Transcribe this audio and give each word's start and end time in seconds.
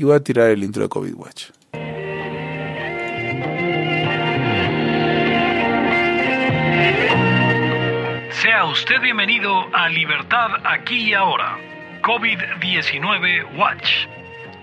y 0.00 0.04
voy 0.04 0.16
a 0.16 0.20
tirar 0.20 0.48
el 0.48 0.64
intro 0.64 0.82
de 0.82 0.88
COVID 0.88 1.14
Watch. 1.14 1.50
Sea 8.30 8.64
usted 8.64 8.98
bienvenido 9.02 9.66
a 9.74 9.90
Libertad 9.90 10.52
aquí 10.64 11.10
y 11.10 11.12
ahora, 11.12 11.58
COVID-19 12.00 13.58
Watch, 13.58 14.06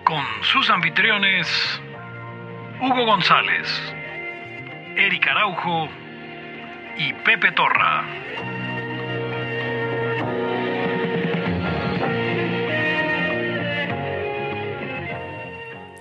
con 0.03 0.23
sus 0.41 0.71
anfitriones 0.71 1.47
Hugo 2.81 3.05
González, 3.05 3.67
Eric 4.95 5.27
Araujo 5.27 5.87
y 6.97 7.13
Pepe 7.13 7.51
Torra. 7.51 8.56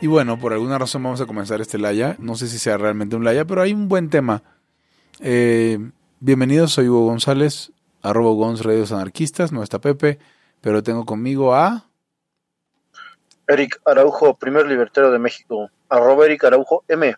Y 0.01 0.09
bueno, 0.09 0.39
por 0.39 0.53
alguna 0.53 0.79
razón 0.79 1.03
vamos 1.03 1.21
a 1.23 1.27
comenzar 1.27 1.61
este 1.63 1.79
Laya. 1.79 2.17
No 2.19 2.35
sé 2.37 2.49
si 2.49 2.59
sea 2.59 2.77
realmente 2.77 3.17
un 3.17 3.25
Laya, 3.25 3.47
pero 3.47 3.63
hay 3.63 3.73
un 3.73 3.89
buen 3.89 4.11
tema. 4.11 4.43
Eh, 5.21 5.79
bienvenidos, 6.21 6.73
soy 6.73 6.89
Hugo 6.89 7.07
González, 7.07 7.73
arroba 8.03 8.33
Gonz 8.33 8.63
Radios 8.63 8.93
Anarquistas, 8.93 9.53
no 9.53 9.63
está 9.63 9.81
Pepe, 9.81 10.19
pero 10.61 10.83
tengo 10.83 11.07
conmigo 11.07 11.55
a... 11.55 11.87
Eric 13.49 13.81
Araujo, 13.87 14.35
primer 14.35 14.67
libertario 14.67 15.11
de 15.11 15.19
México, 15.19 15.71
arroba 15.89 16.27
Eric 16.27 16.45
Araujo 16.45 16.85
M. 16.89 17.15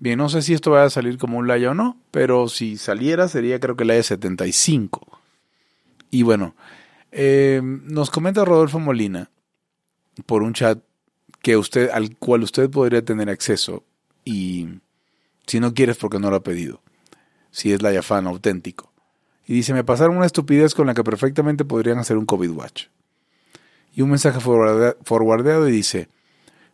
Bien, 0.00 0.18
no 0.18 0.28
sé 0.28 0.42
si 0.42 0.52
esto 0.52 0.72
va 0.72 0.82
a 0.82 0.90
salir 0.90 1.16
como 1.16 1.38
un 1.38 1.46
Laya 1.46 1.70
o 1.70 1.74
no, 1.74 1.96
pero 2.10 2.48
si 2.48 2.76
saliera 2.76 3.28
sería 3.28 3.60
creo 3.60 3.76
que 3.76 3.84
el 3.84 3.88
Laya 3.88 4.02
75. 4.02 5.06
Y 6.10 6.24
bueno, 6.24 6.56
eh, 7.12 7.60
nos 7.62 8.10
comenta 8.10 8.44
Rodolfo 8.44 8.80
Molina 8.80 9.30
por 10.26 10.42
un 10.42 10.54
chat 10.54 10.80
que 11.42 11.56
usted, 11.56 11.90
al 11.90 12.16
cual 12.16 12.42
usted 12.42 12.70
podría 12.70 13.04
tener 13.04 13.30
acceso 13.30 13.84
y 14.24 14.68
si 15.46 15.60
no 15.60 15.74
quieres 15.74 15.96
porque 15.96 16.18
no 16.18 16.30
lo 16.30 16.36
ha 16.36 16.42
pedido, 16.42 16.82
si 17.50 17.72
es 17.72 17.82
la 17.82 18.02
fan 18.02 18.26
auténtico. 18.26 18.92
Y 19.46 19.54
dice, 19.54 19.74
me 19.74 19.84
pasaron 19.84 20.16
una 20.16 20.26
estupidez 20.26 20.74
con 20.74 20.86
la 20.86 20.94
que 20.94 21.02
perfectamente 21.02 21.64
podrían 21.64 21.98
hacer 21.98 22.16
un 22.16 22.26
COVID 22.26 22.50
Watch. 22.50 22.86
Y 23.92 24.02
un 24.02 24.10
mensaje 24.10 24.38
forwardeado 24.38 25.68
y 25.68 25.72
dice, 25.72 26.08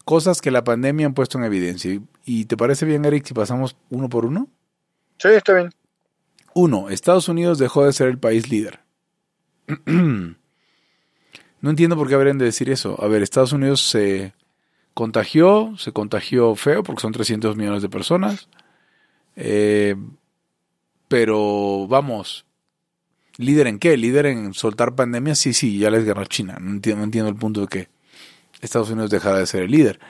cosas 0.04 0.42
que 0.42 0.50
la 0.50 0.62
pandemia 0.64 1.06
han 1.06 1.14
puesto 1.14 1.38
en 1.38 1.44
evidencia. 1.44 1.98
¿Y 2.26 2.44
te 2.44 2.56
parece 2.56 2.84
bien, 2.84 3.04
Eric, 3.06 3.24
si 3.24 3.32
pasamos 3.32 3.76
uno 3.88 4.10
por 4.10 4.26
uno? 4.26 4.48
Sí, 5.16 5.28
está 5.28 5.54
bien. 5.54 5.70
Uno, 6.54 6.90
Estados 6.90 7.28
Unidos 7.28 7.58
dejó 7.58 7.86
de 7.86 7.92
ser 7.94 8.08
el 8.08 8.18
país 8.18 8.50
líder. 8.50 8.80
no 9.86 10.36
entiendo 11.62 11.96
por 11.96 12.08
qué 12.08 12.14
habrían 12.14 12.38
de 12.38 12.44
decir 12.44 12.68
eso. 12.68 13.02
A 13.02 13.08
ver, 13.08 13.22
Estados 13.22 13.52
Unidos 13.52 13.80
se 13.80 14.34
contagió, 14.96 15.74
se 15.76 15.92
contagió 15.92 16.54
feo 16.56 16.82
porque 16.82 17.02
son 17.02 17.12
300 17.12 17.54
millones 17.54 17.82
de 17.82 17.90
personas. 17.90 18.48
Eh, 19.36 19.94
pero 21.06 21.86
vamos, 21.86 22.46
¿líder 23.36 23.66
en 23.66 23.78
qué? 23.78 23.98
¿Líder 23.98 24.24
en 24.24 24.54
soltar 24.54 24.94
pandemia? 24.94 25.34
Sí, 25.34 25.52
sí, 25.52 25.78
ya 25.78 25.90
les 25.90 26.06
ganó 26.06 26.24
China. 26.24 26.56
No 26.58 26.72
entiendo, 26.72 27.28
el 27.28 27.36
punto 27.36 27.60
de 27.60 27.66
que 27.66 27.88
Estados 28.62 28.88
Unidos 28.88 29.10
dejara 29.10 29.38
de 29.38 29.46
ser 29.46 29.64
el 29.64 29.70
líder. 29.70 30.00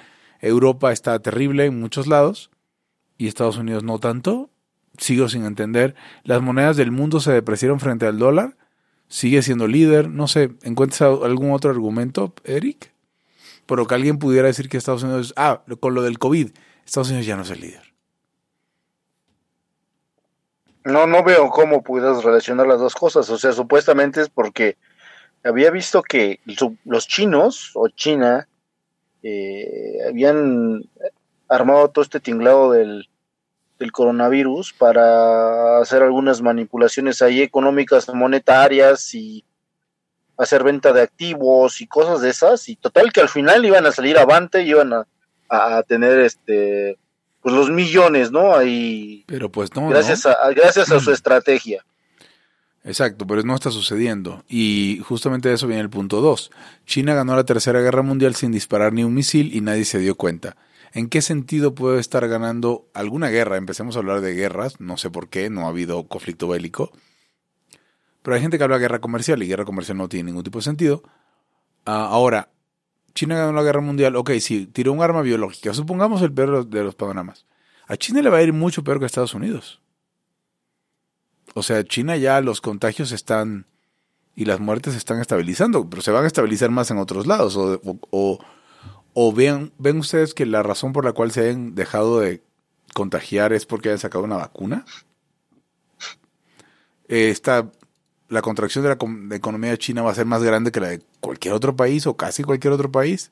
Europa 0.41 0.93
está 0.93 1.19
terrible 1.19 1.65
en 1.65 1.81
muchos 1.81 2.07
lados 2.07 2.53
y 3.19 3.27
Estados 3.27 3.57
Unidos 3.57 3.83
no 3.83 3.99
tanto. 3.99 4.51
Sigo 4.99 5.29
sin 5.29 5.47
entender. 5.47 5.97
Las 6.23 6.43
monedas 6.43 6.77
del 6.77 6.93
mundo 6.93 7.19
se 7.19 7.33
depreciaron 7.33 7.81
frente 7.81 8.07
al 8.07 8.21
dólar. 8.21 8.57
Sigue 9.09 9.43
siendo 9.43 9.67
líder. 9.67 10.09
No 10.09 10.29
sé, 10.29 10.53
¿encuentras 10.63 11.03
algún 11.03 11.51
otro 11.51 11.73
argumento, 11.73 12.33
Eric? 12.45 12.95
Pero 13.67 13.87
que 13.87 13.95
alguien 13.95 14.19
pudiera 14.19 14.49
decir 14.49 14.69
que 14.69 14.77
Estados 14.77 15.03
Unidos, 15.03 15.35
ah, 15.37 15.63
con 15.81 15.95
lo 15.95 16.03
del 16.03 16.19
COVID, 16.19 16.51
Estados 16.85 17.09
Unidos 17.09 17.27
ya 17.27 17.37
no 17.37 17.43
es 17.43 17.51
el 17.51 17.61
líder. 17.61 17.83
No, 20.85 21.07
no 21.07 21.25
veo 21.25 21.51
cómo 21.51 21.83
pudieras 21.83 22.23
relacionar 22.23 22.67
las 22.69 22.79
dos 22.79 22.95
cosas. 22.95 23.29
O 23.29 23.39
sea, 23.39 23.53
supuestamente 23.53 24.21
es 24.21 24.29
porque 24.29 24.77
había 25.43 25.71
visto 25.71 26.03
que 26.03 26.41
los 26.85 27.09
chinos 27.09 27.73
o 27.75 27.89
China 27.89 28.47
eh, 29.23 29.99
habían 30.09 30.85
armado 31.49 31.89
todo 31.91 32.03
este 32.05 32.21
tinglado 32.21 32.71
del, 32.71 33.09
del 33.79 33.93
coronavirus 33.93 34.73
para 34.73 35.79
hacer 35.79 36.03
algunas 36.03 36.41
manipulaciones 36.41 37.23
ahí 37.23 37.43
económicas, 37.43 38.09
monetarias 38.15 39.15
y 39.15 39.45
hacer 40.37 40.65
venta 40.65 40.93
de 40.93 41.03
activos 41.03 41.81
y 41.81 41.87
cosas 41.87 42.21
de 42.21 42.31
esas, 42.31 42.69
y 42.69 42.77
total 42.77 43.13
que 43.13 43.21
al 43.21 43.29
final 43.29 43.65
iban 43.65 43.87
a 43.87 43.93
salir 43.93 44.19
avante 44.19 44.63
y 44.63 44.71
iban 44.71 44.93
a, 44.93 45.07
a, 45.49 45.83
tener 45.83 46.21
este 46.21 46.99
pues 47.41 47.55
los 47.55 47.71
millones, 47.71 48.33
¿no? 48.33 48.55
Ahí 48.55 49.25
pero 49.27 49.51
pues 49.51 49.75
no, 49.75 49.89
gracias 49.89 50.27
a 50.27 50.37
gracias 50.51 50.91
a 50.91 51.01
su 51.01 51.11
estrategia. 51.13 51.85
Exacto, 52.87 53.27
pero 53.27 53.43
no 53.43 53.55
está 53.57 53.73
sucediendo. 53.73 54.45
Y 54.49 55.01
justamente 55.05 55.49
de 55.49 55.57
eso 55.57 55.67
viene 55.67 55.83
el 55.83 55.91
punto 55.91 56.21
2. 56.21 56.53
China 56.87 57.15
ganó 57.15 57.35
la 57.35 57.45
Tercera 57.45 57.81
Guerra 57.81 58.03
Mundial 58.03 58.37
sin 58.37 58.53
disparar 58.53 58.93
ni 58.93 59.03
un 59.03 59.13
misil 59.13 59.53
y 59.53 59.61
nadie 59.61 59.85
se 59.85 59.99
dio 59.99 60.15
cuenta. 60.15 60.57
¿En 60.93 61.09
qué 61.09 61.21
sentido 61.21 61.75
puede 61.75 61.99
estar 61.99 62.27
ganando 62.29 62.87
alguna 62.95 63.29
guerra? 63.29 63.57
Empecemos 63.57 63.97
a 63.97 63.99
hablar 63.99 64.21
de 64.21 64.35
guerras, 64.35 64.81
no 64.81 64.97
sé 64.97 65.11
por 65.11 65.29
qué, 65.29 65.51
no 65.51 65.67
ha 65.67 65.71
habido 65.71 66.07
conflicto 66.07 66.47
bélico. 66.47 66.93
Pero 68.27 68.35
hay 68.35 68.43
gente 68.43 68.59
que 68.59 68.65
habla 68.65 68.75
de 68.75 68.81
guerra 68.81 69.01
comercial 69.01 69.41
y 69.41 69.47
guerra 69.47 69.65
comercial 69.65 69.97
no 69.97 70.09
tiene 70.09 70.25
ningún 70.25 70.43
tipo 70.43 70.59
de 70.59 70.65
sentido. 70.65 71.01
Ah, 71.85 72.09
ahora, 72.11 72.49
China 73.15 73.37
ganó 73.37 73.53
la 73.53 73.63
guerra 73.63 73.81
mundial, 73.81 74.17
ok, 74.17 74.33
sí, 74.41 74.67
tiró 74.67 74.93
un 74.93 75.01
arma 75.01 75.23
biológica, 75.23 75.73
supongamos 75.73 76.23
el 76.23 76.33
peor 76.33 76.67
de 76.67 76.83
los 76.83 76.97
panoramas. 76.97 77.47
A 77.87 77.97
China 77.97 78.23
le 78.23 78.31
va 78.31 78.39
a 78.39 78.43
ir 78.43 78.53
mucho 78.53 78.83
peor 78.83 78.99
que 78.99 79.05
a 79.05 79.07
Estados 79.07 79.35
Unidos. 79.35 79.81
O 81.55 81.63
sea, 81.63 81.85
China 81.85 82.17
ya 82.17 82.41
los 82.41 82.61
contagios 82.61 83.13
están 83.13 83.67
y 84.35 84.45
las 84.45 84.59
muertes 84.59 84.95
se 84.95 84.99
están 84.99 85.21
estabilizando, 85.21 85.89
pero 85.89 86.03
se 86.03 86.11
van 86.11 86.25
a 86.25 86.27
estabilizar 86.27 86.71
más 86.71 86.91
en 86.91 86.99
otros 86.99 87.29
lados. 87.29 87.57
O, 87.57 87.81
o, 88.11 88.41
o 89.15 89.33
ven, 89.33 89.71
ustedes 90.01 90.35
que 90.35 90.47
la 90.47 90.65
razón 90.65 90.93
por 90.93 91.05
la 91.05 91.13
cual 91.13 91.31
se 91.31 91.49
han 91.49 91.77
dejado 91.77 92.19
de 92.19 92.43
contagiar 92.93 93.53
es 93.53 93.67
porque 93.67 93.91
hayan 93.91 94.01
sacado 94.01 94.25
una 94.25 94.37
vacuna. 94.37 94.85
Eh, 97.07 97.29
esta 97.31 97.71
la 98.29 98.43
contracción 98.43 98.85
de 98.85 98.91
la 98.91 99.37
economía 99.37 99.71
de 99.71 99.79
China 99.79 100.03
va 100.03 100.11
a 100.11 100.15
ser 100.15 100.27
más 100.27 100.43
grande 100.43 100.73
que 100.73 100.81
la 100.81 100.89
de 100.89 101.03
cualquier 101.21 101.55
otro 101.55 101.77
país 101.77 102.07
o 102.07 102.17
casi 102.17 102.43
cualquier 102.43 102.73
otro 102.73 102.91
país. 102.91 103.31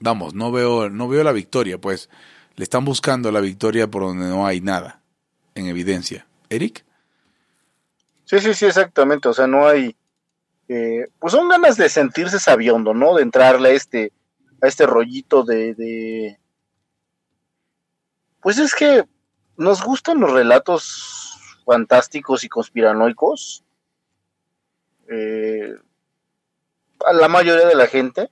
Vamos, 0.00 0.34
no 0.34 0.50
veo, 0.50 0.90
no 0.90 1.08
veo 1.08 1.22
la 1.22 1.32
victoria, 1.32 1.78
pues 1.78 2.08
le 2.56 2.64
están 2.64 2.84
buscando 2.84 3.30
la 3.30 3.40
victoria 3.40 3.88
por 3.88 4.02
donde 4.02 4.26
no 4.26 4.46
hay 4.46 4.60
nada 4.60 5.00
en 5.54 5.66
evidencia. 5.66 6.26
Eric. 6.48 6.84
Sí, 8.24 8.40
sí, 8.40 8.54
sí, 8.54 8.66
exactamente. 8.66 9.28
O 9.28 9.32
sea, 9.32 9.46
no 9.46 9.66
hay, 9.66 9.96
eh, 10.68 11.06
pues 11.18 11.32
son 11.32 11.48
ganas 11.48 11.76
de 11.76 11.88
sentirse 11.88 12.38
sabiondo, 12.38 12.94
¿no? 12.94 13.14
De 13.14 13.22
entrarle 13.22 13.70
a 13.70 13.72
este, 13.72 14.12
a 14.60 14.66
este 14.66 14.86
rollito 14.86 15.44
de, 15.44 16.38
pues 18.40 18.58
es 18.58 18.74
que 18.74 19.04
nos 19.56 19.82
gustan 19.84 20.20
los 20.20 20.32
relatos 20.32 21.31
fantásticos 21.64 22.44
y 22.44 22.48
conspiranoicos. 22.48 23.64
Eh, 25.08 25.74
a 27.04 27.12
la 27.12 27.28
mayoría 27.28 27.66
de 27.66 27.74
la 27.74 27.86
gente. 27.86 28.30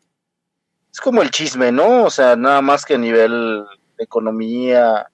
Es 0.93 1.01
como 1.01 1.23
el 1.23 1.31
chisme, 1.31 1.71
¿no? 1.71 2.05
O 2.05 2.11
sea, 2.11 2.37
nada 2.37 2.63
más 2.63 2.85
que 2.85 2.95
a 2.95 2.99
nivel 2.99 3.65
economía. 3.99 5.11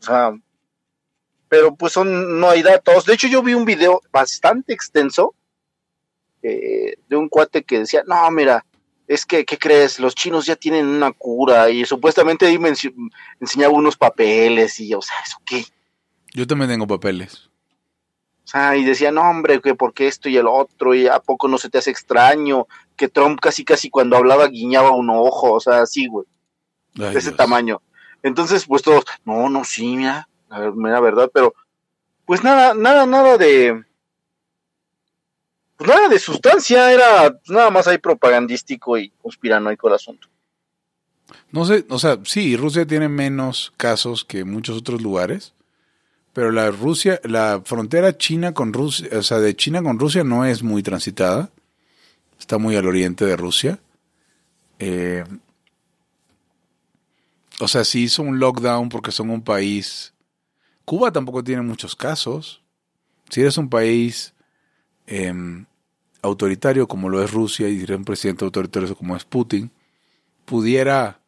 O 0.00 0.02
sea, 0.02 0.32
pero 1.48 1.74
pues 1.76 1.92
son, 1.92 2.40
no 2.40 2.50
hay 2.50 2.62
datos. 2.62 3.04
De 3.04 3.14
hecho, 3.14 3.28
yo 3.28 3.42
vi 3.42 3.54
un 3.54 3.64
video 3.64 4.00
bastante 4.10 4.72
extenso 4.72 5.34
eh, 6.42 6.96
de 7.08 7.16
un 7.16 7.28
cuate 7.28 7.62
que 7.62 7.80
decía, 7.80 8.02
no, 8.06 8.30
mira, 8.30 8.64
es 9.06 9.26
que, 9.26 9.44
¿qué 9.44 9.58
crees? 9.58 10.00
Los 10.00 10.14
chinos 10.14 10.46
ya 10.46 10.56
tienen 10.56 10.86
una 10.86 11.12
cura 11.12 11.70
y 11.70 11.84
supuestamente 11.84 12.46
ahí 12.46 12.58
enseñaba 13.40 13.74
unos 13.74 13.96
papeles 13.96 14.80
y, 14.80 14.94
o 14.94 15.02
sea, 15.02 15.16
¿eso 15.24 15.38
qué? 15.44 15.64
Yo 16.34 16.46
también 16.46 16.68
tengo 16.68 16.86
papeles. 16.86 17.48
O 18.44 18.46
sea, 18.46 18.76
y 18.76 18.84
decía, 18.84 19.10
no, 19.10 19.22
hombre, 19.22 19.62
que 19.62 19.74
porque 19.74 20.06
esto 20.06 20.28
y 20.28 20.36
el 20.36 20.46
otro, 20.46 20.94
y 20.94 21.06
a 21.06 21.18
poco 21.20 21.48
no 21.48 21.56
se 21.56 21.70
te 21.70 21.78
hace 21.78 21.90
extraño, 21.90 22.66
que 22.96 23.08
Trump 23.08 23.40
casi 23.40 23.64
casi 23.64 23.88
cuando 23.88 24.18
hablaba 24.18 24.48
guiñaba 24.48 24.90
un 24.90 25.08
ojo, 25.08 25.52
o 25.52 25.60
sea, 25.60 25.80
así, 25.80 26.06
güey. 26.08 26.26
de 26.94 27.18
ese 27.18 27.32
tamaño. 27.32 27.80
Entonces, 28.22 28.66
pues 28.66 28.82
todos, 28.82 29.04
no, 29.24 29.48
no, 29.48 29.64
sí, 29.64 29.96
mira, 29.96 30.28
la 30.50 31.00
verdad, 31.00 31.30
pero, 31.32 31.54
pues 32.26 32.44
nada, 32.44 32.74
nada, 32.74 33.06
nada 33.06 33.38
de, 33.38 33.82
pues 35.76 35.88
nada 35.88 36.08
de 36.08 36.18
sustancia, 36.18 36.92
era 36.92 37.30
pues, 37.30 37.50
nada 37.50 37.70
más 37.70 37.86
ahí 37.88 37.98
propagandístico 37.98 38.98
y 38.98 39.10
conspiranoico 39.22 39.88
el 39.88 39.94
asunto. 39.94 40.28
No 41.50 41.64
sé, 41.64 41.84
o 41.88 41.98
sea, 41.98 42.18
sí, 42.24 42.56
Rusia 42.56 42.86
tiene 42.86 43.08
menos 43.08 43.72
casos 43.76 44.24
que 44.24 44.44
muchos 44.44 44.78
otros 44.78 45.00
lugares, 45.02 45.53
pero 46.34 46.50
la 46.50 46.70
Rusia, 46.72 47.20
la 47.22 47.62
frontera 47.64 48.18
China 48.18 48.52
con 48.52 48.72
Rusia, 48.72 49.08
o 49.12 49.22
sea, 49.22 49.38
de 49.38 49.54
China 49.54 49.82
con 49.82 50.00
Rusia 50.00 50.24
no 50.24 50.44
es 50.44 50.64
muy 50.64 50.82
transitada. 50.82 51.50
Está 52.40 52.58
muy 52.58 52.74
al 52.74 52.88
oriente 52.88 53.24
de 53.24 53.36
Rusia. 53.36 53.78
Eh, 54.80 55.24
o 57.60 57.68
sea, 57.68 57.84
si 57.84 58.02
hizo 58.02 58.22
un 58.22 58.40
lockdown 58.40 58.88
porque 58.88 59.12
son 59.12 59.30
un 59.30 59.42
país... 59.42 60.12
Cuba 60.84 61.12
tampoco 61.12 61.44
tiene 61.44 61.62
muchos 61.62 61.94
casos. 61.94 62.60
Si 63.30 63.40
eres 63.40 63.56
un 63.56 63.70
país 63.70 64.34
em, 65.06 65.64
autoritario 66.20 66.88
como 66.88 67.08
lo 67.08 67.22
es 67.22 67.30
Rusia 67.30 67.68
y 67.68 67.80
un 67.84 68.04
presidente 68.04 68.44
autoritario 68.44 68.96
como 68.96 69.14
es 69.14 69.24
Putin, 69.24 69.70
pudiera... 70.44 71.20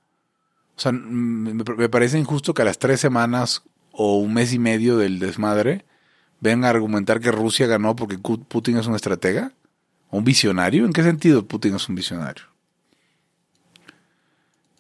O 0.76 0.81
sea, 0.81 0.91
me 0.91 1.88
parece 1.88 2.19
injusto 2.19 2.52
que 2.52 2.62
a 2.62 2.67
las 2.67 2.79
tres 2.79 3.00
semanas 3.00 3.62
o 3.97 4.17
un 4.17 4.35
mes 4.35 4.53
y 4.53 4.59
medio 4.59 4.99
del 4.99 5.19
desmadre 5.19 5.85
vengan 6.41 6.65
a 6.65 6.69
argumentar 6.71 7.21
que 7.21 7.33
Rusia 7.33 7.67
ganó 7.67 7.97
porque 7.97 8.19
Putin 8.19 8.77
es 8.77 8.87
un 8.87 8.95
estratega. 8.95 9.53
¿Un 10.11 10.23
visionario? 10.23 10.85
¿En 10.85 10.93
qué 10.93 11.03
sentido 11.03 11.47
Putin 11.47 11.75
es 11.75 11.89
un 11.89 11.95
visionario? 11.97 12.45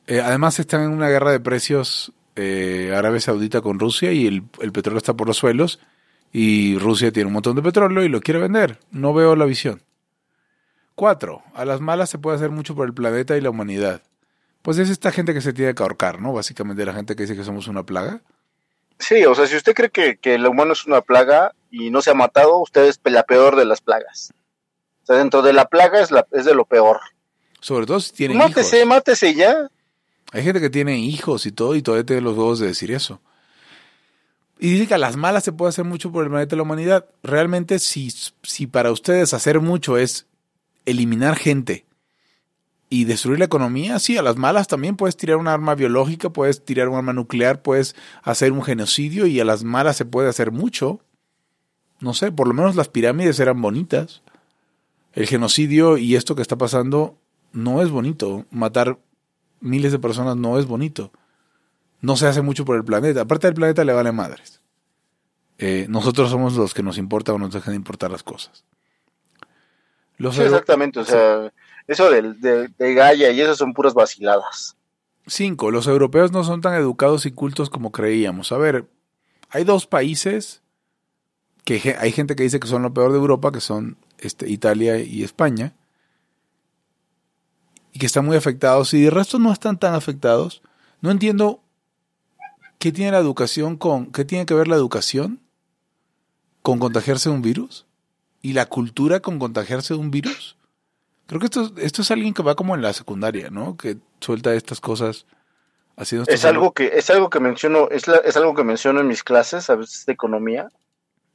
Eh, 0.06 0.20
además 0.20 0.58
están 0.60 0.82
en 0.82 0.90
una 0.90 1.08
guerra 1.08 1.32
de 1.32 1.40
precios 1.40 2.12
eh, 2.36 2.92
Arabia 2.94 3.20
Saudita 3.20 3.60
con 3.60 3.80
Rusia 3.80 4.12
y 4.12 4.26
el, 4.26 4.44
el, 4.60 4.70
petróleo 4.70 4.98
está 4.98 5.14
por 5.14 5.26
los 5.26 5.38
suelos 5.38 5.80
y 6.32 6.78
Rusia 6.78 7.10
tiene 7.10 7.26
un 7.26 7.32
montón 7.32 7.56
de 7.56 7.62
petróleo 7.62 8.04
y 8.04 8.08
lo 8.08 8.20
quiere 8.20 8.38
vender. 8.38 8.78
No 8.92 9.14
veo 9.14 9.34
la 9.34 9.46
visión. 9.46 9.82
Cuatro, 10.94 11.42
a 11.54 11.64
las 11.64 11.80
malas 11.80 12.10
se 12.10 12.18
puede 12.18 12.36
hacer 12.36 12.50
mucho 12.50 12.74
por 12.74 12.86
el 12.86 12.94
planeta 12.94 13.36
y 13.36 13.40
la 13.40 13.50
humanidad. 13.50 14.02
Pues 14.62 14.78
es 14.78 14.90
esta 14.90 15.10
gente 15.10 15.34
que 15.34 15.40
se 15.40 15.52
tiene 15.52 15.74
que 15.74 15.82
ahorcar, 15.82 16.20
¿no? 16.20 16.32
Básicamente 16.32 16.84
la 16.84 16.94
gente 16.94 17.16
que 17.16 17.22
dice 17.24 17.36
que 17.36 17.44
somos 17.44 17.66
una 17.66 17.84
plaga. 17.84 18.20
Sí, 18.98 19.24
o 19.24 19.34
sea, 19.34 19.46
si 19.46 19.56
usted 19.56 19.74
cree 19.74 19.90
que, 19.90 20.16
que 20.16 20.34
el 20.34 20.46
humano 20.46 20.72
es 20.72 20.86
una 20.86 21.00
plaga 21.00 21.52
y 21.70 21.90
no 21.90 22.02
se 22.02 22.10
ha 22.10 22.14
matado, 22.14 22.58
usted 22.58 22.84
es 22.86 23.00
la 23.04 23.24
peor 23.24 23.56
de 23.56 23.64
las 23.64 23.80
plagas. 23.80 24.32
O 25.02 25.06
sea, 25.06 25.16
dentro 25.16 25.42
de 25.42 25.52
la 25.52 25.66
plaga 25.66 26.00
es, 26.00 26.10
la, 26.10 26.26
es 26.32 26.44
de 26.44 26.54
lo 26.54 26.64
peor. 26.64 27.00
Sobre 27.60 27.86
todo 27.86 28.00
si 28.00 28.12
tiene 28.12 28.34
mátese, 28.34 28.78
hijos. 28.78 28.88
Mátese, 28.88 29.34
ya. 29.34 29.68
Hay 30.32 30.42
gente 30.42 30.60
que 30.60 30.70
tiene 30.70 30.98
hijos 30.98 31.46
y 31.46 31.52
todo 31.52 31.74
y 31.74 31.82
todavía 31.82 32.06
tiene 32.06 32.22
los 32.22 32.36
huevos 32.36 32.58
de 32.58 32.66
decir 32.66 32.90
eso. 32.90 33.20
Y 34.58 34.72
dice 34.72 34.86
que 34.86 34.94
a 34.94 34.98
las 34.98 35.16
malas 35.16 35.44
se 35.44 35.52
puede 35.52 35.68
hacer 35.68 35.84
mucho 35.84 36.10
por 36.10 36.24
el 36.24 36.30
planeta 36.30 36.50
de 36.50 36.56
la 36.56 36.62
humanidad. 36.62 37.06
Realmente, 37.22 37.78
si, 37.78 38.10
si 38.42 38.66
para 38.66 38.90
ustedes 38.90 39.34
hacer 39.34 39.60
mucho 39.60 39.98
es 39.98 40.26
eliminar 40.86 41.36
gente 41.36 41.85
y 42.88 43.04
destruir 43.04 43.38
la 43.38 43.46
economía, 43.46 43.98
sí, 43.98 44.16
a 44.16 44.22
las 44.22 44.36
malas 44.36 44.68
también 44.68 44.96
puedes 44.96 45.16
tirar 45.16 45.38
un 45.38 45.48
arma 45.48 45.74
biológica, 45.74 46.30
puedes 46.30 46.64
tirar 46.64 46.88
un 46.88 46.96
arma 46.96 47.12
nuclear, 47.12 47.60
puedes 47.62 47.96
hacer 48.22 48.52
un 48.52 48.62
genocidio 48.62 49.26
y 49.26 49.40
a 49.40 49.44
las 49.44 49.64
malas 49.64 49.96
se 49.96 50.04
puede 50.04 50.28
hacer 50.28 50.52
mucho. 50.52 51.00
No 52.00 52.14
sé, 52.14 52.30
por 52.30 52.46
lo 52.46 52.54
menos 52.54 52.76
las 52.76 52.88
pirámides 52.88 53.40
eran 53.40 53.60
bonitas. 53.60 54.22
El 55.14 55.26
genocidio 55.26 55.96
y 55.96 56.14
esto 56.14 56.36
que 56.36 56.42
está 56.42 56.56
pasando 56.56 57.16
no 57.52 57.82
es 57.82 57.90
bonito. 57.90 58.44
Matar 58.50 58.98
miles 59.60 59.90
de 59.90 59.98
personas 59.98 60.36
no 60.36 60.58
es 60.58 60.66
bonito. 60.66 61.10
No 62.00 62.16
se 62.16 62.26
hace 62.26 62.42
mucho 62.42 62.64
por 62.64 62.76
el 62.76 62.84
planeta. 62.84 63.22
Aparte 63.22 63.46
del 63.48 63.54
planeta 63.54 63.84
le 63.84 63.94
vale 63.94 64.12
madres. 64.12 64.60
Eh, 65.58 65.86
nosotros 65.88 66.30
somos 66.30 66.54
los 66.54 66.74
que 66.74 66.82
nos 66.82 66.98
importa 66.98 67.32
o 67.32 67.38
nos 67.38 67.52
dejan 67.52 67.72
de 67.72 67.76
importar 67.76 68.10
las 68.10 68.22
cosas. 68.22 68.64
Los 70.18 70.34
sí, 70.36 70.42
exactamente, 70.42 71.00
o 71.00 71.04
sea, 71.04 71.52
eso 71.86 72.10
de, 72.10 72.34
de, 72.34 72.68
de 72.68 72.94
Gaia 72.94 73.30
y 73.30 73.40
eso 73.40 73.54
son 73.54 73.72
puras 73.72 73.94
vaciladas. 73.94 74.76
Cinco, 75.26 75.70
los 75.70 75.86
europeos 75.86 76.32
no 76.32 76.44
son 76.44 76.60
tan 76.60 76.74
educados 76.74 77.26
y 77.26 77.32
cultos 77.32 77.70
como 77.70 77.90
creíamos. 77.90 78.52
A 78.52 78.58
ver, 78.58 78.88
hay 79.50 79.64
dos 79.64 79.86
países 79.86 80.62
que 81.64 81.96
hay 81.98 82.12
gente 82.12 82.36
que 82.36 82.44
dice 82.44 82.60
que 82.60 82.68
son 82.68 82.82
lo 82.82 82.94
peor 82.94 83.10
de 83.10 83.18
Europa, 83.18 83.50
que 83.50 83.60
son 83.60 83.96
este, 84.18 84.48
Italia 84.48 85.00
y 85.00 85.24
España, 85.24 85.74
y 87.92 87.98
que 87.98 88.06
están 88.06 88.24
muy 88.24 88.36
afectados, 88.36 88.94
y 88.94 89.02
de 89.02 89.10
resto 89.10 89.40
no 89.40 89.52
están 89.52 89.78
tan 89.78 89.94
afectados. 89.94 90.62
No 91.00 91.10
entiendo 91.10 91.60
qué 92.78 92.92
tiene 92.92 93.10
la 93.10 93.18
educación 93.18 93.76
con, 93.76 94.12
qué 94.12 94.24
tiene 94.24 94.46
que 94.46 94.54
ver 94.54 94.68
la 94.68 94.76
educación 94.76 95.40
con 96.62 96.78
contagiarse 96.78 97.30
de 97.30 97.34
un 97.34 97.42
virus 97.42 97.84
y 98.42 98.52
la 98.52 98.66
cultura 98.66 99.20
con 99.20 99.40
contagiarse 99.40 99.94
de 99.94 100.00
un 100.00 100.12
virus. 100.12 100.56
Creo 101.26 101.40
que 101.40 101.46
esto, 101.46 101.72
esto 101.78 102.02
es 102.02 102.10
alguien 102.10 102.34
que 102.34 102.42
va 102.42 102.54
como 102.54 102.74
en 102.74 102.82
la 102.82 102.92
secundaria, 102.92 103.50
¿no? 103.50 103.76
Que 103.76 103.96
suelta 104.20 104.54
estas 104.54 104.80
cosas 104.80 105.26
haciendo 105.96 106.30
es 106.30 106.44
algo 106.44 106.72
que 106.72 106.90
es 106.94 107.10
algo 107.10 107.30
que 107.30 107.40
menciono 107.40 107.88
es, 107.90 108.06
la, 108.06 108.18
es 108.18 108.36
algo 108.36 108.54
que 108.54 108.64
menciono 108.64 109.00
en 109.00 109.08
mis 109.08 109.24
clases 109.24 109.70
a 109.70 109.76
veces 109.76 110.04
de 110.06 110.12
economía 110.12 110.68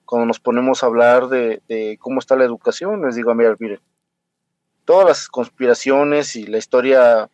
cuando 0.05 0.27
nos 0.27 0.39
ponemos 0.39 0.83
a 0.83 0.85
hablar 0.85 1.29
de, 1.29 1.61
de 1.67 1.97
cómo 1.99 2.19
está 2.19 2.35
la 2.35 2.45
educación 2.45 3.01
les 3.03 3.15
digo 3.15 3.33
mira 3.33 3.55
miren 3.59 3.79
todas 4.85 5.07
las 5.07 5.27
conspiraciones 5.27 6.35
y 6.35 6.45
la 6.45 6.57
historia 6.57 7.29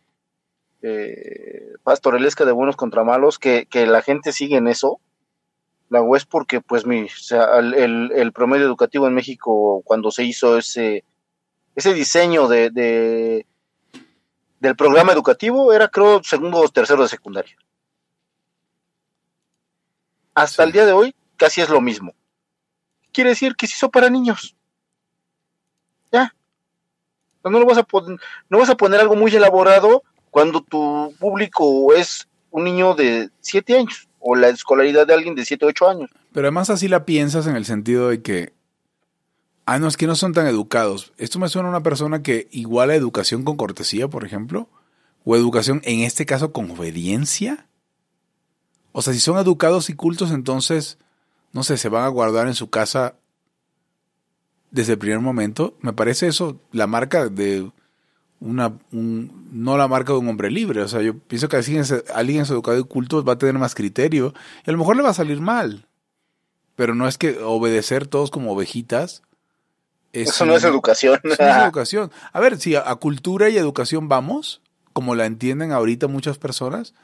eh, 0.80 1.72
pastorelesca 1.82 2.44
de 2.44 2.52
buenos 2.52 2.76
contra 2.76 3.04
malos 3.04 3.38
que, 3.38 3.66
que, 3.66 3.86
la 3.86 4.00
gente 4.00 4.32
sigue 4.32 4.56
en 4.56 4.68
eso 4.68 5.00
la 5.90 6.02
es 6.16 6.24
porque 6.24 6.60
pues 6.60 6.86
mi 6.86 7.04
o 7.04 7.08
sea, 7.08 7.58
el, 7.58 8.12
el 8.14 8.32
promedio 8.32 8.64
educativo 8.64 9.06
en 9.06 9.14
México 9.14 9.82
cuando 9.84 10.10
se 10.10 10.24
hizo 10.24 10.56
ese 10.56 11.04
ese 11.78 11.94
diseño 11.94 12.48
de, 12.48 12.70
de, 12.70 13.46
del 14.58 14.74
programa 14.74 15.12
educativo 15.12 15.72
era 15.72 15.86
creo 15.86 16.20
segundo 16.24 16.58
o 16.58 16.68
tercero 16.68 17.04
de 17.04 17.08
secundaria. 17.08 17.56
Hasta 20.34 20.64
sí. 20.64 20.66
el 20.66 20.72
día 20.72 20.86
de 20.86 20.92
hoy 20.92 21.14
casi 21.36 21.60
es 21.60 21.68
lo 21.68 21.80
mismo. 21.80 22.16
Quiere 23.12 23.30
decir 23.30 23.54
que 23.54 23.68
se 23.68 23.76
hizo 23.76 23.92
para 23.92 24.10
niños. 24.10 24.56
Ya. 26.10 26.34
No, 27.44 27.50
lo 27.50 27.64
vas 27.64 27.78
a 27.78 27.84
poner, 27.84 28.18
no 28.48 28.58
vas 28.58 28.70
a 28.70 28.76
poner 28.76 28.98
algo 28.98 29.14
muy 29.14 29.32
elaborado 29.32 30.02
cuando 30.32 30.60
tu 30.60 31.14
público 31.20 31.94
es 31.94 32.26
un 32.50 32.64
niño 32.64 32.94
de 32.94 33.30
7 33.40 33.78
años 33.78 34.08
o 34.18 34.34
la 34.34 34.48
escolaridad 34.48 35.06
de 35.06 35.14
alguien 35.14 35.36
de 35.36 35.44
7 35.44 35.64
o 35.64 35.68
8 35.68 35.88
años. 35.88 36.10
Pero 36.32 36.48
además 36.48 36.70
así 36.70 36.88
la 36.88 37.04
piensas 37.04 37.46
en 37.46 37.54
el 37.54 37.64
sentido 37.64 38.08
de 38.08 38.20
que 38.20 38.57
Ah, 39.70 39.78
no, 39.78 39.86
es 39.86 39.98
que 39.98 40.06
no 40.06 40.14
son 40.14 40.32
tan 40.32 40.46
educados. 40.46 41.12
Esto 41.18 41.38
me 41.38 41.50
suena 41.50 41.68
a 41.68 41.72
una 41.72 41.82
persona 41.82 42.22
que 42.22 42.48
iguala 42.52 42.94
educación 42.94 43.44
con 43.44 43.58
cortesía, 43.58 44.08
por 44.08 44.24
ejemplo. 44.24 44.70
O 45.26 45.36
educación, 45.36 45.82
en 45.84 46.00
este 46.00 46.24
caso, 46.24 46.54
con 46.54 46.70
obediencia. 46.70 47.66
O 48.92 49.02
sea, 49.02 49.12
si 49.12 49.20
son 49.20 49.36
educados 49.36 49.90
y 49.90 49.92
cultos, 49.92 50.30
entonces, 50.30 50.96
no 51.52 51.64
sé, 51.64 51.76
se 51.76 51.90
van 51.90 52.04
a 52.04 52.08
guardar 52.08 52.46
en 52.46 52.54
su 52.54 52.70
casa 52.70 53.16
desde 54.70 54.94
el 54.94 54.98
primer 54.98 55.20
momento. 55.20 55.76
Me 55.82 55.92
parece 55.92 56.28
eso 56.28 56.58
la 56.72 56.86
marca 56.86 57.28
de 57.28 57.70
una, 58.40 58.72
un, 58.90 59.50
no 59.52 59.76
la 59.76 59.86
marca 59.86 60.14
de 60.14 60.20
un 60.20 60.28
hombre 60.28 60.50
libre. 60.50 60.80
O 60.80 60.88
sea, 60.88 61.02
yo 61.02 61.18
pienso 61.18 61.50
que 61.50 61.56
alguien, 61.56 61.84
alguien 62.14 62.40
es 62.40 62.48
educado 62.48 62.78
y 62.78 62.84
culto 62.84 63.22
va 63.22 63.34
a 63.34 63.38
tener 63.38 63.58
más 63.58 63.74
criterio 63.74 64.32
y 64.64 64.70
a 64.70 64.72
lo 64.72 64.78
mejor 64.78 64.96
le 64.96 65.02
va 65.02 65.10
a 65.10 65.14
salir 65.14 65.42
mal. 65.42 65.88
Pero 66.74 66.94
no 66.94 67.06
es 67.06 67.18
que 67.18 67.38
obedecer 67.42 68.06
todos 68.06 68.30
como 68.30 68.52
ovejitas 68.52 69.27
es 70.12 70.30
Eso 70.30 70.46
no 70.46 70.54
es 70.56 70.64
educación. 70.64 71.20
Eso 71.22 71.42
no 71.42 71.48
es 71.48 71.56
educación. 71.64 72.10
A 72.32 72.40
ver, 72.40 72.58
si 72.58 72.74
a, 72.74 72.88
a, 72.88 72.96
cultura 72.96 73.48
y 73.48 73.56
educación 73.56 74.08
vamos, 74.08 74.62
como 74.92 75.14
la 75.14 75.26
entienden 75.26 75.72
ahorita 75.72 76.08
muchas 76.08 76.38
personas, 76.38 76.94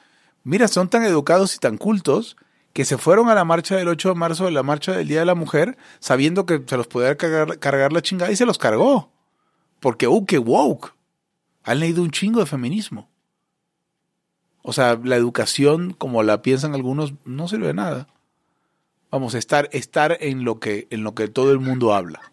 mira, 0.43 0.69
son 0.69 0.89
tan 0.89 1.05
educados 1.05 1.55
y 1.55 1.59
tan 1.59 1.77
cultos 1.77 2.37
que 2.75 2.85
se 2.85 2.99
fueron 2.99 3.29
a 3.29 3.35
la 3.35 3.45
marcha 3.45 3.77
del 3.77 3.89
8 3.89 4.11
de 4.11 4.15
marzo, 4.17 4.45
de 4.47 4.51
la 4.51 4.65
marcha 4.65 4.93
del 4.93 5.07
Día 5.07 5.21
de 5.21 5.27
la 5.27 5.37
Mujer, 5.37 5.79
sabiendo 6.01 6.45
que 6.45 6.63
se 6.67 6.77
los 6.77 6.89
podía 6.89 7.17
cargar, 7.17 7.59
cargar 7.61 7.93
la 7.93 8.03
chingada 8.03 8.33
y 8.33 8.37
se 8.37 8.47
los 8.47 8.59
cargó. 8.59 9.13
Porque, 9.79 10.09
uh, 10.09 10.27
qué 10.27 10.39
woke. 10.39 10.93
Han 11.63 11.79
leído 11.81 12.03
un 12.03 12.11
chingo 12.11 12.41
de 12.41 12.47
feminismo. 12.47 13.09
O 14.63 14.73
sea, 14.73 14.99
la 15.03 15.15
educación, 15.15 15.93
como 15.93 16.23
la 16.25 16.43
piensan 16.43 16.75
algunos, 16.75 17.15
no 17.25 17.47
sirve 17.47 17.69
de 17.69 17.75
nada. 17.75 18.09
Vamos, 19.11 19.35
estar, 19.35 19.69
estar 19.73 20.19
en 20.21 20.43
lo 20.43 20.59
que, 20.59 20.89
en 20.91 21.05
lo 21.05 21.15
que 21.15 21.29
todo 21.29 21.53
el 21.53 21.61
mundo 21.61 21.95
habla. 21.95 22.33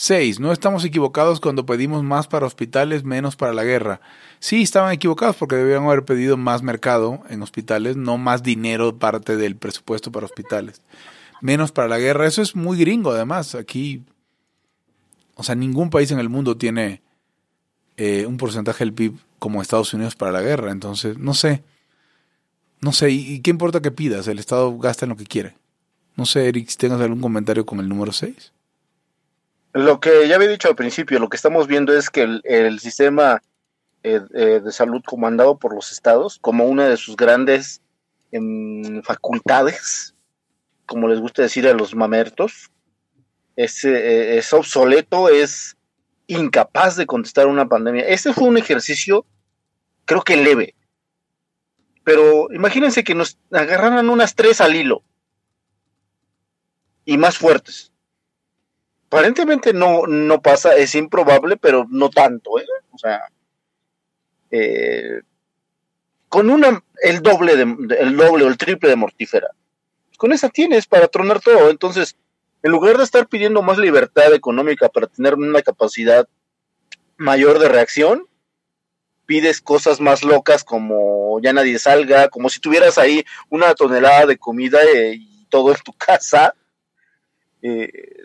6. 0.00 0.38
No 0.38 0.52
estamos 0.52 0.84
equivocados 0.84 1.40
cuando 1.40 1.66
pedimos 1.66 2.04
más 2.04 2.28
para 2.28 2.46
hospitales, 2.46 3.02
menos 3.02 3.34
para 3.34 3.52
la 3.52 3.64
guerra. 3.64 4.00
Sí, 4.38 4.62
estaban 4.62 4.92
equivocados 4.92 5.34
porque 5.34 5.56
debían 5.56 5.82
haber 5.82 6.04
pedido 6.04 6.36
más 6.36 6.62
mercado 6.62 7.20
en 7.28 7.42
hospitales, 7.42 7.96
no 7.96 8.16
más 8.16 8.44
dinero 8.44 8.96
parte 8.96 9.36
del 9.36 9.56
presupuesto 9.56 10.12
para 10.12 10.26
hospitales. 10.26 10.82
Menos 11.40 11.72
para 11.72 11.88
la 11.88 11.98
guerra. 11.98 12.28
Eso 12.28 12.42
es 12.42 12.54
muy 12.54 12.78
gringo, 12.78 13.10
además. 13.10 13.56
Aquí, 13.56 14.04
o 15.34 15.42
sea, 15.42 15.56
ningún 15.56 15.90
país 15.90 16.12
en 16.12 16.20
el 16.20 16.28
mundo 16.28 16.56
tiene 16.56 17.02
eh, 17.96 18.24
un 18.24 18.36
porcentaje 18.36 18.84
del 18.84 18.94
PIB 18.94 19.18
como 19.40 19.60
Estados 19.60 19.92
Unidos 19.94 20.14
para 20.14 20.30
la 20.30 20.42
guerra. 20.42 20.70
Entonces, 20.70 21.18
no 21.18 21.34
sé. 21.34 21.64
No 22.80 22.92
sé. 22.92 23.10
¿Y, 23.10 23.40
qué 23.40 23.50
importa 23.50 23.82
que 23.82 23.90
pidas? 23.90 24.28
El 24.28 24.38
Estado 24.38 24.78
gasta 24.78 25.06
en 25.06 25.10
lo 25.10 25.16
que 25.16 25.26
quiere. 25.26 25.56
No 26.14 26.24
sé, 26.24 26.46
Eric, 26.46 26.68
si 26.68 26.76
tengas 26.76 27.00
algún 27.00 27.20
comentario 27.20 27.66
con 27.66 27.80
el 27.80 27.88
número 27.88 28.12
6. 28.12 28.52
Lo 29.72 30.00
que 30.00 30.26
ya 30.26 30.36
había 30.36 30.48
dicho 30.48 30.68
al 30.68 30.76
principio, 30.76 31.18
lo 31.18 31.28
que 31.28 31.36
estamos 31.36 31.66
viendo 31.66 31.96
es 31.96 32.10
que 32.10 32.40
el, 32.42 32.80
sistema 32.80 33.42
eh, 34.02 34.20
eh, 34.34 34.60
de 34.64 34.72
salud 34.72 35.02
comandado 35.04 35.58
por 35.58 35.74
los 35.74 35.92
estados, 35.92 36.38
como 36.40 36.64
una 36.64 36.88
de 36.88 36.96
sus 36.96 37.16
grandes 37.16 37.82
eh, 38.32 38.40
facultades, 39.04 40.14
como 40.86 41.08
les 41.08 41.20
gusta 41.20 41.42
decir 41.42 41.68
a 41.68 41.74
los 41.74 41.94
mamertos, 41.94 42.70
es, 43.56 43.84
es 43.84 44.52
obsoleto, 44.52 45.28
es 45.28 45.76
incapaz 46.28 46.96
de 46.96 47.06
contestar 47.06 47.46
una 47.46 47.68
pandemia. 47.68 48.06
Este 48.06 48.32
fue 48.32 48.48
un 48.48 48.56
ejercicio, 48.56 49.26
creo 50.04 50.22
que 50.22 50.36
leve. 50.36 50.74
Pero 52.04 52.50
imagínense 52.52 53.04
que 53.04 53.14
nos 53.14 53.36
agarraran 53.50 54.08
unas 54.08 54.34
tres 54.34 54.60
al 54.60 54.76
hilo. 54.76 55.02
Y 57.04 57.18
más 57.18 57.36
fuertes. 57.36 57.92
Aparentemente 59.08 59.72
no, 59.72 60.06
no 60.06 60.42
pasa, 60.42 60.76
es 60.76 60.94
improbable, 60.94 61.56
pero 61.56 61.86
no 61.88 62.10
tanto, 62.10 62.58
¿eh? 62.60 62.66
O 62.92 62.98
sea, 62.98 63.22
eh, 64.50 65.22
con 66.28 66.50
una, 66.50 66.84
el 67.02 67.22
doble, 67.22 67.56
de, 67.56 67.62
el 68.00 68.16
doble 68.18 68.44
o 68.44 68.48
el 68.48 68.58
triple 68.58 68.90
de 68.90 68.96
mortífera. 68.96 69.48
Con 70.18 70.32
esa 70.32 70.50
tienes 70.50 70.86
para 70.86 71.08
tronar 71.08 71.40
todo. 71.40 71.70
Entonces, 71.70 72.16
en 72.62 72.70
lugar 72.70 72.98
de 72.98 73.04
estar 73.04 73.26
pidiendo 73.28 73.62
más 73.62 73.78
libertad 73.78 74.34
económica 74.34 74.90
para 74.90 75.06
tener 75.06 75.34
una 75.34 75.62
capacidad 75.62 76.28
mayor 77.16 77.58
de 77.60 77.68
reacción, 77.68 78.26
pides 79.24 79.62
cosas 79.62 80.00
más 80.00 80.22
locas 80.22 80.64
como 80.64 81.40
ya 81.40 81.52
nadie 81.52 81.78
salga, 81.78 82.28
como 82.28 82.48
si 82.50 82.60
tuvieras 82.60 82.98
ahí 82.98 83.24
una 83.48 83.74
tonelada 83.74 84.26
de 84.26 84.38
comida 84.38 84.80
eh, 84.82 85.14
y 85.14 85.46
todo 85.46 85.70
en 85.70 85.78
tu 85.82 85.92
casa, 85.98 86.54
eh, 87.62 88.17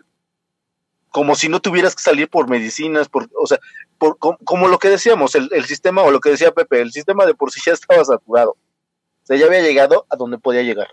como 1.13 1.35
si 1.35 1.47
no 1.47 1.61
tuvieras 1.61 1.95
que 1.95 2.01
salir 2.01 2.27
por 2.27 2.49
medicinas, 2.49 3.07
por, 3.07 3.29
o 3.39 3.45
sea, 3.45 3.59
por, 3.99 4.17
como, 4.17 4.67
lo 4.67 4.79
que 4.79 4.89
decíamos, 4.89 5.35
el, 5.35 5.65
sistema, 5.65 6.01
o 6.01 6.09
lo 6.09 6.19
que 6.19 6.31
decía 6.31 6.51
Pepe, 6.51 6.81
el 6.81 6.91
sistema 6.91 7.27
de 7.27 7.35
por 7.35 7.51
sí 7.51 7.61
ya 7.63 7.73
estaba 7.73 8.03
saturado. 8.03 8.53
O 8.53 9.25
sea, 9.25 9.37
ya 9.37 9.45
había 9.45 9.61
llegado 9.61 10.07
a 10.09 10.15
donde 10.15 10.39
podía 10.39 10.63
llegar. 10.63 10.87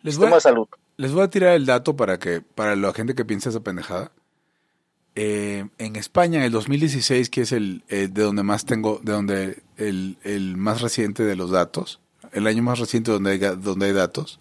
Les 0.00 0.14
sistema 0.14 0.36
de 0.36 0.40
salud. 0.40 0.66
Les 0.96 1.12
voy 1.12 1.24
a 1.24 1.28
tirar 1.28 1.52
el 1.52 1.66
dato 1.66 1.94
para 1.94 2.18
que, 2.18 2.40
para 2.40 2.74
la 2.74 2.94
gente 2.94 3.14
que 3.14 3.26
piensa 3.26 3.50
esa 3.50 3.60
pendejada. 3.60 4.12
Eh, 5.14 5.66
en 5.76 5.96
España, 5.96 6.38
en 6.38 6.44
el 6.44 6.52
2016, 6.52 7.28
que 7.28 7.42
es 7.42 7.52
el 7.52 7.84
eh, 7.88 8.08
de 8.10 8.22
donde 8.22 8.44
más 8.44 8.64
tengo, 8.64 8.98
de 9.02 9.12
donde 9.12 9.62
el, 9.76 10.16
el, 10.22 10.56
más 10.56 10.80
reciente 10.80 11.22
de 11.22 11.36
los 11.36 11.50
datos, 11.50 12.00
el 12.32 12.46
año 12.46 12.62
más 12.62 12.78
reciente 12.78 13.10
donde 13.10 13.32
hay, 13.32 13.38
donde 13.38 13.86
hay 13.86 13.92
datos, 13.92 14.38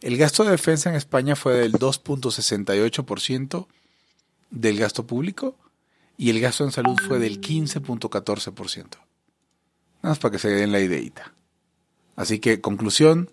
el 0.00 0.16
gasto 0.16 0.44
de 0.44 0.52
defensa 0.52 0.90
en 0.90 0.94
España 0.94 1.34
fue 1.34 1.54
del 1.54 1.72
2.68% 1.72 3.66
del 4.50 4.78
gasto 4.78 5.06
público 5.06 5.56
y 6.16 6.30
el 6.30 6.40
gasto 6.40 6.64
en 6.64 6.72
salud 6.72 6.96
fue 7.06 7.18
del 7.18 7.40
15.14%. 7.40 8.84
Nada 8.84 9.00
más 10.02 10.18
para 10.18 10.32
que 10.32 10.38
se 10.38 10.48
den 10.48 10.72
la 10.72 10.80
ideita. 10.80 11.32
Así 12.16 12.40
que, 12.40 12.60
conclusión, 12.60 13.30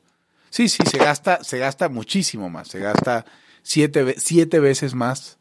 sí, 0.49 0.69
sí, 0.69 0.83
se 0.85 0.97
gasta, 0.97 1.43
se 1.43 1.57
gasta 1.57 1.89
muchísimo 1.89 2.49
más, 2.49 2.67
se 2.67 2.79
gasta 2.79 3.25
siete, 3.63 4.15
siete 4.19 4.59
veces 4.59 4.93
más 4.93 5.39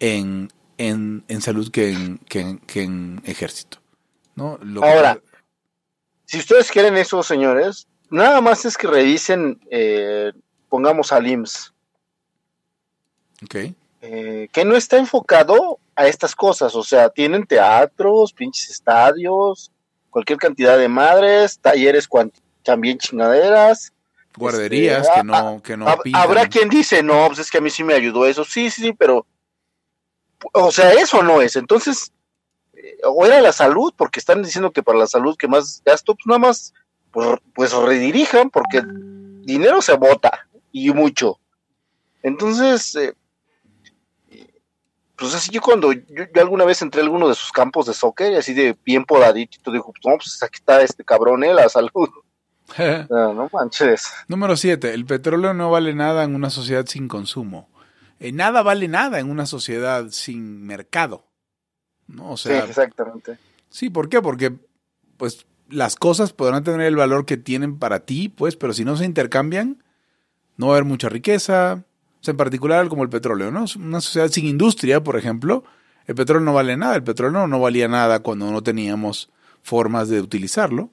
en, 0.00 0.50
en, 0.78 1.24
en 1.28 1.42
salud 1.42 1.70
que 1.70 1.90
en, 1.90 2.18
que 2.18 2.82
en, 2.82 3.20
ejército. 3.24 3.78
¿no? 4.34 4.58
Ahora, 4.82 5.20
si 6.24 6.38
ustedes 6.38 6.70
quieren 6.70 6.96
eso, 6.96 7.22
señores, 7.22 7.86
nada 8.10 8.40
más 8.40 8.64
es 8.64 8.78
que 8.78 8.86
revisen, 8.86 9.60
eh, 9.70 10.32
pongamos 10.68 11.12
al 11.12 11.26
IMSS. 11.26 11.74
Ok. 13.44 13.56
Eh, 14.08 14.48
que 14.52 14.64
no 14.64 14.76
está 14.76 14.98
enfocado 14.98 15.80
a 15.96 16.06
estas 16.06 16.36
cosas. 16.36 16.76
O 16.76 16.84
sea, 16.84 17.08
tienen 17.08 17.44
teatros, 17.44 18.32
pinches 18.32 18.70
estadios, 18.70 19.72
cualquier 20.10 20.38
cantidad 20.38 20.78
de 20.78 20.88
madres, 20.88 21.58
talleres 21.58 22.08
también 22.62 22.98
chingaderas. 22.98 23.92
Guarderías 24.36 25.08
este, 25.08 25.20
que 25.20 25.24
no, 25.24 25.62
que 25.62 25.76
no 25.76 25.86
Habrá 26.14 26.46
quien 26.46 26.68
dice, 26.68 27.02
no, 27.02 27.26
pues 27.26 27.40
es 27.40 27.50
que 27.50 27.58
a 27.58 27.60
mí 27.60 27.70
sí 27.70 27.82
me 27.82 27.94
ayudó 27.94 28.26
eso. 28.26 28.44
Sí, 28.44 28.70
sí, 28.70 28.82
sí, 28.82 28.92
pero. 28.92 29.26
O 30.52 30.70
sea, 30.70 30.92
eso 30.92 31.22
no 31.22 31.40
es. 31.40 31.56
Entonces, 31.56 32.12
eh, 32.74 32.98
o 33.02 33.26
era 33.26 33.40
la 33.40 33.52
salud, 33.52 33.92
porque 33.96 34.20
están 34.20 34.42
diciendo 34.42 34.70
que 34.70 34.82
para 34.82 34.98
la 34.98 35.06
salud 35.06 35.36
que 35.36 35.48
más 35.48 35.82
gasto, 35.84 36.14
pues 36.14 36.26
nada 36.26 36.38
más, 36.38 36.74
pues, 37.10 37.26
pues 37.54 37.72
redirijan, 37.72 38.50
porque 38.50 38.82
dinero 39.42 39.82
se 39.82 39.94
bota, 39.94 40.46
y 40.70 40.90
mucho. 40.92 41.40
Entonces, 42.22 42.94
eh, 42.94 43.14
pues 45.16 45.34
así 45.34 45.50
yo 45.50 45.60
cuando 45.60 45.92
yo, 45.92 46.02
alguna 46.36 46.64
vez 46.64 46.82
entré 46.82 47.00
a 47.00 47.04
alguno 47.04 47.28
de 47.28 47.34
sus 47.34 47.50
campos 47.52 47.86
de 47.86 47.94
soccer 47.94 48.32
y 48.32 48.36
así 48.36 48.54
de 48.54 48.76
bien 48.84 49.04
podadito, 49.04 49.56
y 49.58 49.62
tú 49.62 49.72
dijo, 49.72 49.92
pues 49.92 50.04
no, 50.04 50.18
pues 50.18 50.42
aquí 50.42 50.56
está 50.56 50.82
este 50.82 51.04
cabrón, 51.04 51.44
eh, 51.44 51.54
la 51.54 51.68
salud. 51.68 52.08
no, 53.10 53.34
no, 53.34 53.48
manches. 53.52 54.08
Número 54.28 54.56
7. 54.56 54.92
El 54.92 55.06
petróleo 55.06 55.54
no 55.54 55.70
vale 55.70 55.94
nada 55.94 56.24
en 56.24 56.34
una 56.34 56.50
sociedad 56.50 56.86
sin 56.86 57.08
consumo. 57.08 57.68
Eh, 58.18 58.32
nada 58.32 58.62
vale 58.62 58.88
nada 58.88 59.18
en 59.18 59.30
una 59.30 59.46
sociedad 59.46 60.06
sin 60.10 60.64
mercado. 60.66 61.26
¿no? 62.06 62.32
O 62.32 62.36
sea, 62.36 62.62
sí, 62.62 62.68
exactamente. 62.68 63.38
Sí, 63.68 63.90
¿por 63.90 64.08
qué? 64.08 64.22
Porque 64.22 64.52
pues 65.16 65.46
las 65.68 65.96
cosas 65.96 66.32
podrán 66.32 66.64
tener 66.64 66.82
el 66.82 66.96
valor 66.96 67.26
que 67.26 67.36
tienen 67.36 67.78
para 67.78 68.00
ti, 68.00 68.28
pues, 68.28 68.56
pero 68.56 68.72
si 68.72 68.84
no 68.84 68.96
se 68.96 69.04
intercambian, 69.04 69.82
no 70.56 70.68
va 70.68 70.74
a 70.74 70.76
haber 70.76 70.84
mucha 70.84 71.08
riqueza, 71.08 71.84
en 72.28 72.36
particular 72.36 72.88
como 72.88 73.02
el 73.02 73.08
petróleo, 73.08 73.50
¿no? 73.50 73.64
Una 73.76 74.00
sociedad 74.00 74.28
sin 74.28 74.46
industria, 74.46 75.02
por 75.02 75.16
ejemplo, 75.16 75.64
el 76.06 76.14
petróleo 76.14 76.44
no 76.44 76.54
vale 76.54 76.76
nada, 76.76 76.96
el 76.96 77.02
petróleo 77.02 77.46
no, 77.46 77.60
valía 77.60 77.88
nada 77.88 78.20
cuando 78.20 78.50
no 78.50 78.62
teníamos 78.62 79.30
formas 79.62 80.08
de 80.08 80.20
utilizarlo. 80.20 80.90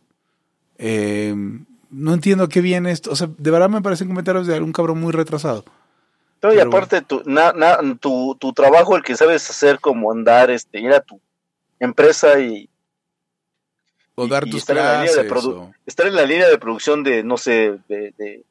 Eh, 0.77 1.35
no 1.89 2.13
entiendo 2.13 2.49
qué 2.49 2.61
viene 2.61 2.91
esto, 2.91 3.11
o 3.11 3.15
sea, 3.15 3.29
de 3.37 3.51
verdad 3.51 3.69
me 3.69 3.81
parecen 3.81 4.07
comentarios 4.07 4.47
de 4.47 4.55
algún 4.55 4.73
cabrón 4.73 4.99
muy 4.99 5.11
retrasado. 5.11 5.63
No, 6.41 6.53
y 6.53 6.59
aparte, 6.59 7.01
tu, 7.01 8.35
tu, 8.37 8.53
trabajo, 8.53 8.97
el 8.97 9.03
que 9.03 9.15
sabes 9.15 9.49
hacer 9.49 9.79
como 9.79 10.11
andar, 10.11 10.51
este, 10.51 10.79
ir 10.79 10.91
a 10.91 10.99
tu 10.99 11.21
empresa 11.79 12.37
y... 12.39 12.69
O 14.15 14.27
dar 14.27 14.43
tus 14.43 14.55
estar, 14.55 14.77
en 14.77 14.83
la 14.83 15.03
línea 15.03 15.15
de 15.15 15.71
estar 15.85 16.05
en 16.05 16.15
la 16.15 16.25
línea 16.25 16.47
de 16.49 16.57
producción 16.57 17.03
de, 17.03 17.23
no 17.23 17.37
sé, 17.37 17.79
de 17.87 18.13
de, 18.17 18.43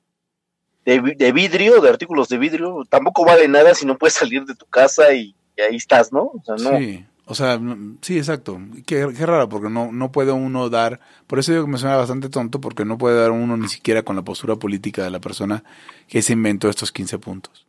vidrio, 0.84 1.80
de 1.80 1.88
artículos 1.88 2.28
de 2.28 2.38
vidrio, 2.38 2.84
tampoco 2.88 3.24
vale 3.24 3.48
nada 3.48 3.74
si 3.74 3.86
no 3.86 3.98
puedes 3.98 4.14
salir 4.14 4.44
de 4.44 4.54
tu 4.54 4.66
casa 4.66 5.14
y, 5.14 5.34
ahí 5.58 5.76
estás, 5.76 6.12
¿no? 6.12 6.22
O 6.22 6.42
sea, 6.44 6.56
no. 6.56 6.78
Sí, 6.78 7.04
o 7.24 7.34
sea, 7.34 7.60
sí, 8.00 8.18
exacto. 8.18 8.60
Qué, 8.84 9.06
raro, 9.06 9.48
porque 9.48 9.70
no, 9.70 9.92
no 9.92 10.10
puede 10.12 10.32
uno 10.32 10.68
dar, 10.68 11.00
por 11.26 11.38
eso 11.38 11.52
digo 11.52 11.64
que 11.64 11.70
me 11.70 11.78
suena 11.78 11.96
bastante 11.96 12.28
tonto, 12.28 12.60
porque 12.60 12.84
no 12.84 12.98
puede 12.98 13.20
dar 13.20 13.30
uno 13.30 13.56
ni 13.56 13.68
siquiera 13.68 14.02
con 14.02 14.16
la 14.16 14.22
postura 14.22 14.56
política 14.56 15.04
de 15.04 15.10
la 15.10 15.20
persona 15.20 15.62
que 16.08 16.22
se 16.22 16.32
inventó 16.32 16.68
estos 16.68 16.92
15 16.92 17.18
puntos. 17.18 17.66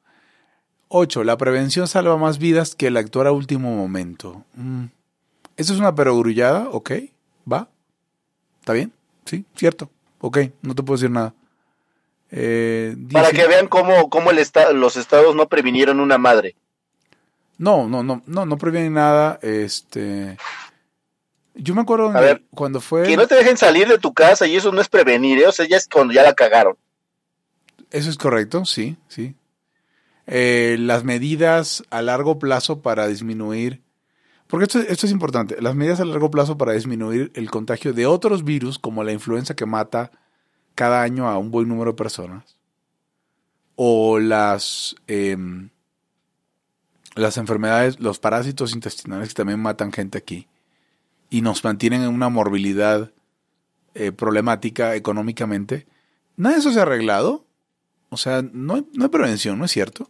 8. 0.89 1.23
La 1.23 1.37
prevención 1.37 1.87
salva 1.87 2.17
más 2.17 2.39
vidas 2.39 2.75
que 2.75 2.87
el 2.87 2.97
actuar 2.97 3.27
a 3.27 3.31
último 3.31 3.75
momento. 3.75 4.43
Mm. 4.55 4.85
Eso 5.55 5.73
es 5.73 5.79
una 5.79 5.93
perogrullada, 5.93 6.69
ok, 6.69 6.91
va, 7.51 7.69
está 8.59 8.73
bien, 8.73 8.91
sí, 9.25 9.45
cierto, 9.55 9.89
ok, 10.19 10.39
no 10.63 10.73
te 10.73 10.81
puedo 10.81 10.97
decir 10.97 11.11
nada. 11.11 11.35
Eh, 12.35 12.95
Para 13.11 13.29
que 13.29 13.45
vean 13.45 13.67
cómo, 13.67 14.09
cómo 14.09 14.31
el 14.31 14.41
los 14.73 14.97
estados 14.97 15.35
no 15.35 15.47
previnieron 15.47 15.99
una 15.99 16.17
madre. 16.17 16.55
No, 17.59 17.87
no, 17.87 18.01
no, 18.01 18.23
no, 18.25 18.45
no 18.47 18.57
previenen 18.57 18.93
nada. 18.93 19.37
Este, 19.43 20.35
yo 21.53 21.75
me 21.75 21.81
acuerdo 21.81 22.11
cuando 22.55 22.81
fue. 22.81 23.03
Que 23.03 23.17
no 23.17 23.27
te 23.27 23.35
dejen 23.35 23.55
salir 23.55 23.87
de 23.87 23.99
tu 23.99 24.13
casa 24.13 24.47
y 24.47 24.55
eso 24.55 24.71
no 24.71 24.81
es 24.81 24.89
prevenir, 24.89 25.37
¿eh? 25.39 25.47
o 25.47 25.51
sea, 25.51 25.67
ya 25.67 25.77
es 25.77 25.87
cuando 25.87 26.11
ya 26.11 26.23
la 26.23 26.33
cagaron. 26.33 26.75
Eso 27.91 28.09
es 28.09 28.17
correcto, 28.17 28.65
sí, 28.65 28.97
sí. 29.07 29.35
Eh, 30.25 30.77
las 30.79 31.03
medidas 31.03 31.83
a 31.91 32.01
largo 32.01 32.39
plazo 32.39 32.81
para 32.81 33.07
disminuir, 33.07 33.83
porque 34.47 34.63
esto, 34.63 34.79
esto 34.79 35.05
es 35.05 35.11
importante, 35.11 35.61
las 35.61 35.75
medidas 35.75 35.99
a 35.99 36.05
largo 36.05 36.31
plazo 36.31 36.57
para 36.57 36.73
disminuir 36.73 37.31
el 37.35 37.51
contagio 37.51 37.93
de 37.93 38.07
otros 38.07 38.43
virus 38.43 38.79
como 38.79 39.03
la 39.03 39.11
influenza 39.11 39.55
que 39.55 39.67
mata 39.67 40.11
cada 40.75 41.01
año 41.01 41.27
a 41.27 41.37
un 41.37 41.51
buen 41.51 41.67
número 41.67 41.91
de 41.91 41.97
personas, 41.97 42.57
o 43.75 44.19
las, 44.19 44.95
em, 45.07 45.69
las 47.15 47.37
enfermedades, 47.37 47.99
los 47.99 48.19
parásitos 48.19 48.73
intestinales 48.73 49.29
que 49.29 49.35
también 49.35 49.59
matan 49.59 49.91
gente 49.91 50.17
aquí 50.17 50.47
y 51.29 51.41
nos 51.41 51.63
mantienen 51.63 52.03
en 52.03 52.09
una 52.09 52.29
morbilidad 52.29 53.11
eh, 53.95 54.11
problemática 54.11 54.95
económicamente, 54.95 55.87
nada 56.37 56.55
de 56.55 56.61
eso 56.61 56.71
se 56.71 56.79
ha 56.79 56.83
arreglado. 56.83 57.45
O 58.09 58.17
sea, 58.17 58.43
no 58.53 58.75
hay, 58.75 58.87
no 58.93 59.09
prevención, 59.09 59.57
¿no 59.57 59.65
es 59.65 59.71
cierto? 59.71 60.09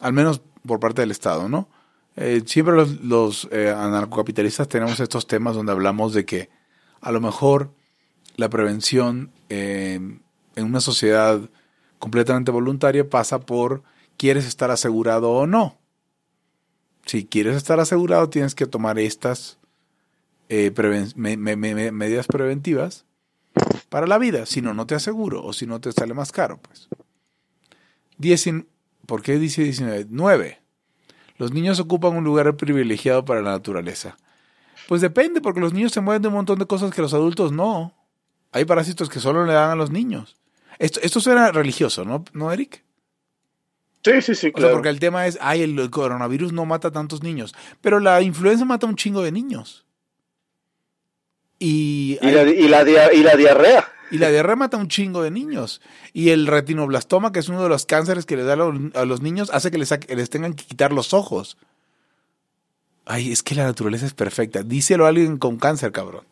Al 0.00 0.12
menos 0.12 0.40
por 0.66 0.80
parte 0.80 1.02
del 1.02 1.10
Estado, 1.10 1.48
¿no? 1.48 1.68
Eh, 2.16 2.42
siempre 2.46 2.74
los, 2.74 3.00
los 3.00 3.48
eh, 3.52 3.70
anarcocapitalistas 3.70 4.68
tenemos 4.68 4.98
estos 4.98 5.26
temas 5.26 5.54
donde 5.54 5.72
hablamos 5.72 6.14
de 6.14 6.24
que 6.24 6.48
a 7.00 7.12
lo 7.12 7.20
mejor 7.20 7.72
la 8.36 8.48
prevención 8.48 9.30
eh, 9.48 10.00
en 10.56 10.64
una 10.64 10.80
sociedad 10.80 11.40
completamente 11.98 12.50
voluntaria 12.50 13.08
pasa 13.08 13.40
por 13.40 13.82
quieres 14.16 14.46
estar 14.46 14.70
asegurado 14.70 15.30
o 15.30 15.46
no. 15.46 15.78
Si 17.06 17.24
quieres 17.24 17.56
estar 17.56 17.80
asegurado, 17.80 18.28
tienes 18.28 18.54
que 18.54 18.66
tomar 18.66 18.98
estas 18.98 19.58
eh, 20.50 20.72
medidas 21.16 22.26
preventivas 22.26 23.06
para 23.88 24.06
la 24.06 24.18
vida. 24.18 24.46
Si 24.46 24.60
no, 24.60 24.74
no 24.74 24.86
te 24.86 24.94
aseguro 24.94 25.42
o 25.44 25.52
si 25.52 25.66
no 25.66 25.80
te 25.80 25.92
sale 25.92 26.14
más 26.14 26.32
caro. 26.32 26.60
Pues. 26.60 26.88
¿Por 29.06 29.22
qué 29.22 29.38
dice 29.38 29.62
19? 29.62 30.06
9. 30.10 30.60
Los 31.38 31.52
niños 31.52 31.80
ocupan 31.80 32.16
un 32.16 32.24
lugar 32.24 32.56
privilegiado 32.56 33.24
para 33.24 33.40
la 33.40 33.52
naturaleza. 33.52 34.18
Pues 34.86 35.00
depende, 35.00 35.40
porque 35.40 35.60
los 35.60 35.72
niños 35.72 35.92
se 35.92 36.00
mueven 36.00 36.22
de 36.22 36.28
un 36.28 36.34
montón 36.34 36.58
de 36.58 36.66
cosas 36.66 36.92
que 36.92 37.00
los 37.00 37.14
adultos 37.14 37.52
no. 37.52 37.94
Hay 38.52 38.64
parásitos 38.64 39.08
que 39.08 39.20
solo 39.20 39.44
le 39.44 39.52
dan 39.52 39.70
a 39.70 39.74
los 39.76 39.90
niños. 39.90 40.36
Esto, 40.78 41.00
esto 41.02 41.20
suena 41.20 41.50
religioso, 41.52 42.04
¿no, 42.04 42.24
¿no 42.32 42.52
Eric? 42.52 42.82
Sí, 44.04 44.22
sí, 44.22 44.34
sí, 44.34 44.52
O 44.54 44.60
sea, 44.60 44.70
porque 44.70 44.88
el 44.88 45.00
tema 45.00 45.26
es, 45.26 45.36
ay, 45.40 45.62
el, 45.62 45.90
coronavirus 45.90 46.52
no 46.52 46.64
mata 46.64 46.88
a 46.88 46.92
tantos 46.92 47.22
niños, 47.22 47.54
pero 47.80 47.98
la 48.00 48.22
influenza 48.22 48.64
mata 48.64 48.86
a 48.86 48.88
un 48.90 48.96
chingo 48.96 49.22
de 49.22 49.32
niños. 49.32 49.84
Y, 51.58 52.16
Y 52.22 52.30
la, 52.30 52.42
y, 52.44 52.68
la 52.68 52.84
dia- 52.84 53.12
y 53.12 53.22
la 53.24 53.34
diarrea. 53.34 53.84
y 54.12 54.18
la 54.18 54.30
diarrea 54.30 54.54
mata 54.56 54.76
a 54.76 54.80
un 54.80 54.88
chingo 54.88 55.22
de 55.22 55.30
niños. 55.32 55.80
Y 56.12 56.30
el 56.30 56.46
retinoblastoma, 56.46 57.32
que 57.32 57.40
es 57.40 57.48
uno 57.48 57.62
de 57.62 57.68
los 57.68 57.84
cánceres 57.86 58.24
que 58.24 58.36
le 58.36 58.44
da 58.44 58.52
a 58.54 59.04
los, 59.04 59.20
niños, 59.20 59.50
hace 59.52 59.70
que 59.72 59.78
les, 59.78 59.90
les 60.08 60.30
tengan 60.30 60.54
que 60.54 60.64
quitar 60.64 60.92
los 60.92 61.12
ojos. 61.12 61.58
Ay, 63.04 63.32
es 63.32 63.42
que 63.42 63.56
la 63.56 63.64
naturaleza 63.64 64.06
es 64.06 64.14
perfecta. 64.14 64.62
Díselo 64.62 65.06
a 65.06 65.08
alguien 65.08 65.38
con 65.38 65.56
cáncer, 65.56 65.90
cabrón. 65.90 66.24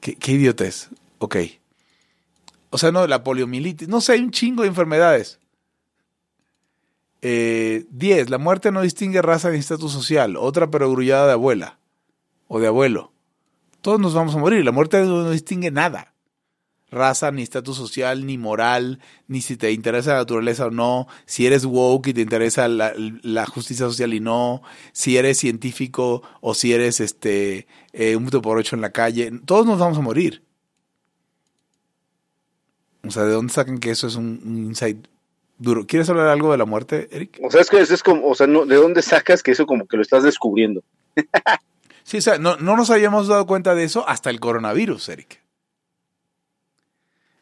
¿Qué, 0.00 0.32
idiotez? 0.32 0.88
Ok. 1.18 1.36
O 2.70 2.78
sea, 2.78 2.90
no, 2.90 3.06
la 3.06 3.22
poliomielitis. 3.22 3.88
No 3.88 4.00
sé, 4.00 4.12
hay 4.12 4.20
un 4.20 4.30
chingo 4.30 4.62
de 4.62 4.68
enfermedades. 4.68 5.38
Eh, 7.22 7.84
10. 7.90 8.30
La 8.30 8.38
muerte 8.38 8.72
no 8.72 8.80
distingue 8.82 9.20
raza 9.20 9.50
ni 9.50 9.58
estatus 9.58 9.92
social. 9.92 10.36
Otra 10.36 10.70
perogrullada 10.70 11.26
de 11.26 11.32
abuela. 11.32 11.78
O 12.48 12.60
de 12.60 12.66
abuelo. 12.66 13.12
Todos 13.82 14.00
nos 14.00 14.14
vamos 14.14 14.34
a 14.34 14.38
morir. 14.38 14.64
La 14.64 14.72
muerte 14.72 15.02
no 15.02 15.30
distingue 15.30 15.70
nada. 15.70 16.09
Raza, 16.90 17.30
ni 17.30 17.42
estatus 17.42 17.76
social, 17.76 18.26
ni 18.26 18.38
moral, 18.38 19.00
ni 19.28 19.40
si 19.40 19.56
te 19.56 19.72
interesa 19.72 20.12
la 20.12 20.18
naturaleza 20.18 20.66
o 20.66 20.70
no, 20.70 21.06
si 21.26 21.46
eres 21.46 21.64
woke 21.64 22.08
y 22.08 22.14
te 22.14 22.20
interesa 22.20 22.68
la, 22.68 22.92
la 23.22 23.46
justicia 23.46 23.86
social 23.86 24.12
y 24.14 24.20
no, 24.20 24.62
si 24.92 25.16
eres 25.16 25.38
científico 25.38 26.22
o 26.40 26.54
si 26.54 26.72
eres 26.72 27.00
este 27.00 27.66
eh, 27.92 28.16
un 28.16 28.26
por 28.26 28.58
ocho 28.58 28.76
en 28.76 28.82
la 28.82 28.90
calle, 28.90 29.32
todos 29.44 29.66
nos 29.66 29.78
vamos 29.78 29.98
a 29.98 30.02
morir. 30.02 30.42
O 33.06 33.10
sea, 33.10 33.24
¿de 33.24 33.32
dónde 33.32 33.52
sacan 33.52 33.78
que 33.78 33.90
eso 33.90 34.06
es 34.06 34.14
un, 34.14 34.40
un 34.44 34.58
insight 34.58 35.06
duro? 35.58 35.86
¿Quieres 35.86 36.08
hablar 36.10 36.28
algo 36.28 36.52
de 36.52 36.58
la 36.58 36.64
muerte, 36.64 37.08
Eric? 37.10 37.38
O 37.42 37.50
sea, 37.50 37.60
es 37.60 37.70
que 37.70 37.80
es, 37.80 37.90
es 37.90 38.02
como, 38.02 38.28
o 38.28 38.34
sea, 38.34 38.46
no, 38.46 38.66
¿de 38.66 38.76
dónde 38.76 39.02
sacas 39.02 39.42
que 39.42 39.52
eso 39.52 39.66
como 39.66 39.86
que 39.86 39.96
lo 39.96 40.02
estás 40.02 40.22
descubriendo? 40.22 40.82
Sí, 42.02 42.18
o 42.18 42.22
sea, 42.22 42.38
no, 42.38 42.56
no 42.56 42.76
nos 42.76 42.90
habíamos 42.90 43.28
dado 43.28 43.46
cuenta 43.46 43.74
de 43.74 43.84
eso 43.84 44.08
hasta 44.08 44.30
el 44.30 44.40
coronavirus, 44.40 45.10
Eric. 45.10 45.39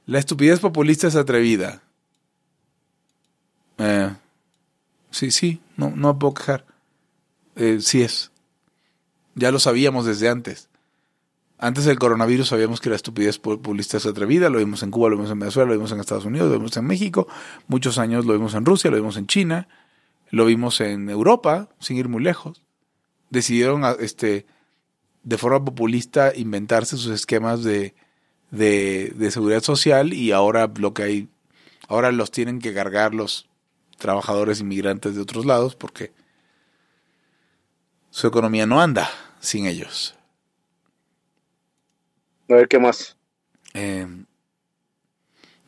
La 0.09 0.19
estupidez 0.19 0.59
populista 0.61 1.07
es 1.07 1.17
atrevida. 1.17 1.83
Eh, 3.77 4.11
sí, 5.11 5.31
sí, 5.31 5.61
no, 5.77 5.93
no 5.95 6.19
puedo 6.19 6.33
quejar. 6.33 6.65
Eh, 7.57 7.81
sí 7.83 8.01
es. 8.01 8.33
Ya 9.35 9.53
lo 9.53 9.59
sabíamos 9.59 10.07
desde 10.07 10.31
antes. 10.31 10.71
Antes 11.59 11.85
del 11.85 11.99
coronavirus 11.99 12.49
sabíamos 12.49 12.81
que 12.81 12.89
la 12.89 12.97
estupidez 12.97 13.39
populista 13.39 13.99
es 13.99 14.07
atrevida, 14.07 14.49
lo 14.49 14.61
vimos 14.61 14.83
en 14.83 14.91
Cuba, 14.91 15.11
lo 15.11 15.17
vimos 15.17 15.31
en 15.31 15.41
Venezuela, 15.41 15.69
lo 15.69 15.75
vimos 15.75 15.93
en 15.93 16.01
Estados 16.01 16.25
Unidos, 16.25 16.49
lo 16.49 16.57
vimos 16.57 16.75
en 16.79 16.87
México, 16.87 17.29
muchos 17.67 17.99
años 17.99 18.25
lo 18.25 18.33
vimos 18.33 18.55
en 18.55 18.65
Rusia, 18.65 18.91
lo 18.91 18.97
vimos 18.97 19.19
en 19.19 19.27
China, 19.27 19.69
lo 20.31 20.47
vimos 20.47 20.81
en 20.81 21.11
Europa, 21.11 21.69
sin 21.81 21.99
ir 21.99 22.09
muy 22.09 22.23
lejos. 22.23 22.63
Decidieron 23.29 23.83
este, 24.01 24.47
de 25.23 25.37
forma 25.37 25.63
populista 25.63 26.33
inventarse 26.35 26.97
sus 26.97 27.13
esquemas 27.13 27.63
de, 27.63 27.95
de, 28.51 29.13
de 29.15 29.31
seguridad 29.31 29.63
social 29.63 30.13
y 30.13 30.33
ahora 30.33 30.71
lo 30.77 30.95
que 30.95 31.03
hay, 31.03 31.29
ahora 31.89 32.13
los 32.13 32.31
tienen 32.31 32.61
que 32.61 32.75
cargar 32.75 33.15
los 33.15 33.49
trabajadores 33.99 34.61
inmigrantes 34.61 35.15
de 35.15 35.21
otros 35.21 35.45
lados 35.45 35.75
porque 35.75 36.13
su 38.11 38.27
economía 38.27 38.67
no 38.67 38.81
anda 38.81 39.11
sin 39.41 39.67
ellos. 39.67 40.15
A 42.49 42.55
ver, 42.55 42.69
¿qué 42.69 42.79
más? 42.79 43.17
Eh, 43.75 44.07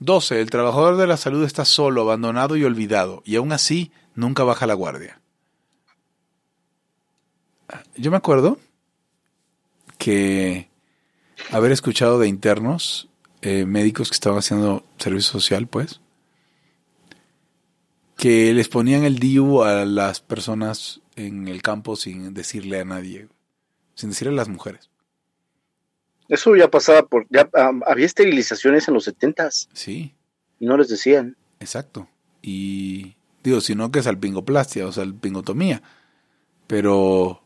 12. 0.01 0.41
El 0.41 0.51
trabajador 0.51 0.97
de 0.97 1.07
la 1.07 1.19
salud 1.19 1.45
está 1.45 1.65
solo, 1.65 2.03
abandonado 2.03 2.57
y 2.57 2.65
olvidado, 2.65 3.23
y 3.27 3.37
aún 3.37 3.53
así 3.53 3.93
nunca 4.15 4.45
baja 4.45 4.67
la 4.67 4.75
guardia. 4.75 5.21
Yo 7.97 8.11
me 8.11 8.17
acuerdo 8.17 8.59
que 9.99 10.70
haber 11.51 11.73
escuchado 11.73 12.19
de 12.19 12.29
internos, 12.29 13.09
eh, 13.43 13.65
médicos 13.65 14.11
que 14.11 14.15
estaban 14.15 14.39
haciendo 14.39 14.85
servicio 14.99 15.33
social, 15.33 15.67
pues, 15.67 16.01
que 18.17 18.53
les 18.53 18.69
ponían 18.69 19.05
el 19.05 19.19
DIU 19.19 19.63
a 19.63 19.85
las 19.85 20.21
personas 20.21 21.01
en 21.17 21.49
el 21.49 21.63
campo 21.63 21.97
sin 21.97 22.35
decirle 22.35 22.81
a 22.81 22.85
nadie, 22.85 23.29
sin 23.95 24.11
decirle 24.11 24.35
a 24.35 24.37
las 24.37 24.49
mujeres. 24.49 24.91
Eso 26.29 26.55
ya 26.55 26.71
pasaba 26.71 27.03
por, 27.03 27.27
ya 27.31 27.49
había 27.87 28.07
esterilizaciones 28.07 28.87
en 28.87 28.95
los 28.95 29.05
setentas 29.05 29.69
Sí, 29.73 30.15
y 30.61 30.67
no 30.67 30.77
les 30.77 30.89
decían. 30.89 31.37
Exacto. 31.59 32.09
Y 32.43 33.17
digo, 33.43 33.61
si 33.61 33.75
no 33.75 33.91
que 33.91 34.03
salpingoplastia 34.03 34.87
o 34.87 34.93
salpingotomía. 34.93 35.83
Pero, 36.67 37.43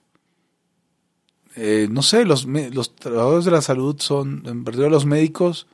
eh, 1.57 1.89
no 1.91 2.03
sé, 2.03 2.25
los, 2.25 2.47
los 2.47 2.95
trabajadores 2.97 3.45
de 3.45 3.51
la 3.51 3.63
salud 3.63 3.97
son, 3.99 4.43
en 4.47 4.65
particular 4.65 4.91
los 4.91 5.07
médicos, 5.07 5.67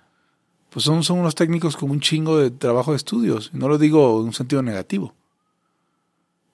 pues 0.71 0.85
son, 0.85 1.03
son 1.03 1.19
unos 1.19 1.35
técnicos 1.35 1.77
con 1.77 1.91
un 1.91 2.01
chingo 2.01 2.39
de 2.39 2.51
trabajo 2.51 2.93
de 2.93 2.99
estudios. 2.99 3.53
No 3.53 3.69
lo 3.69 3.79
digo 3.79 4.21
en 4.21 4.27
un 4.27 4.33
sentido 4.33 4.63
negativo. 4.63 5.15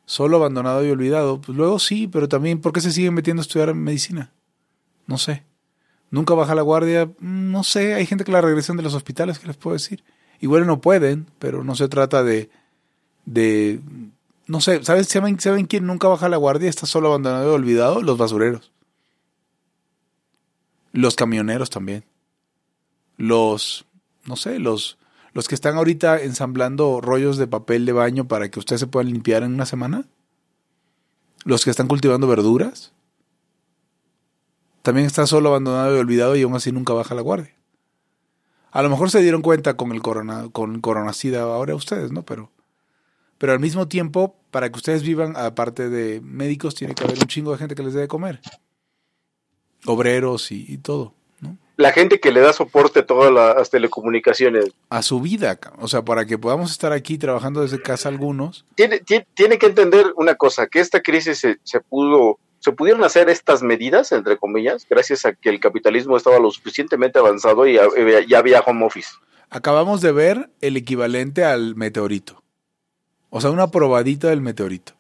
Solo 0.07 0.37
abandonado 0.37 0.85
y 0.87 0.91
olvidado, 0.91 1.41
pues 1.41 1.57
luego 1.57 1.79
sí, 1.79 2.07
pero 2.07 2.29
también, 2.29 2.61
¿por 2.61 2.73
qué 2.73 2.81
se 2.81 2.93
siguen 2.93 3.15
metiendo 3.15 3.41
a 3.41 3.45
estudiar 3.45 3.75
medicina? 3.75 4.33
No 5.07 5.19
sé. 5.19 5.45
Nunca 6.11 6.35
baja 6.35 6.55
la 6.55 6.63
guardia, 6.63 7.07
Mm, 7.07 7.51
no 7.51 7.65
sé, 7.65 7.95
hay 7.95 8.07
gente 8.07 8.25
que 8.25 8.33
la 8.33 8.41
regresan 8.41 8.77
de 8.77 8.83
los 8.85 8.95
hospitales, 8.95 9.39
¿qué 9.39 9.49
les 9.49 9.57
puedo 9.57 9.75
decir? 9.75 10.05
Igual 10.41 10.67
no 10.67 10.81
pueden, 10.81 11.27
pero 11.39 11.65
no 11.65 11.75
se 11.75 11.89
trata 11.89 12.23
de, 12.23 12.51
de 13.25 13.81
no 14.47 14.61
sé, 14.61 14.85
¿sabes? 14.85 15.09
¿Saben, 15.09 15.41
¿Saben 15.41 15.67
quién 15.67 15.87
nunca 15.87 16.09
baja 16.09 16.29
la 16.29 16.37
guardia? 16.37 16.69
Está 16.71 16.87
solo 16.87 17.09
abandonado 17.09 17.51
y 17.51 17.55
olvidado, 17.55 18.03
los 18.03 18.19
basureros. 18.19 18.71
Los 20.97 21.15
camioneros 21.15 21.69
también. 21.69 22.07
Los, 23.19 23.85
no 24.25 24.35
sé, 24.35 24.59
los, 24.59 24.97
los 25.35 25.47
que 25.47 25.55
están 25.55 25.77
ahorita 25.77 26.23
ensamblando 26.23 27.03
rollos 27.03 27.37
de 27.37 27.47
papel 27.47 27.85
de 27.85 27.93
baño 27.93 28.29
para 28.29 28.51
que 28.51 28.59
ustedes 28.59 28.81
se 28.81 28.87
puedan 28.87 29.13
limpiar 29.13 29.43
en 29.43 29.53
una 29.53 29.67
semana. 29.67 30.07
Los 31.45 31.65
que 31.65 31.71
están 31.71 31.87
cultivando 31.87 32.27
verduras. 32.27 32.95
También 34.81 35.07
está 35.07 35.27
solo 35.27 35.51
abandonado 35.51 35.95
y 35.95 36.01
olvidado 36.01 36.35
y 36.35 36.43
aún 36.43 36.55
así 36.55 36.73
nunca 36.73 36.95
baja 36.95 37.15
la 37.15 37.21
guardia. 37.21 37.55
A 38.71 38.81
lo 38.81 38.89
mejor 38.89 39.11
se 39.11 39.21
dieron 39.21 39.43
cuenta 39.43 39.77
con 39.77 39.93
el 39.93 40.01
corona, 40.01 40.49
con 40.51 40.81
coronacida 40.81 41.43
ahora 41.43 41.75
ustedes, 41.75 42.11
¿no? 42.11 42.25
Pero, 42.25 42.51
pero 43.37 43.53
al 43.53 43.61
mismo 43.61 43.87
tiempo, 43.87 44.35
para 44.51 44.71
que 44.71 44.77
ustedes 44.77 45.03
vivan, 45.03 45.37
aparte 45.37 45.91
de 45.91 46.23
médicos, 46.23 46.75
tiene 46.75 46.95
que 46.95 47.05
haber 47.05 47.19
un 47.19 47.27
chingo 47.27 47.53
de 47.53 47.59
gente 47.59 47.75
que 47.75 47.83
les 47.83 47.93
debe 47.93 48.09
comer. 48.09 48.41
Obreros 49.87 50.51
y, 50.53 50.65
y 50.69 50.79
todo, 50.79 51.13
¿no? 51.41 51.57
La 51.77 51.93
gente 51.93 52.21
que 52.21 52.33
le 52.33 52.41
da 52.41 52.53
soporte 52.53 53.01
a 53.01 53.07
todas 53.07 53.33
las 53.33 53.71
telecomunicaciones. 53.71 54.67
A 54.91 55.03
su 55.03 55.21
vida, 55.21 55.59
o 55.79 55.89
sea, 55.89 56.03
para 56.05 56.25
que 56.27 56.39
podamos 56.39 56.71
estar 56.71 56.93
aquí 56.93 57.19
trabajando 57.19 57.63
desde 57.63 57.81
casa 57.83 58.09
algunos. 58.09 58.65
Tiene, 58.75 59.01
tiene, 59.01 59.27
tiene 59.35 59.59
que 59.59 59.67
entender 59.67 60.07
una 60.17 60.35
cosa, 60.35 60.67
que 60.67 60.81
esta 60.81 61.01
crisis 61.03 61.39
se, 61.39 61.59
se 61.65 61.81
pudo, 61.81 62.39
se 62.61 62.73
pudieron 62.73 63.05
hacer 63.05 63.29
estas 63.29 63.63
medidas, 63.63 64.11
entre 64.13 64.37
comillas, 64.39 64.87
gracias 64.89 65.25
a 65.27 65.35
que 65.35 65.51
el 65.51 65.61
capitalismo 65.61 66.17
estaba 66.17 66.39
lo 66.39 66.51
suficientemente 66.51 67.19
avanzado 67.19 67.67
y 67.67 67.77
había- 67.79 68.27
ya 68.27 68.39
había 68.39 68.61
home 68.61 68.85
office. 68.87 69.11
Acabamos 69.51 70.01
de 70.01 70.11
ver 70.13 70.51
el 70.61 70.77
equivalente 70.77 71.45
al 71.45 71.77
meteorito. 71.77 72.43
O 73.31 73.41
sea, 73.41 73.51
una 73.51 73.71
probadita 73.71 74.29
del 74.29 74.41
meteorito. 74.41 74.95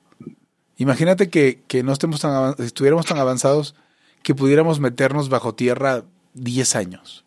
Imagínate 0.76 1.30
que, 1.30 1.62
que 1.66 1.82
no 1.82 1.92
estemos 1.92 2.20
tan 2.20 2.54
estuviéramos 2.58 3.06
tan 3.06 3.18
avanzados 3.18 3.74
que 4.26 4.34
pudiéramos 4.34 4.80
meternos 4.80 5.28
bajo 5.28 5.54
tierra 5.54 6.02
10 6.34 6.74
años. 6.74 7.24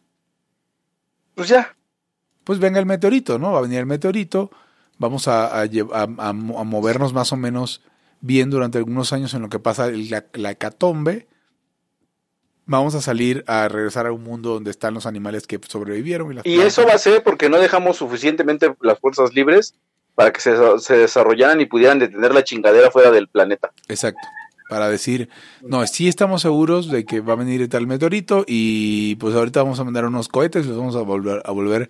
Pues 1.33 1.47
ya, 1.47 1.73
Pues 2.43 2.59
venga 2.59 2.77
el 2.77 2.85
meteorito, 2.85 3.39
¿no? 3.39 3.53
Va 3.53 3.59
a 3.59 3.61
venir 3.61 3.79
el 3.79 3.85
meteorito, 3.85 4.51
vamos 4.97 5.29
a, 5.29 5.45
a 5.47 5.61
a- 5.61 6.07
a 6.17 6.33
mo- 6.33 6.59
a 6.59 6.63
movernos 6.65 7.13
más 7.13 7.31
o 7.31 7.37
menos 7.37 7.81
bien 8.19 8.49
durante 8.49 8.79
algunos 8.79 9.13
años 9.13 9.33
en 9.33 9.43
lo 9.43 9.47
que 9.49 9.59
pasa 9.59 9.87
la, 9.91 10.25
la 10.33 10.51
hecatombe. 10.51 11.27
Vamos 12.65 12.95
a 12.95 13.01
salir 13.01 13.45
a 13.47 13.69
regresar 13.69 14.05
a 14.05 14.11
un 14.11 14.23
mundo 14.23 14.55
donde 14.55 14.71
están 14.71 14.93
los 14.93 15.05
animales 15.05 15.47
que 15.47 15.57
sobrevivieron. 15.65 16.31
Y, 16.31 16.35
las 16.35 16.45
y 16.45 16.59
eso 16.59 16.85
va 16.85 16.93
a 16.95 16.97
ser 16.97 17.23
porque 17.23 17.47
no 17.49 17.59
dejamos 17.59 17.95
suficientemente 17.95 18.75
las 18.81 18.99
fuerzas 18.99 19.33
libres 19.33 19.73
para 20.15 20.33
que 20.33 20.41
se, 20.41 20.51
se 20.79 20.97
desarrollaran 20.97 21.61
y 21.61 21.65
pudieran 21.65 21.97
detener 21.97 22.33
la 22.33 22.43
chingadera 22.43 22.91
fuera 22.91 23.09
del 23.09 23.29
planeta. 23.29 23.71
Exacto. 23.87 24.19
Para 24.69 24.87
decir, 24.87 25.29
no, 25.63 25.85
sí 25.87 26.07
estamos 26.07 26.43
seguros 26.43 26.91
de 26.91 27.03
que 27.03 27.21
va 27.21 27.33
a 27.33 27.37
venir 27.37 27.67
tal 27.69 27.87
meteorito 27.87 28.45
y 28.47 29.15
pues 29.15 29.33
ahorita 29.33 29.63
vamos 29.63 29.79
a 29.79 29.83
mandar 29.83 30.05
unos 30.05 30.27
cohetes 30.27 30.63
y 30.63 30.69
los 30.69 30.77
vamos 30.77 30.95
a 30.95 31.01
volver 31.01 31.41
a 31.43 31.51
volver 31.51 31.89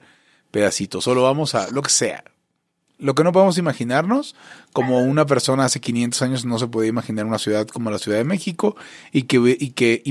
pedacitos. 0.49 1.03
Solo 1.03 1.23
vamos 1.23 1.55
a 1.55 1.69
lo 1.71 1.81
que 1.81 1.89
sea. 1.89 2.23
Lo 2.97 3.15
que 3.15 3.25
no 3.25 3.33
podemos 3.33 3.57
imaginarnos, 3.57 4.33
como 4.71 5.01
una 5.01 5.25
persona 5.25 5.65
hace 5.65 5.81
500 5.81 6.21
años 6.21 6.45
no 6.45 6.57
se 6.57 6.67
podía 6.67 6.89
imaginar 6.89 7.25
una 7.25 7.37
ciudad 7.37 7.67
como 7.67 7.91
la 7.91 7.99
Ciudad 7.99 8.17
de 8.17 8.23
México 8.23 8.77
y 9.11 9.23
que, 9.23 9.57
y 9.59 9.71
que 9.71 10.01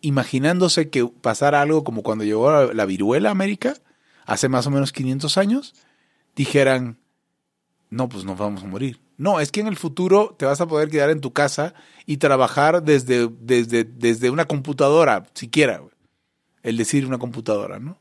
imaginándose 0.00 0.88
que 0.88 1.06
pasara 1.06 1.60
algo 1.60 1.84
como 1.84 2.02
cuando 2.02 2.24
llegó 2.24 2.72
la, 2.72 2.86
viruela 2.86 3.28
a 3.28 3.32
América, 3.32 3.74
hace 4.24 4.48
más 4.48 4.66
o 4.66 4.70
menos 4.70 4.92
500 4.92 5.38
años, 5.38 5.74
dijeran, 6.36 6.96
no, 7.94 8.08
pues 8.08 8.24
nos 8.24 8.36
vamos 8.36 8.64
a 8.64 8.66
morir. 8.66 9.00
No, 9.16 9.38
es 9.38 9.52
que 9.52 9.60
en 9.60 9.68
el 9.68 9.76
futuro 9.76 10.34
te 10.36 10.44
vas 10.44 10.60
a 10.60 10.66
poder 10.66 10.90
quedar 10.90 11.10
en 11.10 11.20
tu 11.20 11.32
casa 11.32 11.74
y 12.06 12.16
trabajar 12.16 12.82
desde, 12.82 13.28
desde, 13.28 13.84
desde 13.84 14.30
una 14.30 14.46
computadora, 14.46 15.22
siquiera. 15.32 15.80
El 16.64 16.76
decir 16.76 17.06
una 17.06 17.18
computadora, 17.18 17.78
¿no? 17.78 18.00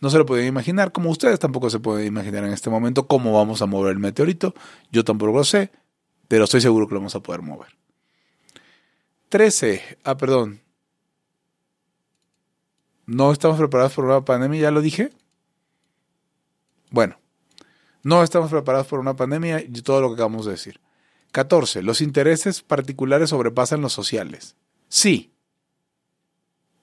No 0.00 0.10
se 0.10 0.18
lo 0.18 0.26
pueden 0.26 0.46
imaginar, 0.46 0.92
como 0.92 1.10
ustedes 1.10 1.40
tampoco 1.40 1.70
se 1.70 1.80
pueden 1.80 2.06
imaginar 2.06 2.44
en 2.44 2.52
este 2.52 2.70
momento 2.70 3.08
cómo 3.08 3.32
vamos 3.32 3.62
a 3.62 3.66
mover 3.66 3.92
el 3.92 3.98
meteorito. 3.98 4.54
Yo 4.92 5.02
tampoco 5.02 5.32
lo 5.32 5.44
sé, 5.44 5.72
pero 6.28 6.44
estoy 6.44 6.60
seguro 6.60 6.86
que 6.86 6.94
lo 6.94 7.00
vamos 7.00 7.16
a 7.16 7.20
poder 7.20 7.42
mover. 7.42 7.76
13. 9.30 9.98
Ah, 10.04 10.16
perdón. 10.16 10.60
No 13.06 13.32
estamos 13.32 13.58
preparados 13.58 13.94
por 13.94 14.04
una 14.04 14.24
pandemia, 14.24 14.60
ya 14.60 14.70
lo 14.70 14.82
dije. 14.82 15.10
Bueno, 16.90 17.18
no 18.06 18.22
estamos 18.22 18.52
preparados 18.52 18.86
por 18.86 19.00
una 19.00 19.16
pandemia 19.16 19.60
y 19.60 19.82
todo 19.82 20.00
lo 20.00 20.10
que 20.10 20.14
acabamos 20.14 20.46
de 20.46 20.52
decir. 20.52 20.80
14. 21.32 21.82
Los 21.82 22.00
intereses 22.00 22.62
particulares 22.62 23.30
sobrepasan 23.30 23.80
los 23.80 23.92
sociales. 23.92 24.54
Sí. 24.88 25.32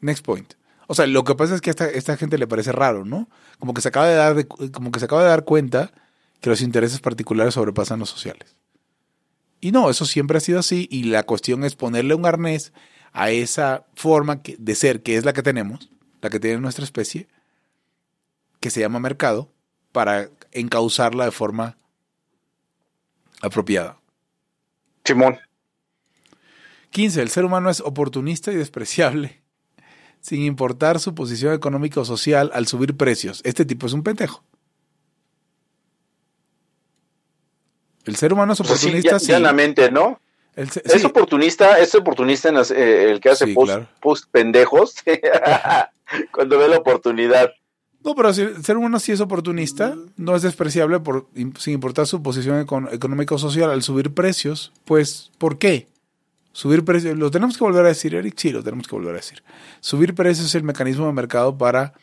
Next 0.01 0.25
point. 0.25 0.55
O 0.87 0.95
sea, 0.95 1.07
lo 1.07 1.23
que 1.23 1.33
pasa 1.35 1.55
es 1.55 1.61
que 1.61 1.69
a 1.69 1.85
esta, 1.85 2.17
gente 2.17 2.37
le 2.37 2.45
parece 2.45 2.73
raro, 2.73 3.05
¿no? 3.05 3.29
Como 3.57 3.73
que 3.73 3.79
se 3.79 3.87
acaba 3.87 4.09
de 4.09 4.15
dar, 4.15 4.47
como 4.73 4.91
que 4.91 4.99
se 4.99 5.05
acaba 5.05 5.23
de 5.23 5.29
dar 5.29 5.45
cuenta 5.45 5.93
que 6.41 6.49
los 6.49 6.61
intereses 6.61 6.99
particulares 6.99 7.53
sobrepasan 7.53 7.99
los 7.99 8.09
sociales. 8.09 8.57
Y 9.61 9.71
no, 9.71 9.89
eso 9.89 10.05
siempre 10.05 10.39
ha 10.39 10.41
sido 10.41 10.59
así 10.59 10.89
y 10.91 11.03
la 11.03 11.23
cuestión 11.23 11.63
es 11.63 11.77
ponerle 11.77 12.15
un 12.15 12.25
arnés 12.25 12.73
a 13.13 13.31
esa 13.31 13.85
forma 13.95 14.41
de 14.57 14.75
ser 14.75 15.01
que 15.01 15.15
es 15.15 15.23
la 15.23 15.31
que 15.31 15.41
tenemos, 15.41 15.89
la 16.21 16.29
que 16.29 16.41
tiene 16.41 16.59
nuestra 16.59 16.83
especie, 16.83 17.29
que 18.59 18.69
se 18.69 18.81
llama 18.81 18.99
mercado, 18.99 19.49
para 19.93 20.29
encauzarla 20.53 21.25
de 21.25 21.31
forma 21.31 21.77
apropiada. 23.41 23.97
Simón. 25.03 25.39
15. 26.91 27.21
El 27.21 27.29
ser 27.29 27.45
humano 27.45 27.69
es 27.69 27.81
oportunista 27.81 28.51
y 28.51 28.55
despreciable 28.55 29.41
sin 30.23 30.41
importar 30.43 30.99
su 30.99 31.13
posición 31.13 31.53
económica 31.53 31.99
o 31.99 32.05
social 32.05 32.49
al 32.53 32.65
subir 32.65 32.95
precios. 32.95 33.41
Este 33.43 33.65
tipo 33.65 33.87
es 33.87 33.93
un 33.93 34.03
pendejo. 34.03 34.43
El 38.05 38.15
ser 38.15 38.31
humano 38.31 38.53
es 38.53 38.59
oportunista. 38.61 39.19
sí, 39.19 39.27
llanamente, 39.27 39.91
¿no? 39.91 40.21
es 40.55 41.03
oportunista, 41.03 41.79
es 41.79 41.95
oportunista 41.95 42.49
en 42.49 42.57
eh, 42.57 43.11
el 43.11 43.19
que 43.19 43.29
hace 43.29 43.53
post, 43.99 44.25
pendejos 44.31 44.95
cuando 46.31 46.59
ve 46.59 46.67
la 46.67 46.77
oportunidad. 46.77 47.51
No, 48.03 48.15
pero 48.15 48.33
ser 48.33 48.77
humano 48.77 48.99
sí 48.99 49.13
es 49.13 49.21
oportunista, 49.21 49.95
no 50.17 50.35
es 50.35 50.41
despreciable 50.41 50.99
por, 50.99 51.27
sin 51.57 51.73
importar 51.73 52.05
su 52.05 52.21
posición 52.21 52.59
económica 52.59 53.35
o 53.35 53.37
social 53.37 53.69
al 53.69 53.81
subir 53.81 54.13
precios. 54.13 54.73
Pues, 54.83 55.31
¿por 55.37 55.57
qué? 55.57 55.87
Subir 56.51 56.83
precios, 56.83 57.17
lo 57.17 57.31
tenemos 57.31 57.57
que 57.57 57.63
volver 57.63 57.85
a 57.85 57.89
decir, 57.89 58.13
Eric, 58.13 58.35
sí, 58.37 58.51
lo 58.51 58.61
tenemos 58.61 58.87
que 58.87 58.95
volver 58.95 59.13
a 59.13 59.17
decir. 59.17 59.41
Subir 59.79 60.13
precios 60.15 60.47
es 60.47 60.55
el 60.55 60.63
mecanismo 60.63 61.07
de 61.07 61.13
mercado 61.13 61.57
para 61.57 61.93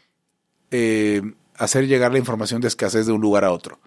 eh, 0.70 1.22
hacer 1.56 1.86
llegar 1.86 2.12
la 2.12 2.18
información 2.18 2.62
de 2.62 2.68
escasez 2.68 3.06
de 3.06 3.12
un 3.12 3.20
lugar 3.20 3.44
a 3.44 3.52
otro. 3.52 3.78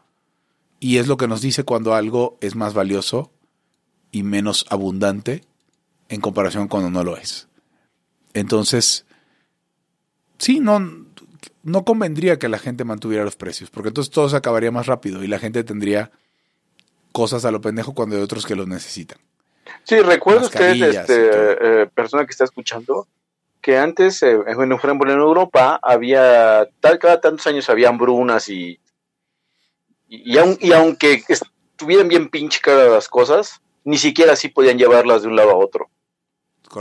Y 0.80 0.98
es 0.98 1.08
lo 1.08 1.18
que 1.18 1.28
nos 1.28 1.42
dice 1.42 1.64
cuando 1.64 1.96
algo 1.96 2.38
es 2.42 2.56
más 2.56 2.76
valioso 2.76 3.32
y 4.12 4.22
menos 4.22 4.66
abundante 4.70 5.44
en 6.10 6.22
comparación 6.22 6.68
cuando 6.68 6.92
no 6.92 7.04
lo 7.04 7.18
es. 7.18 7.48
Entonces, 8.34 9.06
sí, 10.38 10.60
no, 10.60 11.08
no 11.64 11.84
convendría 11.86 12.40
que 12.40 12.50
la 12.50 12.60
gente 12.60 12.84
mantuviera 12.84 13.24
los 13.24 13.36
precios, 13.36 13.70
porque 13.70 13.90
entonces 13.90 14.12
todo 14.12 14.30
se 14.30 14.36
acabaría 14.36 14.72
más 14.72 14.88
rápido 14.88 15.24
y 15.24 15.28
la 15.28 15.40
gente 15.40 15.64
tendría 15.64 16.12
cosas 17.12 17.46
a 17.46 17.52
lo 17.52 17.62
pendejo 17.62 17.94
cuando 17.94 18.16
hay 18.16 18.22
otros 18.22 18.46
que 18.46 18.56
los 18.56 18.68
necesitan. 18.68 19.20
Sí, 19.84 20.00
recuerda 20.02 20.44
usted, 20.44 20.82
este, 20.82 21.82
eh, 21.84 21.88
persona 21.88 22.26
que 22.26 22.32
está 22.32 22.44
escuchando, 22.44 23.08
que 23.62 23.78
antes, 23.78 24.22
eh, 24.24 24.38
en 24.46 24.72
Europa 24.72 25.80
había, 25.82 26.68
tal, 26.80 27.00
cada 27.00 27.22
tantos 27.22 27.48
años 27.48 27.70
había 27.70 27.90
hambrunas 27.90 28.50
y, 28.50 28.80
y, 30.08 30.38
aunque 30.38 31.24
estuvieran 31.28 32.08
bien 32.08 32.30
pinche 32.30 32.60
las 32.66 33.08
cosas, 33.08 33.62
ni 33.84 33.98
siquiera 33.98 34.34
así 34.34 34.50
podían 34.50 34.78
llevarlas 34.78 35.22
de 35.22 35.30
un 35.30 35.36
lado 35.36 35.52
a 35.52 35.58
otro. 35.58 35.90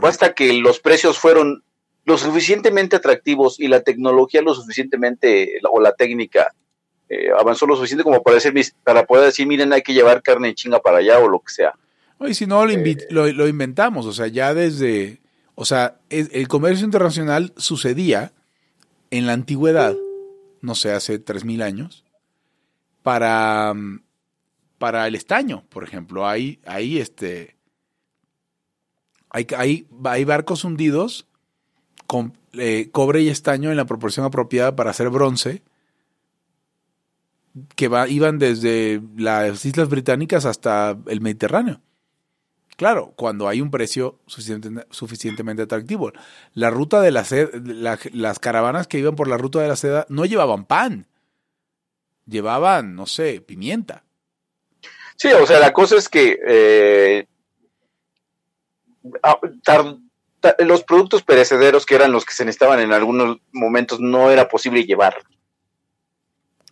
Hasta 0.02 0.34
que 0.34 0.52
los 0.54 0.80
precios 0.80 1.18
fueron 1.18 1.64
lo 2.04 2.18
suficientemente 2.18 2.96
atractivos 2.96 3.60
y 3.60 3.68
la 3.68 3.82
tecnología 3.82 4.42
lo 4.42 4.54
suficientemente, 4.54 5.60
o 5.70 5.80
la 5.80 5.92
técnica, 5.92 6.52
eh, 7.08 7.28
avanzó 7.38 7.66
lo 7.66 7.76
suficiente 7.76 8.04
como 8.04 8.22
para, 8.22 8.36
decir, 8.36 8.52
para 8.82 9.06
poder 9.06 9.26
decir, 9.26 9.46
miren, 9.46 9.72
hay 9.72 9.82
que 9.82 9.92
llevar 9.92 10.22
carne 10.22 10.54
chinga 10.54 10.80
para 10.80 10.98
allá 10.98 11.18
o 11.18 11.28
lo 11.28 11.40
que 11.40 11.52
sea. 11.52 11.74
Y 12.20 12.34
si 12.34 12.46
no, 12.46 12.68
eh, 12.68 12.96
lo, 13.10 13.30
lo, 13.32 13.48
inventamos, 13.48 14.06
o 14.06 14.12
sea, 14.12 14.28
ya 14.28 14.54
desde, 14.54 15.20
o 15.54 15.64
sea, 15.64 15.98
el, 16.08 16.48
comercio 16.48 16.84
internacional 16.84 17.52
sucedía 17.56 18.32
en 19.10 19.26
la 19.26 19.32
antigüedad, 19.32 19.96
no 20.60 20.74
sé, 20.74 20.92
hace 20.92 21.22
3.000 21.22 21.62
años, 21.62 22.04
para, 23.02 23.74
para 24.78 25.06
el 25.06 25.16
estaño, 25.16 25.64
por 25.68 25.82
ejemplo. 25.82 26.26
Hay, 26.26 26.60
hay, 26.64 26.98
este, 26.98 27.56
hay, 29.28 29.46
hay, 29.56 29.86
hay 30.04 30.24
barcos 30.24 30.62
hundidos 30.62 31.26
con 32.06 32.36
eh, 32.54 32.88
cobre 32.92 33.22
y 33.22 33.28
estaño 33.28 33.70
en 33.70 33.76
la 33.76 33.86
proporción 33.86 34.26
apropiada 34.26 34.76
para 34.76 34.90
hacer 34.90 35.10
bronce, 35.10 35.62
que 37.76 37.90
iban 38.08 38.38
desde 38.38 39.00
las 39.16 39.64
Islas 39.64 39.88
Británicas 39.88 40.44
hasta 40.44 40.96
el 41.06 41.20
Mediterráneo. 41.20 41.80
Claro, 42.76 43.12
cuando 43.16 43.48
hay 43.48 43.60
un 43.60 43.70
precio 43.70 44.18
suficientemente 44.26 45.62
atractivo. 45.62 46.12
La 46.54 46.70
ruta 46.70 47.00
de 47.02 47.10
la 47.10 47.24
seda, 47.24 47.50
las 48.12 48.38
caravanas 48.38 48.86
que 48.86 48.98
iban 48.98 49.14
por 49.14 49.28
la 49.28 49.36
ruta 49.36 49.60
de 49.60 49.68
la 49.68 49.76
seda 49.76 50.06
no 50.08 50.24
llevaban 50.24 50.64
pan, 50.64 51.06
llevaban, 52.26 52.94
no 52.94 53.06
sé, 53.06 53.40
pimienta. 53.40 54.04
Sí, 55.16 55.28
o 55.28 55.46
sea, 55.46 55.60
la 55.60 55.72
cosa 55.72 55.96
es 55.96 56.08
que 56.08 56.38
eh, 56.46 57.26
los 60.58 60.84
productos 60.84 61.22
perecederos 61.22 61.86
que 61.86 61.94
eran 61.94 62.12
los 62.12 62.24
que 62.24 62.34
se 62.34 62.44
necesitaban 62.44 62.80
en 62.80 62.92
algunos 62.92 63.38
momentos 63.52 64.00
no 64.00 64.30
era 64.30 64.48
posible 64.48 64.84
llevar. 64.84 65.16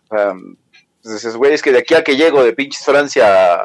entonces, 0.09 1.35
güey, 1.35 1.53
es 1.53 1.61
que 1.61 1.71
de 1.71 1.79
aquí 1.79 1.93
a 1.93 2.03
que 2.03 2.17
llego 2.17 2.43
de 2.43 2.53
pinches 2.53 2.83
Francia 2.83 3.61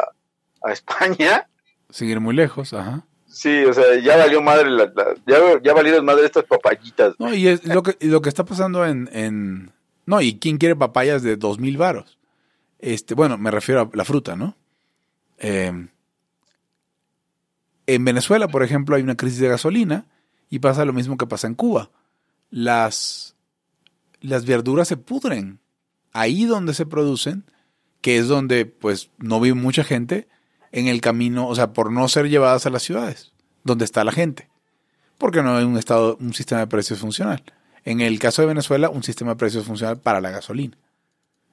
a 0.62 0.72
España, 0.72 1.46
Seguir 1.90 2.20
muy 2.20 2.34
lejos, 2.34 2.72
ajá. 2.72 3.06
Sí, 3.26 3.64
o 3.64 3.72
sea, 3.72 3.98
ya 4.00 4.16
valió 4.16 4.40
madre, 4.40 4.70
la, 4.70 4.92
ya, 5.26 5.38
ya 5.62 5.74
valieron 5.74 6.04
madre 6.04 6.26
estas 6.26 6.44
papayitas. 6.44 7.14
No, 7.18 7.32
y 7.34 7.48
es 7.48 7.64
lo 7.64 7.82
que, 7.82 7.96
lo 8.00 8.22
que 8.22 8.28
está 8.28 8.44
pasando 8.44 8.86
en, 8.86 9.08
en... 9.12 9.72
No, 10.06 10.20
y 10.20 10.38
¿quién 10.38 10.58
quiere 10.58 10.74
papayas 10.74 11.22
de 11.22 11.36
dos 11.36 11.58
mil 11.58 11.76
varos? 11.76 12.18
Este, 12.78 13.14
bueno, 13.14 13.36
me 13.36 13.50
refiero 13.50 13.82
a 13.82 13.90
la 13.92 14.04
fruta, 14.04 14.36
¿no? 14.36 14.56
Eh, 15.38 15.88
en 17.86 18.04
Venezuela, 18.04 18.48
por 18.48 18.62
ejemplo, 18.62 18.96
hay 18.96 19.02
una 19.02 19.16
crisis 19.16 19.38
de 19.38 19.48
gasolina 19.48 20.06
y 20.50 20.58
pasa 20.58 20.84
lo 20.84 20.92
mismo 20.92 21.16
que 21.16 21.26
pasa 21.26 21.46
en 21.46 21.54
Cuba. 21.54 21.90
Las, 22.50 23.36
las 24.20 24.44
verduras 24.44 24.88
se 24.88 24.96
pudren. 24.96 25.60
Ahí 26.12 26.44
donde 26.44 26.74
se 26.74 26.86
producen, 26.86 27.44
que 28.00 28.18
es 28.18 28.28
donde 28.28 28.66
pues 28.66 29.10
no 29.18 29.40
vive 29.40 29.54
mucha 29.54 29.84
gente, 29.84 30.28
en 30.72 30.88
el 30.88 31.00
camino, 31.00 31.48
o 31.48 31.54
sea, 31.54 31.72
por 31.72 31.92
no 31.92 32.08
ser 32.08 32.28
llevadas 32.28 32.66
a 32.66 32.70
las 32.70 32.82
ciudades, 32.82 33.32
donde 33.64 33.84
está 33.84 34.04
la 34.04 34.12
gente, 34.12 34.48
porque 35.18 35.42
no 35.42 35.56
hay 35.56 35.64
un 35.64 35.78
estado, 35.78 36.16
un 36.20 36.34
sistema 36.34 36.60
de 36.60 36.66
precios 36.66 36.98
funcional. 36.98 37.42
En 37.84 38.00
el 38.00 38.18
caso 38.18 38.42
de 38.42 38.48
Venezuela, 38.48 38.90
un 38.90 39.02
sistema 39.02 39.32
de 39.32 39.36
precios 39.36 39.64
funcional 39.64 39.98
para 39.98 40.20
la 40.20 40.30
gasolina. 40.30 40.76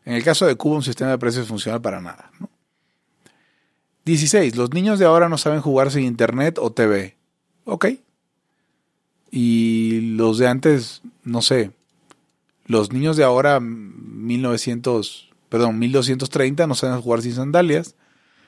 En 0.04 0.14
el 0.14 0.24
caso 0.24 0.46
de 0.46 0.56
Cuba, 0.56 0.78
un 0.78 0.84
sistema 0.84 1.12
de 1.12 1.18
precios 1.18 1.48
funcional 1.48 1.82
para 1.82 2.02
nada. 2.02 2.32
16. 4.06 4.56
Los 4.56 4.74
niños 4.74 5.00
de 5.00 5.06
ahora 5.06 5.30
no 5.30 5.38
saben 5.38 5.62
jugar 5.62 5.92
sin 5.92 6.04
internet 6.04 6.58
o 6.60 6.72
TV. 6.72 7.16
Ok. 7.66 7.88
Y 9.32 10.16
los 10.16 10.38
de 10.38 10.48
antes, 10.48 11.02
no 11.24 11.42
sé. 11.42 11.72
Los 12.66 12.92
niños 12.92 13.18
de 13.18 13.24
ahora, 13.24 13.60
1900, 13.60 15.30
perdón, 15.50 15.80
1230, 15.80 16.68
no 16.68 16.76
saben 16.76 17.02
jugar 17.02 17.22
sin 17.22 17.34
sandalias. 17.34 17.96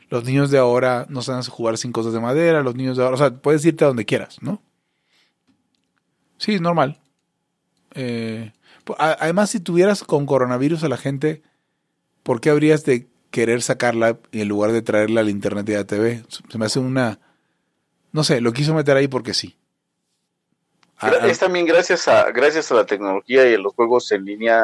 Los 0.10 0.24
niños 0.24 0.52
de 0.52 0.58
ahora 0.58 1.06
no 1.10 1.22
saben 1.22 1.44
jugar 1.44 1.78
sin 1.78 1.92
cosas 1.92 2.14
de 2.14 2.20
madera, 2.20 2.62
los 2.62 2.76
niños 2.76 2.98
de 2.98 3.04
ahora, 3.04 3.16
o 3.16 3.18
sea, 3.18 3.36
puedes 3.36 3.66
irte 3.66 3.84
a 3.84 3.88
donde 3.88 4.06
quieras, 4.06 4.38
¿no? 4.42 4.62
Sí, 6.38 6.54
es 6.54 6.62
normal. 6.62 7.00
Eh, 7.96 8.52
además, 8.98 9.50
si 9.50 9.60
tuvieras 9.60 10.04
con 10.04 10.26
coronavirus 10.26 10.84
a 10.84 10.90
la 10.90 10.98
gente, 10.98 11.42
¿por 12.24 12.40
qué 12.42 12.52
habrías 12.52 12.86
de 12.86 13.08
querer 13.36 13.62
sacarla 13.62 14.18
en 14.32 14.48
lugar 14.48 14.72
de 14.72 14.82
traerla 14.82 15.20
al 15.20 15.30
internet 15.30 15.68
y 15.68 15.74
a 15.74 15.80
la 15.80 15.84
TV. 15.84 16.24
Se 16.30 16.58
me 16.58 16.68
hace 16.68 16.80
una... 16.80 17.20
No 18.14 18.24
sé, 18.24 18.40
lo 18.40 18.54
quiso 18.54 18.74
meter 18.74 18.96
ahí 18.96 19.10
porque 19.10 19.34
sí. 19.34 19.58
Ah, 21.00 21.12
es 21.28 21.38
también 21.38 21.66
gracias 21.66 22.08
a, 22.08 22.32
gracias 22.32 22.72
a 22.72 22.76
la 22.76 22.86
tecnología 22.86 23.46
y 23.52 23.56
a 23.56 23.58
los 23.58 23.74
juegos 23.74 24.10
en 24.14 24.24
línea 24.24 24.64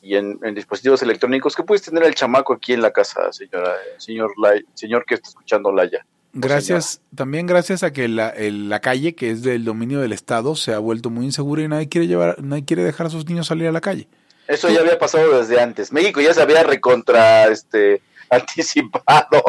y 0.00 0.16
en, 0.16 0.38
dispositivos 0.54 1.02
electrónicos 1.02 1.54
que 1.54 1.64
puedes 1.64 1.82
tener 1.82 2.04
el 2.04 2.14
chamaco 2.14 2.54
aquí 2.54 2.72
en 2.72 2.80
la 2.80 2.92
casa, 2.92 3.30
señora, 3.30 3.74
señor, 3.98 4.32
señor 4.72 5.04
que 5.04 5.16
está 5.16 5.28
escuchando 5.28 5.70
Laya. 5.70 6.06
Gracias, 6.32 7.02
también 7.14 7.46
gracias 7.46 7.82
a 7.82 7.92
que 7.92 8.08
la, 8.08 8.32
la, 8.38 8.80
calle, 8.80 9.14
que 9.14 9.30
es 9.30 9.42
del 9.42 9.66
dominio 9.66 10.00
del 10.00 10.14
Estado, 10.14 10.56
se 10.56 10.72
ha 10.72 10.78
vuelto 10.78 11.10
muy 11.10 11.26
insegura 11.26 11.62
y 11.62 11.68
nadie 11.68 11.90
quiere 11.90 12.06
llevar, 12.06 12.42
nadie 12.42 12.64
quiere 12.64 12.84
dejar 12.84 13.08
a 13.08 13.10
sus 13.10 13.26
niños 13.26 13.48
salir 13.48 13.68
a 13.68 13.72
la 13.72 13.82
calle. 13.82 14.08
Eso 14.46 14.68
ya 14.68 14.80
había 14.80 14.98
pasado 14.98 15.38
desde 15.38 15.60
antes. 15.60 15.92
México 15.92 16.20
ya 16.20 16.34
se 16.34 16.42
había 16.42 16.62
recontra 16.62 17.46
este 17.46 18.02
anticipado. 18.30 19.42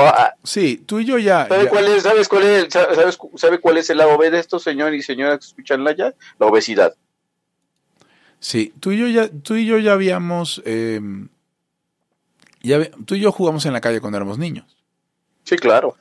Sí, 0.44 0.84
tú 0.86 1.00
y 1.00 1.06
yo 1.06 1.18
ya. 1.18 1.48
¿Sabe 1.48 1.68
cuál 1.68 1.86
es, 1.86 2.04
sabes 2.04 2.28
cuál 2.28 2.44
es, 2.44 2.74
sabes, 2.74 3.18
sabe 3.36 3.60
cuál 3.60 3.78
es 3.78 3.90
el 3.90 3.98
lado 3.98 4.18
B 4.18 4.30
de 4.30 4.40
esto, 4.40 4.60
señor 4.60 4.94
y 4.94 5.02
señora 5.02 5.38
que 5.38 5.46
escuchan 5.46 5.84
la 5.84 5.96
ya? 5.96 6.14
La 6.40 6.48
obesidad. 6.48 6.96
Sí, 8.40 8.74
tú 8.80 8.92
y 8.92 8.98
yo 9.00 9.08
ya, 9.08 9.30
tú 9.30 9.56
y 9.56 9.66
yo 9.66 9.80
ya 9.80 9.94
habíamos, 9.94 10.62
em, 10.66 11.30
ya, 12.62 12.90
tú 13.06 13.16
y 13.16 13.20
yo 13.20 13.32
jugamos 13.32 13.66
en 13.66 13.74
la 13.74 13.82
calle 13.82 14.02
cuando 14.02 14.18
éramos 14.18 14.38
niños. 14.38 14.78
Sí, 15.44 15.56
claro. 15.58 15.96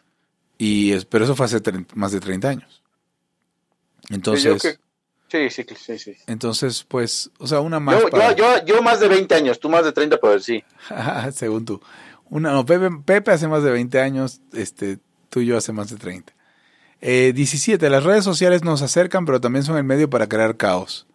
Y 0.58 0.92
es, 0.92 1.04
pero 1.04 1.24
eso 1.24 1.34
fue 1.34 1.46
hace 1.46 1.60
más 1.94 2.12
de 2.12 2.20
30 2.20 2.48
años. 2.48 2.82
Entonces. 4.10 4.62
Sí, 4.62 4.68
sí, 5.50 5.64
sí, 5.76 5.98
sí. 5.98 6.16
Entonces, 6.26 6.84
pues, 6.84 7.30
o 7.38 7.46
sea, 7.46 7.60
una 7.60 7.80
más. 7.80 8.00
Yo, 8.00 8.36
yo, 8.36 8.64
yo, 8.64 8.82
más 8.82 9.00
de 9.00 9.08
20 9.08 9.34
años, 9.34 9.58
tú 9.58 9.68
más 9.68 9.84
de 9.84 9.92
30, 9.92 10.18
pero 10.20 10.38
sí. 10.38 10.62
Según 11.32 11.64
tú. 11.64 11.80
Una, 12.30 12.52
no, 12.52 12.64
Pepe, 12.64 12.90
Pepe, 13.04 13.30
hace 13.32 13.48
más 13.48 13.62
de 13.62 13.70
20 13.70 14.00
años, 14.00 14.40
este, 14.52 14.98
tú 15.28 15.40
y 15.40 15.46
yo 15.46 15.56
hace 15.56 15.72
más 15.72 15.90
de 15.90 15.96
30. 15.96 16.32
Eh, 17.00 17.32
17. 17.34 17.90
Las 17.90 18.04
redes 18.04 18.24
sociales 18.24 18.64
nos 18.64 18.82
acercan, 18.82 19.26
pero 19.26 19.40
también 19.40 19.64
son 19.64 19.76
el 19.76 19.84
medio 19.84 20.08
para 20.08 20.28
crear 20.28 20.56
caos. 20.56 21.06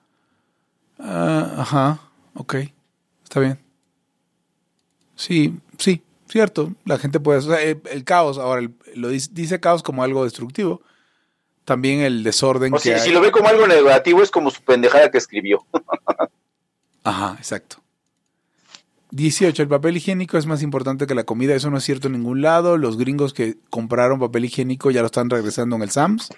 Ah, 1.00 1.56
ajá, 1.58 2.00
ok, 2.36 2.56
está 3.24 3.40
bien. 3.40 3.60
Sí, 5.16 5.58
sí, 5.78 6.04
cierto. 6.28 6.74
La 6.86 6.98
gente 6.98 7.20
puede... 7.20 7.40
O 7.40 7.42
sea, 7.42 7.62
el, 7.62 8.04
caos, 8.04 8.38
ahora, 8.38 8.70
lo 8.96 9.10
dice, 9.10 9.30
dice 9.34 9.60
caos 9.60 9.82
como 9.82 10.04
algo 10.04 10.24
destructivo 10.24 10.82
también 11.70 12.02
el 12.02 12.24
desorden. 12.24 12.74
O 12.74 12.80
si 12.80 13.12
lo 13.12 13.22
ve 13.22 13.32
como 13.32 13.48
algo 13.48 13.68
negativo, 13.68 14.24
es 14.24 14.32
como 14.32 14.50
su 14.50 14.64
pendejada 14.64 15.12
que 15.12 15.20
escribió. 15.20 15.64
Ajá, 17.04 17.36
exacto. 17.38 17.78
18. 19.12 19.62
El 19.62 19.68
papel 19.68 19.98
higiénico 19.98 20.40
es 20.40 20.48
más 20.48 20.64
importante 20.64 21.06
que 21.06 21.14
la 21.14 21.26
comida. 21.26 21.54
Eso 21.54 21.70
no 21.70 21.78
es 21.78 21.84
cierto 21.84 22.08
en 22.08 22.14
ningún 22.14 22.42
lado. 22.42 22.76
Los 22.78 22.98
gringos 22.98 23.36
que 23.36 23.58
compraron 23.70 24.20
papel 24.20 24.46
higiénico 24.46 24.90
ya 24.90 25.02
lo 25.02 25.06
están 25.06 25.30
regresando 25.30 25.76
en 25.76 25.84
el 25.84 25.92
SAMS. 25.92 26.30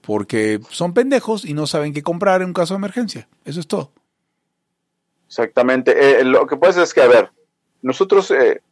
Porque 0.00 0.60
son 0.70 0.94
pendejos 0.94 1.44
y 1.44 1.52
no 1.52 1.66
saben 1.66 1.92
qué 1.92 2.04
comprar 2.04 2.40
en 2.40 2.48
un 2.48 2.54
caso 2.54 2.74
de 2.74 2.78
emergencia. 2.78 3.28
Eso 3.44 3.58
es 3.58 3.66
todo. 3.66 3.90
Exactamente. 5.26 6.20
Eh, 6.20 6.24
lo 6.24 6.46
que 6.46 6.56
pasa 6.56 6.84
es 6.84 6.94
que, 6.94 7.02
a 7.02 7.08
ver, 7.08 7.32
nosotros 7.82 8.30
eh, 8.30 8.62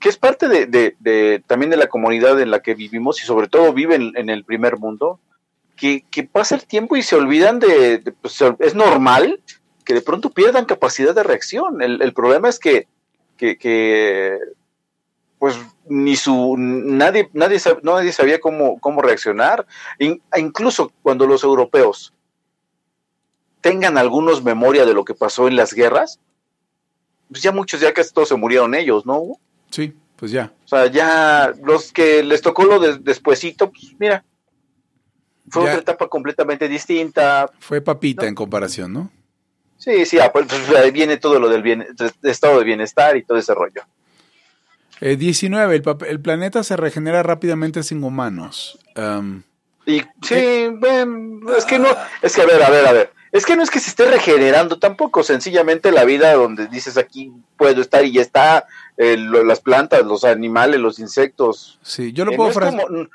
que 0.00 0.08
es 0.08 0.16
parte 0.16 0.48
de, 0.48 1.42
también 1.46 1.70
de 1.70 1.76
la 1.76 1.88
comunidad 1.88 2.40
en 2.40 2.50
la 2.50 2.60
que 2.60 2.74
vivimos 2.74 3.22
y 3.22 3.26
sobre 3.26 3.48
todo 3.48 3.74
viven 3.74 4.12
en 4.16 4.30
el 4.30 4.44
primer 4.44 4.78
mundo, 4.78 5.20
que, 5.76 6.28
pasa 6.30 6.54
el 6.54 6.64
tiempo 6.64 6.96
y 6.96 7.02
se 7.02 7.16
olvidan 7.16 7.58
de, 7.58 8.14
pues, 8.20 8.42
es 8.58 8.74
normal 8.74 9.40
que 9.84 9.92
de 9.92 10.00
pronto 10.00 10.30
pierdan 10.30 10.64
capacidad 10.64 11.14
de 11.14 11.22
reacción. 11.22 11.82
El, 11.82 12.12
problema 12.14 12.48
es 12.48 12.58
que, 12.58 12.88
pues 15.38 15.58
ni 15.86 16.16
su 16.16 16.56
nadie 16.58 17.30
nadie 17.32 17.58
nadie 17.82 18.12
sabía 18.12 18.38
cómo, 18.40 18.78
cómo 18.78 19.00
reaccionar 19.00 19.66
incluso 20.36 20.92
cuando 21.00 21.26
los 21.26 21.42
europeos 21.42 22.12
tengan 23.62 23.96
algunos 23.96 24.44
memoria 24.44 24.84
de 24.84 24.92
lo 24.92 25.02
que 25.06 25.14
pasó 25.14 25.48
en 25.48 25.56
las 25.56 25.72
guerras 25.72 26.20
pues 27.30 27.42
ya 27.42 27.52
muchos 27.52 27.80
ya 27.80 27.94
casi 27.94 28.12
todos 28.12 28.28
se 28.28 28.36
murieron 28.36 28.74
ellos 28.74 29.06
no 29.06 29.38
Sí, 29.70 29.94
pues 30.16 30.32
ya. 30.32 30.52
O 30.64 30.68
sea, 30.68 30.86
ya 30.86 31.52
los 31.62 31.92
que 31.92 32.22
les 32.22 32.42
tocó 32.42 32.64
lo 32.64 32.78
de, 32.78 32.98
despuesito, 32.98 33.70
pues 33.70 33.94
mira, 33.98 34.24
fue 35.48 35.62
otra 35.62 35.78
etapa 35.78 36.08
completamente 36.08 36.68
distinta. 36.68 37.50
Fue 37.58 37.80
papita 37.80 38.26
en 38.26 38.34
comparación, 38.34 38.92
¿no? 38.92 39.10
Sí, 39.78 40.04
sí, 40.04 40.18
ah, 40.18 40.30
pues, 40.30 40.46
pues 40.46 40.92
viene 40.92 41.16
todo 41.16 41.40
lo 41.40 41.48
del 41.48 41.62
bien, 41.62 41.86
estado 42.22 42.58
de 42.58 42.64
bienestar 42.64 43.16
y 43.16 43.22
todo 43.22 43.38
ese 43.38 43.54
rollo. 43.54 43.82
19. 45.00 45.74
Eh, 45.74 45.82
el, 45.82 46.06
el, 46.06 46.20
planeta 46.20 46.62
se 46.62 46.76
regenera 46.76 47.22
rápidamente 47.22 47.82
sin 47.82 48.04
humanos. 48.04 48.78
y 49.86 50.02
sí, 50.22 50.68
bueno, 50.78 51.56
es 51.56 51.64
que 51.64 51.78
no, 51.78 51.88
es 52.20 52.34
que 52.34 52.42
a 52.42 52.46
ver, 52.46 52.62
a 52.62 52.70
ver, 52.70 52.86
a 52.86 52.92
ver. 52.92 53.19
Es 53.32 53.46
que 53.46 53.56
no 53.56 53.62
es 53.62 53.70
que 53.70 53.78
se 53.78 53.90
esté 53.90 54.06
regenerando 54.06 54.78
tampoco, 54.78 55.22
sencillamente 55.22 55.92
la 55.92 56.04
vida 56.04 56.32
donde 56.34 56.66
dices 56.66 56.96
aquí 56.96 57.32
puedo 57.56 57.80
estar 57.80 58.04
y 58.04 58.12
ya 58.12 58.22
está, 58.22 58.66
eh, 58.96 59.16
las 59.16 59.60
plantas, 59.60 60.04
los 60.04 60.24
animales, 60.24 60.80
los 60.80 60.98
insectos. 60.98 61.78
Sí, 61.82 62.12
yo 62.12 62.24
lo 62.24 62.32
eh, 62.32 62.36
puedo 62.36 62.70
no, 62.72 63.08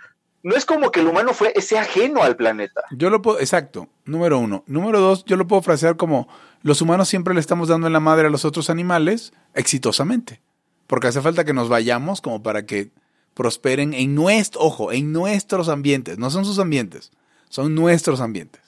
no 0.45 0.55
es 0.55 0.63
como 0.63 0.91
que 0.91 0.99
el 0.99 1.07
humano 1.07 1.33
fue 1.33 1.51
ese 1.55 1.79
ajeno 1.79 2.21
al 2.21 2.35
planeta. 2.35 2.81
Yo 2.91 3.09
lo 3.09 3.19
puedo, 3.21 3.39
exacto, 3.39 3.89
número 4.05 4.37
uno. 4.37 4.63
Número 4.67 4.99
dos, 5.01 5.25
yo 5.25 5.37
lo 5.37 5.47
puedo 5.47 5.63
frasear 5.63 5.97
como 5.97 6.27
los 6.61 6.81
humanos 6.81 7.09
siempre 7.09 7.33
le 7.33 7.39
estamos 7.39 7.67
dando 7.67 7.87
en 7.87 7.93
la 7.93 7.99
madre 7.99 8.27
a 8.27 8.29
los 8.29 8.45
otros 8.45 8.69
animales 8.69 9.33
exitosamente. 9.55 10.41
Porque 10.85 11.07
hace 11.07 11.21
falta 11.21 11.45
que 11.45 11.53
nos 11.53 11.67
vayamos 11.67 12.21
como 12.21 12.43
para 12.43 12.67
que 12.67 12.91
prosperen 13.33 13.95
en 13.95 14.13
nuestro, 14.13 14.61
ojo, 14.61 14.91
en 14.91 15.11
nuestros 15.11 15.67
ambientes. 15.67 16.19
No 16.19 16.29
son 16.29 16.45
sus 16.45 16.59
ambientes, 16.59 17.11
son 17.49 17.73
nuestros 17.73 18.21
ambientes. 18.21 18.61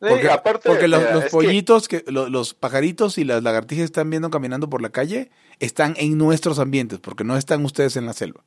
Porque, 0.00 0.30
aparte, 0.30 0.68
porque 0.68 0.86
los, 0.86 1.02
pollitos, 1.30 1.88
que... 1.88 2.04
los, 2.06 2.54
pajaritos 2.54 3.18
y 3.18 3.24
las 3.24 3.42
lagartijas 3.42 3.84
están 3.84 4.10
viendo 4.10 4.30
caminando 4.30 4.70
por 4.70 4.80
la 4.80 4.90
calle 4.90 5.30
están 5.58 5.94
en 5.98 6.16
nuestros 6.16 6.60
ambientes, 6.60 7.00
porque 7.00 7.24
no 7.24 7.36
están 7.36 7.64
ustedes 7.64 7.96
en 7.96 8.06
la 8.06 8.12
selva. 8.12 8.44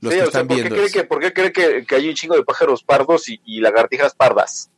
Los 0.00 0.14
que 0.14 0.20
están 0.20 0.48
¿por, 0.48 0.56
qué 0.56 0.68
cree 0.68 0.90
que, 0.90 1.04
¿por 1.04 1.20
qué 1.20 1.32
cree 1.32 1.52
que, 1.52 1.94
hay 1.94 2.08
un 2.08 2.14
chingo 2.14 2.36
de 2.36 2.42
pájaros 2.42 2.82
pardos 2.82 3.28
y, 3.28 3.60
lagartijas 3.60 4.14
pardas? 4.14 4.70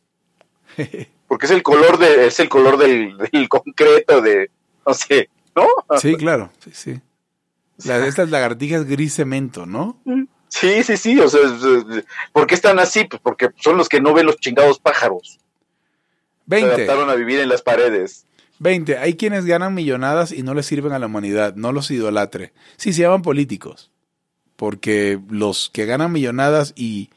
porque 1.27 1.45
es 1.45 1.51
el 1.51 1.63
color 1.63 1.97
de, 1.97 2.27
es 2.27 2.39
el 2.39 2.49
color 2.49 2.77
del, 2.77 3.17
concreto 3.47 4.21
de, 4.21 4.51
no 4.85 4.93
sé, 4.93 5.29
¿no? 5.55 5.67
Sí, 5.97 6.15
claro, 6.15 6.51
sí, 6.59 6.71
sí. 6.73 7.01
estas 7.77 8.29
lagartijas 8.29 8.85
gris 8.85 9.15
cemento, 9.15 9.65
¿no? 9.65 10.01
Sí, 10.49 10.83
sí, 10.83 10.97
sí, 10.97 11.19
o 11.19 11.29
sea, 11.29 11.41
¿por 12.33 12.47
qué 12.47 12.55
están 12.55 12.79
así? 12.79 13.05
Pues 13.05 13.21
porque 13.21 13.49
son 13.57 13.77
los 13.77 13.87
que 13.87 14.01
no 14.01 14.13
ven 14.13 14.25
los 14.25 14.37
chingados 14.37 14.79
pájaros. 14.79 15.39
20. 16.47 16.67
Se 16.67 16.81
adaptaron 16.81 17.09
a 17.09 17.15
vivir 17.15 17.39
en 17.39 17.49
las 17.49 17.61
paredes. 17.61 18.25
20. 18.59 18.97
Hay 18.97 19.15
quienes 19.15 19.45
ganan 19.45 19.73
millonadas 19.73 20.31
y 20.31 20.43
no 20.43 20.53
les 20.53 20.65
sirven 20.65 20.93
a 20.93 20.99
la 20.99 21.05
humanidad, 21.05 21.55
no 21.55 21.71
los 21.71 21.91
idolatre. 21.91 22.53
Sí, 22.77 22.93
se 22.93 23.01
llaman 23.01 23.21
políticos. 23.21 23.91
Porque 24.55 25.19
los 25.29 25.69
que 25.71 25.85
ganan 25.85 26.11
millonadas 26.11 26.73
y, 26.75 27.11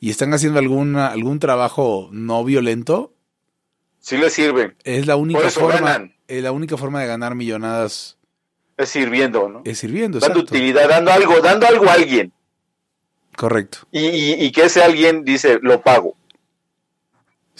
y 0.00 0.10
están 0.10 0.32
haciendo 0.32 0.58
alguna, 0.58 1.08
algún 1.08 1.38
trabajo 1.38 2.08
no 2.12 2.44
violento. 2.44 3.12
Sí 4.00 4.16
les 4.16 4.32
sirven. 4.32 4.74
Es 4.84 5.06
la 5.06 5.16
única 5.16 5.50
forma. 5.50 6.10
Es 6.28 6.42
la 6.42 6.52
única 6.52 6.78
forma 6.78 7.00
de 7.02 7.08
ganar 7.08 7.34
millonadas. 7.34 8.16
Es 8.78 8.88
sirviendo, 8.88 9.48
¿no? 9.50 9.60
Es 9.64 9.78
sirviendo, 9.78 10.18
Dando 10.18 10.40
utilidad, 10.40 10.88
dando 10.88 11.12
algo, 11.12 11.40
dando 11.40 11.66
algo 11.66 11.90
a 11.90 11.92
alguien. 11.92 12.32
Correcto. 13.36 13.78
Y, 13.90 14.06
y, 14.06 14.32
y 14.44 14.52
que 14.52 14.64
ese 14.64 14.82
alguien 14.82 15.24
dice, 15.24 15.58
lo 15.60 15.82
pago. 15.82 16.16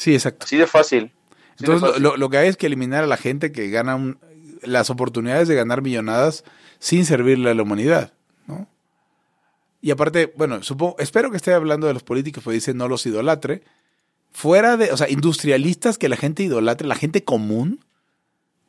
Sí, 0.02 0.14
exacto. 0.14 0.48
Sí, 0.48 0.56
de 0.56 0.66
fácil. 0.66 1.12
Entonces, 1.60 2.00
Lo, 2.00 2.28
que 2.28 2.36
hay 2.36 2.48
es 2.48 2.56
que 2.56 2.66
eliminar 2.66 3.04
a 3.04 3.06
la 3.06 3.16
gente 3.16 3.52
que 3.52 3.70
gana 3.70 4.16
las 4.62 4.90
oportunidades 4.90 5.46
de 5.46 5.54
ganar 5.54 5.80
millonadas 5.80 6.42
sin 6.80 7.04
servirle 7.04 7.50
a 7.50 7.54
la 7.54 7.62
humanidad, 7.62 8.12
¿no? 8.48 8.66
Y 9.80 9.92
aparte, 9.92 10.32
bueno, 10.36 10.60
supongo, 10.64 10.96
espero 10.98 11.30
que 11.30 11.36
esté 11.36 11.54
hablando 11.54 11.86
de 11.86 11.94
los 11.94 12.02
políticos, 12.02 12.42
pues 12.42 12.56
dice 12.56 12.74
no 12.74 12.88
los 12.88 13.06
idolatre. 13.06 13.62
Fuera 14.32 14.76
de, 14.76 14.90
o 14.90 14.96
sea, 14.96 15.08
industrialistas 15.08 15.98
que 15.98 16.08
la 16.08 16.16
gente 16.16 16.42
idolatre, 16.42 16.88
la 16.88 16.96
gente 16.96 17.22
común, 17.22 17.84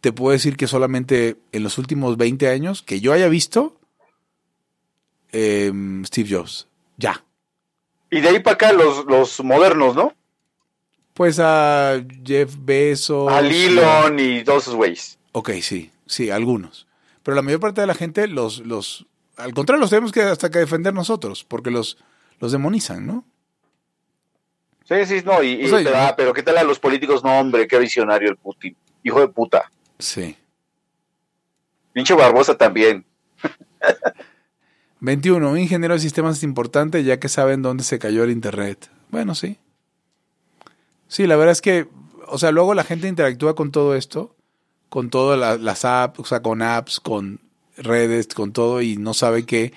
te 0.02 0.12
puedo 0.12 0.34
decir 0.34 0.56
que 0.56 0.68
solamente 0.68 1.38
en 1.52 1.64
los 1.64 1.80
últimos 1.80 2.16
20 2.16 2.48
años 2.48 2.84
que 2.84 3.02
yo 3.02 3.12
haya 3.12 3.28
visto, 3.28 3.80
em, 5.32 6.06
Steve 6.06 6.30
Jobs, 6.30 6.68
ya. 6.98 7.26
Y 8.12 8.22
de 8.22 8.30
ahí 8.30 8.40
para 8.40 8.54
acá 8.54 8.72
los, 8.72 9.06
los 9.06 9.44
modernos, 9.44 9.96
¿no? 9.96 10.14
Pues 11.14 11.40
a 11.40 12.02
Jeff 12.24 12.56
Bezos. 12.60 13.32
A 13.32 13.40
Elon 13.40 14.20
y 14.20 14.44
todos 14.44 14.64
esos 14.64 14.76
güeyes. 14.76 15.20
Ok, 15.32 15.52
sí, 15.62 15.92
sí, 16.06 16.30
algunos. 16.30 16.88
Pero 17.22 17.36
la 17.36 17.42
mayor 17.42 17.60
parte 17.60 17.82
de 17.82 17.88
la 17.88 17.94
gente 17.94 18.28
los, 18.28 18.60
los, 18.60 19.06
al 19.38 19.54
contrario, 19.54 19.80
los 19.80 19.90
tenemos 19.90 20.12
que 20.12 20.22
hasta 20.22 20.50
que 20.52 20.60
defender 20.60 20.94
nosotros, 20.94 21.44
porque 21.44 21.72
los, 21.72 21.98
los 22.40 22.52
demonizan, 22.52 23.06
¿no? 23.06 23.26
Sí, 24.86 25.06
sí, 25.06 25.24
no, 25.26 25.42
y, 25.42 25.70
pero, 26.18 26.34
¿qué 26.34 26.44
tal 26.44 26.58
a 26.58 26.64
los 26.64 26.80
políticos? 26.80 27.24
No, 27.24 27.40
hombre, 27.40 27.68
qué 27.68 27.80
visionario 27.80 28.30
el 28.30 28.36
Putin. 28.36 28.76
Hijo 29.02 29.22
de 29.22 29.30
puta. 29.30 29.72
Sí. 29.98 30.36
Pinche 31.94 32.14
Barbosa 32.14 32.58
también. 32.58 33.06
21. 35.00 35.52
Un 35.52 35.60
ingeniero 35.60 35.94
de 35.94 36.00
sistemas 36.00 36.38
es 36.38 36.44
importante 36.44 37.04
ya 37.04 37.20
que 37.20 37.30
saben 37.30 37.62
dónde 37.62 37.84
se 37.84 38.00
cayó 38.00 38.24
el 38.24 38.32
internet. 38.32 38.90
Bueno, 39.10 39.36
sí. 39.36 39.58
Sí, 41.14 41.28
la 41.28 41.36
verdad 41.36 41.52
es 41.52 41.62
que, 41.62 41.86
o 42.26 42.40
sea, 42.40 42.52
luego 42.52 42.74
la 42.74 42.84
gente 42.84 43.08
interactúa 43.08 43.54
con 43.54 43.72
todo 43.72 43.94
esto, 43.94 44.36
con 44.90 45.12
todas 45.12 45.62
las 45.62 45.86
apps, 45.86 46.20
o 46.20 46.26
sea, 46.26 46.42
con 46.42 46.64
apps, 46.64 47.00
con 47.00 47.40
redes, 47.78 48.30
con 48.34 48.52
todo, 48.52 48.82
y 48.82 48.98
no 48.98 49.14
sabe 49.14 49.46
que 49.46 49.74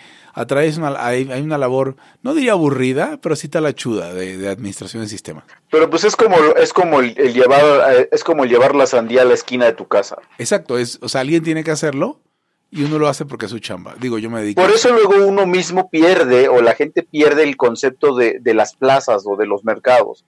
una, 0.79 0.95
hay, 1.07 1.31
hay, 1.31 1.43
una 1.43 1.59
labor, 1.59 1.97
no 2.23 2.33
diría 2.33 2.53
aburrida, 2.53 3.19
pero 3.21 3.37
sí 3.37 3.49
talachuda 3.49 4.15
de, 4.15 4.39
de 4.39 4.49
administración 4.49 5.03
de 5.03 5.11
sistemas. 5.11 5.45
Pero 5.71 5.91
pues 5.91 6.05
es 6.05 6.17
como, 6.17 6.39
es 6.57 6.73
como 6.73 7.01
el, 7.01 7.13
el, 7.19 7.35
llevar, 7.35 7.93
eh, 7.93 8.09
es 8.11 8.25
como 8.25 8.45
el 8.45 8.49
llevar 8.49 8.75
la 8.75 8.87
sandía 8.87 9.21
a 9.21 9.27
la 9.27 9.35
esquina 9.35 9.67
de 9.67 9.75
tu 9.75 9.87
casa. 9.87 10.17
Exacto, 10.39 10.79
es, 10.79 10.99
o 11.03 11.09
sea, 11.11 11.21
alguien 11.21 11.45
tiene 11.45 11.65
que 11.65 11.71
hacerlo 11.71 12.19
y 12.71 12.83
uno 12.85 12.99
lo 12.99 13.09
hace 13.09 13.27
porque 13.27 13.45
es 13.45 13.51
su 13.53 13.59
chamba. 13.59 13.95
Digo, 14.01 14.17
yo 14.17 14.31
me 14.31 14.41
dedico. 14.41 14.63
Por 14.63 14.71
eso 14.71 14.91
luego 14.91 15.27
uno 15.27 15.45
mismo 15.45 15.91
pierde 15.91 16.49
o 16.49 16.63
la 16.63 16.75
gente 16.75 17.03
pierde 17.03 17.43
el 17.43 17.59
concepto 17.59 18.17
de, 18.17 18.39
de 18.41 18.55
las 18.55 18.75
plazas 18.75 19.25
o 19.27 19.37
de 19.37 19.47
los 19.47 19.67
mercados. 19.67 20.25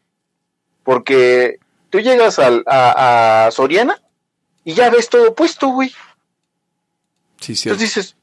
Porque 0.89 1.59
tú 1.91 2.01
llegas 2.01 2.39
al, 2.39 2.65
a, 2.67 3.45
a 3.45 3.51
Soriana 3.51 4.01
y 4.65 4.73
ya 4.73 4.89
ves 4.89 5.11
todo 5.11 5.35
puesto, 5.35 5.69
güey. 5.69 5.93
Sí, 7.39 7.55
sí. 7.55 7.69
Entonces 7.69 7.95
dices, 7.95 8.17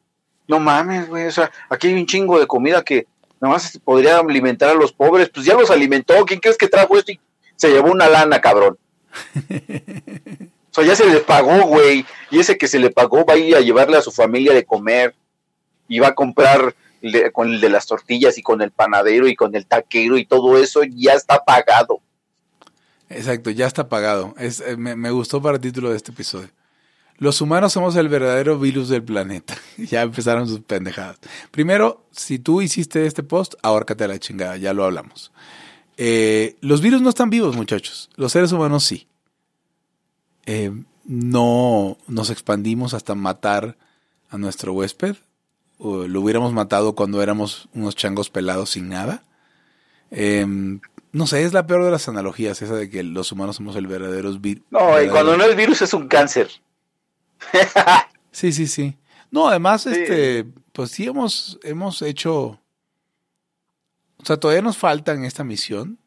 no 0.48 0.60
mames, 0.60 1.08
güey, 1.08 1.28
o 1.28 1.32
sea, 1.32 1.52
aquí 1.70 1.90
hay 1.90 1.94
un 1.94 2.08
chingo 2.08 2.40
de 2.40 2.48
comida 2.48 2.84
que 2.84 3.06
nomás 3.40 3.80
podría 3.84 4.18
alimentar 4.18 4.72
a 4.72 4.74
los 4.74 4.92
pobres, 4.92 5.30
pues 5.30 5.46
ya 5.46 5.54
los 5.54 5.70
alimentó, 5.70 6.26
¿quién 6.26 6.40
crees 6.40 6.58
que 6.58 6.68
trajo 6.68 6.98
esto? 6.98 7.12
Y 7.12 7.20
se 7.56 7.70
llevó 7.70 7.92
una 7.92 8.10
lana, 8.10 8.42
cabrón. 8.42 8.80
o 9.52 10.74
sea, 10.74 10.84
ya 10.86 10.96
se 10.96 11.06
le 11.06 11.20
pagó, 11.20 11.68
güey, 11.68 12.04
y 12.32 12.40
ese 12.40 12.58
que 12.58 12.68
se 12.68 12.80
le 12.80 12.90
pagó 12.90 13.28
va 13.28 13.36
a 13.36 13.38
ir 13.38 13.56
a 13.56 13.62
llevarle 13.62 13.98
a 13.98 14.02
su 14.02 14.12
familia 14.12 14.56
de 14.56 14.66
comer 14.66 15.14
y 15.88 16.00
va 16.00 16.08
a 16.08 16.16
comprar 16.16 16.74
con 17.32 17.48
el 17.48 17.62
de 17.62 17.70
las 17.70 17.86
tortillas 17.86 18.40
y 18.40 18.42
con 18.42 18.64
el 18.64 18.72
panadero 18.72 19.28
y 19.28 19.36
con 19.36 19.56
el 19.56 19.68
taquero 19.68 20.18
y 20.18 20.26
todo 20.26 20.58
eso 20.58 20.82
ya 20.84 21.14
está 21.14 21.44
pagado. 21.46 22.02
Exacto, 23.10 23.50
ya 23.52 23.68
está 23.68 23.88
pagado. 23.88 24.34
Es, 24.38 24.62
eh, 24.62 24.78
me, 24.78 25.12
gustó 25.12 25.42
para 25.42 25.56
el 25.56 25.62
título 25.62 25.90
de 25.90 25.98
este 25.98 26.12
episodio. 26.12 26.50
Los 27.18 27.40
humanos 27.40 27.72
somos 27.74 27.96
el 27.96 28.10
verdadero 28.10 28.60
virus 28.60 28.90
del 28.90 29.04
planeta. 29.04 29.56
ya 29.78 30.02
empezaron 30.02 30.48
sus 30.48 30.62
pendejadas. 30.62 31.18
Primero, 31.52 32.04
si 32.12 32.40
tú 32.40 32.62
hiciste 32.62 33.06
este 33.06 33.24
post, 33.24 33.56
ahórcate 33.62 34.04
a 34.04 34.08
la 34.08 34.20
chingada, 34.20 34.58
ya 34.58 34.74
lo 34.74 34.84
hablamos. 34.84 35.32
Eh, 35.98 36.58
los 36.62 36.82
virus 36.82 37.02
no 37.02 37.10
están 37.10 37.30
vivos, 37.30 37.56
muchachos. 37.56 38.10
Los 38.16 38.32
seres 38.32 38.52
humanos 38.52 38.84
sí. 38.84 39.08
Eh, 40.46 40.72
no 41.06 41.98
nos 42.08 42.30
expandimos 42.32 42.94
hasta 42.94 43.16
matar 43.16 43.78
a 44.30 44.38
nuestro 44.38 44.74
huésped. 44.74 45.16
Lo 45.80 46.22
hubiéramos 46.22 46.54
matado 46.54 46.96
cuando 46.96 47.22
éramos 47.22 47.70
unos 47.74 47.96
changos 47.96 48.30
pelados 48.30 48.72
sin 48.72 48.90
nada. 48.90 49.24
Eh, 50.10 50.46
no 51.16 51.28
sé, 51.28 51.44
es 51.44 51.54
la 51.54 51.66
peor 51.66 51.86
de 51.86 51.92
las 51.92 52.10
analogías, 52.10 52.62
esa 52.62 52.76
de 52.76 52.90
que 52.90 53.02
los 53.02 53.32
humanos 53.32 53.56
somos 53.56 53.78
el 53.78 53.88
verdadero 53.88 54.34
virus. 54.34 54.66
No, 54.70 55.02
y 55.02 55.08
cuando 55.08 55.38
no 55.38 55.46
es 55.46 55.56
virus 55.56 55.82
es 55.82 55.94
un 55.94 56.10
cáncer. 56.10 56.50
sí, 58.32 58.52
sí, 58.52 58.68
sí. 58.68 58.98
No, 59.32 59.48
además, 59.48 59.84
sí. 59.84 59.92
este, 59.92 60.46
pues 60.74 60.92
sí 60.92 61.06
hemos, 61.06 61.58
hemos 61.64 62.02
hecho. 62.02 62.60
O 64.18 64.26
sea, 64.26 64.36
todavía 64.36 64.62
nos 64.62 64.78
falta 64.78 65.14
en 65.14 65.24
esta 65.24 65.46
misión, 65.46 66.00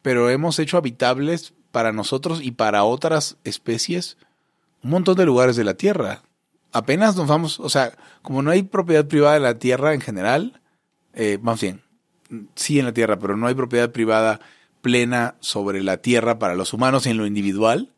pero 0.00 0.30
hemos 0.30 0.58
hecho 0.58 0.78
habitables 0.78 1.52
para 1.70 1.92
nosotros 1.92 2.40
y 2.42 2.52
para 2.52 2.84
otras 2.84 3.36
especies 3.44 4.16
un 4.82 4.92
montón 4.92 5.16
de 5.16 5.26
lugares 5.26 5.56
de 5.56 5.64
la 5.64 5.74
Tierra. 5.74 6.22
Apenas 6.72 7.16
nos 7.16 7.26
vamos, 7.26 7.60
o 7.60 7.68
sea, 7.68 7.92
como 8.22 8.40
no 8.40 8.50
hay 8.50 8.62
propiedad 8.62 9.06
privada 9.06 9.34
de 9.34 9.40
la 9.40 9.58
Tierra 9.58 9.92
en 9.92 10.00
general, 10.00 10.62
eh, 11.12 11.38
más 11.42 11.60
bien, 11.60 11.82
sí 12.54 12.78
en 12.78 12.86
la 12.86 12.92
Tierra, 12.92 13.18
pero 13.18 13.36
no 13.36 13.46
hay 13.46 13.54
propiedad 13.54 13.90
privada 13.90 14.40
plena 14.80 15.36
sobre 15.40 15.82
la 15.82 15.98
Tierra 15.98 16.38
para 16.38 16.54
los 16.54 16.72
humanos 16.72 17.06
en 17.06 17.16
lo 17.16 17.26
individual. 17.26 17.92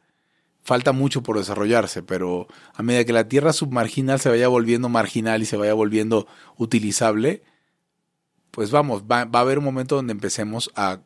Falta 0.64 0.92
mucho 0.92 1.22
por 1.22 1.38
desarrollarse, 1.38 2.02
pero 2.02 2.46
a 2.74 2.82
medida 2.82 3.04
que 3.04 3.12
la 3.12 3.28
Tierra 3.28 3.52
submarginal 3.52 4.20
se 4.20 4.28
vaya 4.28 4.48
volviendo 4.48 4.88
marginal 4.88 5.42
y 5.42 5.46
se 5.46 5.56
vaya 5.56 5.74
volviendo 5.74 6.26
utilizable, 6.56 7.42
pues 8.50 8.70
vamos, 8.70 9.02
va, 9.02 9.24
va 9.24 9.40
a 9.40 9.42
haber 9.42 9.58
un 9.58 9.64
momento 9.64 9.96
donde 9.96 10.12
empecemos 10.12 10.70
a 10.76 11.00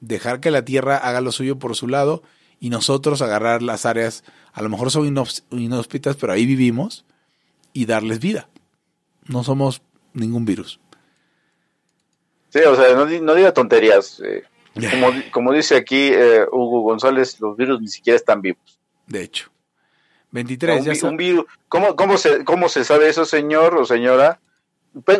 dejar 0.00 0.40
que 0.40 0.50
la 0.50 0.64
Tierra 0.64 0.96
haga 0.96 1.20
lo 1.20 1.32
suyo 1.32 1.58
por 1.58 1.76
su 1.76 1.86
lado 1.86 2.22
y 2.60 2.70
nosotros 2.70 3.22
agarrar 3.22 3.62
las 3.62 3.86
áreas, 3.86 4.24
a 4.52 4.62
lo 4.62 4.68
mejor 4.68 4.90
son 4.90 5.06
inhóspitas, 5.50 6.16
pero 6.16 6.32
ahí 6.32 6.46
vivimos 6.46 7.04
y 7.72 7.86
darles 7.86 8.18
vida. 8.18 8.48
No 9.26 9.44
somos 9.44 9.82
ningún 10.12 10.44
virus. 10.44 10.80
Sí, 12.50 12.60
o 12.60 12.76
sea, 12.76 12.94
no, 12.94 13.06
no 13.06 13.34
diga 13.34 13.52
tonterías. 13.52 14.20
Eh, 14.24 14.44
como, 14.90 15.12
como, 15.32 15.52
dice 15.52 15.76
aquí 15.76 16.10
eh, 16.12 16.44
Hugo 16.50 16.82
González, 16.82 17.40
los 17.40 17.56
virus 17.56 17.80
ni 17.80 17.88
siquiera 17.88 18.16
están 18.16 18.40
vivos. 18.40 18.78
De 19.06 19.22
hecho. 19.22 19.50
23, 20.30 20.80
un, 20.86 20.92
ya. 20.94 21.08
Un 21.08 21.16
virus. 21.16 21.46
¿Cómo, 21.68 21.96
cómo, 21.96 22.16
se, 22.18 22.44
¿Cómo 22.44 22.68
se 22.68 22.84
sabe 22.84 23.08
eso, 23.08 23.24
señor 23.24 23.76
o 23.76 23.84
señora? 23.84 24.40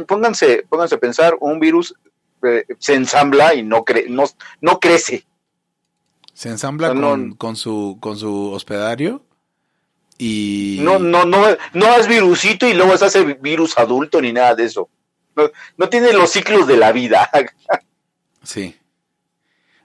Pónganse, 0.07 0.64
pónganse 0.69 0.95
a 0.95 0.99
pensar, 0.99 1.37
un 1.41 1.61
virus 1.61 1.95
eh, 2.43 2.64
se 2.79 2.95
ensambla 2.95 3.55
y 3.55 3.62
no, 3.62 3.85
cre 3.85 4.07
no, 4.09 4.25
no 4.61 4.81
crece. 4.81 5.25
Se 6.33 6.49
ensambla 6.49 6.95
no, 6.95 7.11
con, 7.11 7.35
con, 7.35 7.57
su, 7.57 7.99
con 8.01 8.17
su 8.17 8.53
hospedario 8.53 9.23
y... 10.19 10.79
No, 10.83 10.99
no, 10.99 11.25
no, 11.25 11.45
no 11.73 11.97
es 11.97 12.07
virusito 12.07 12.67
y 12.69 12.75
luego 12.75 12.97
se 12.97 13.07
hace 13.07 13.25
virus 13.35 13.77
adulto 13.77 14.21
ni 14.21 14.33
nada 14.33 14.55
de 14.55 14.64
eso. 14.64 14.88
No, 15.77 15.88
tiene 15.88 16.12
los 16.12 16.31
ciclos 16.31 16.66
de 16.66 16.77
la 16.77 16.92
vida. 16.92 17.31
sí. 18.42 18.77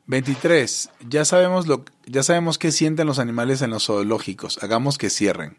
23. 0.05 0.89
Ya 1.07 1.23
sabemos, 1.23 1.67
lo, 1.67 1.85
ya 2.05 2.23
sabemos 2.23 2.57
qué 2.57 2.71
sienten 2.71 3.07
los 3.07 3.19
animales 3.19 3.61
en 3.61 3.69
los 3.69 3.85
zoológicos. 3.85 4.61
Hagamos 4.61 4.97
que 4.97 5.09
cierren. 5.09 5.57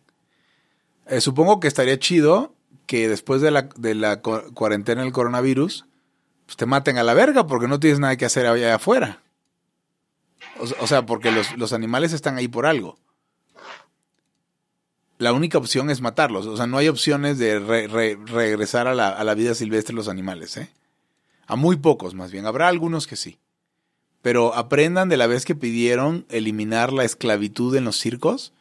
Eh, 1.07 1.21
supongo 1.21 1.61
que 1.61 1.69
estaría 1.69 1.99
chido 1.99 2.55
que 2.87 3.09
después 3.09 3.41
de 3.41 3.51
la, 3.51 3.63
de 3.77 3.95
la 3.95 4.21
cuarentena 4.21 5.03
del 5.03 5.13
coronavirus, 5.13 5.87
pues 6.47 6.57
te 6.57 6.67
maten 6.67 6.99
a 6.99 7.03
la 7.03 7.15
verga 7.15 7.47
porque 7.47 7.69
no 7.69 7.81
tienes 7.81 8.01
nada 8.01 8.17
que 8.17 8.27
hacer 8.27 8.47
allá 8.47 8.75
afuera. 8.75 9.23
O, 10.59 10.65
o 10.85 10.87
sea, 10.87 11.07
porque 11.07 11.31
los, 11.31 11.57
los, 11.57 11.73
animales 11.73 12.13
están 12.13 12.37
ahí 12.37 12.49
por 12.49 12.67
algo. 12.67 12.99
La 15.19 15.33
única 15.33 15.59
opción 15.59 15.91
es 15.91 16.01
matarlos. 16.01 16.47
O 16.47 16.57
sea, 16.57 16.67
no 16.67 16.79
hay 16.79 16.89
opciones 16.89 17.39
de 17.39 17.59
re, 17.61 17.87
re, 17.87 18.19
regresar 18.27 18.89
a 18.89 18.95
la, 18.95 19.09
a 19.09 19.25
la 19.25 19.35
vida 19.35 19.55
silvestre 19.55 19.95
los 19.95 20.09
animales, 20.09 20.57
¿eh? 20.57 20.71
A 21.47 21.57
muy 21.57 21.77
pocos, 21.77 22.15
más 22.15 22.33
bien. 22.33 22.47
Habrá 22.47 22.69
algunos 22.69 23.07
que 23.07 23.17
sí. 23.17 23.39
Pero 24.23 24.55
aprendan 24.55 25.09
de 25.09 25.17
la 25.17 25.27
vez 25.27 25.45
que 25.45 25.55
pidieron 25.55 26.27
eliminar 26.31 26.93
la 26.93 27.05
esclavitud 27.05 27.77
en 27.77 27.85
los 27.85 27.99
circos. 27.99 28.53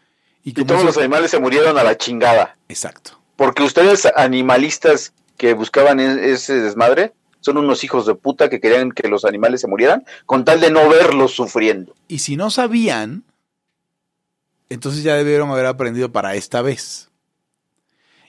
Y, 0.43 0.49
y 0.49 0.65
todos 0.65 0.83
los 0.83 0.97
animales 0.97 1.31
se 1.31 1.39
murieron 1.39 1.77
a 1.77 1.83
la 1.83 1.97
chingada. 1.97 2.57
Exacto. 2.67 3.19
Porque 3.35 3.63
ustedes, 3.63 4.07
animalistas 4.15 5.13
que 5.37 5.53
buscaban 5.53 5.99
ese 5.99 6.55
desmadre, 6.55 7.13
son 7.39 7.57
unos 7.57 7.83
hijos 7.83 8.05
de 8.05 8.15
puta 8.15 8.49
que 8.49 8.59
querían 8.59 8.91
que 8.91 9.07
los 9.07 9.25
animales 9.25 9.61
se 9.61 9.67
murieran 9.67 10.05
con 10.25 10.45
tal 10.45 10.61
de 10.61 10.71
no 10.71 10.87
verlos 10.89 11.33
sufriendo. 11.33 11.93
Y 12.07 12.19
si 12.19 12.37
no 12.37 12.49
sabían, 12.49 13.23
entonces 14.73 15.03
ya 15.03 15.15
debieron 15.15 15.49
haber 15.49 15.65
aprendido 15.65 16.11
para 16.11 16.35
esta 16.35 16.61
vez. 16.61 17.09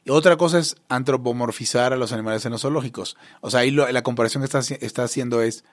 Y 0.04 0.10
otra 0.10 0.36
cosa 0.36 0.58
es 0.58 0.76
antropomorfizar 0.88 1.92
a 1.92 1.96
los 1.96 2.12
animales 2.12 2.44
en 2.44 2.52
los 2.52 2.62
zoológicos. 2.62 3.16
O 3.40 3.50
sea, 3.50 3.60
ahí 3.60 3.70
lo, 3.70 3.90
la 3.90 4.02
comparación 4.02 4.42
que 4.42 4.44
está, 4.44 4.60
está 4.80 5.04
haciendo 5.04 5.40
es, 5.40 5.64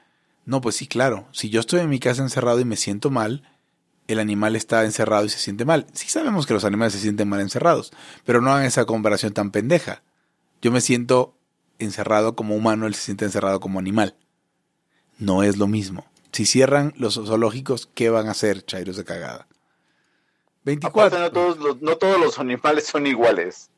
no, 0.46 0.62
pues 0.62 0.76
sí, 0.76 0.88
claro, 0.88 1.28
si 1.32 1.50
yo 1.50 1.60
estoy 1.60 1.82
en 1.82 1.90
mi 1.90 2.00
casa 2.00 2.22
encerrado 2.22 2.60
y 2.60 2.66
me 2.66 2.78
siento 2.78 3.10
mal, 3.10 3.44
el 4.08 4.20
animal 4.20 4.56
está 4.56 4.86
encerrado 4.86 5.26
y 5.26 5.30
se 5.30 5.40
siente 5.40 5.66
mal. 5.66 5.86
Sí 5.94 6.08
sabemos 6.08 6.48
que 6.48 6.54
los 6.54 6.64
animales 6.64 6.94
se 6.94 7.00
sienten 7.00 7.30
mal 7.30 7.42
encerrados, 7.42 7.92
pero 8.26 8.42
no 8.42 8.52
hagan 8.52 8.66
esa 8.66 8.86
comparación 8.86 9.34
tan 9.34 9.52
pendeja. 9.52 10.02
Yo 10.62 10.72
me 10.72 10.82
siento 10.82 11.36
encerrado 11.80 12.36
como 12.36 12.56
humano, 12.56 12.88
él 12.88 12.95
se 12.95 13.02
siente 13.02 13.26
encerrado 13.26 13.60
como 13.60 13.80
animal. 13.80 14.16
No 15.18 15.43
es 15.43 15.58
lo 15.58 15.68
mismo. 15.68 16.06
Si 16.32 16.45
cierran 16.45 16.93
los 16.98 17.16
zoológicos, 17.16 17.89
¿qué 17.93 18.10
van 18.10 18.28
a 18.28 18.32
hacer, 18.32 18.66
chairos 18.66 18.95
de 18.95 19.04
cagada? 19.04 19.48
24. 20.64 21.18
Aparte, 21.18 21.20
no, 21.20 21.32
todos 21.32 21.57
los, 21.57 21.82
no 21.82 21.95
todos 21.97 22.20
los 22.20 22.39
animales 22.39 22.86
son 22.86 23.07
iguales. 23.07 23.70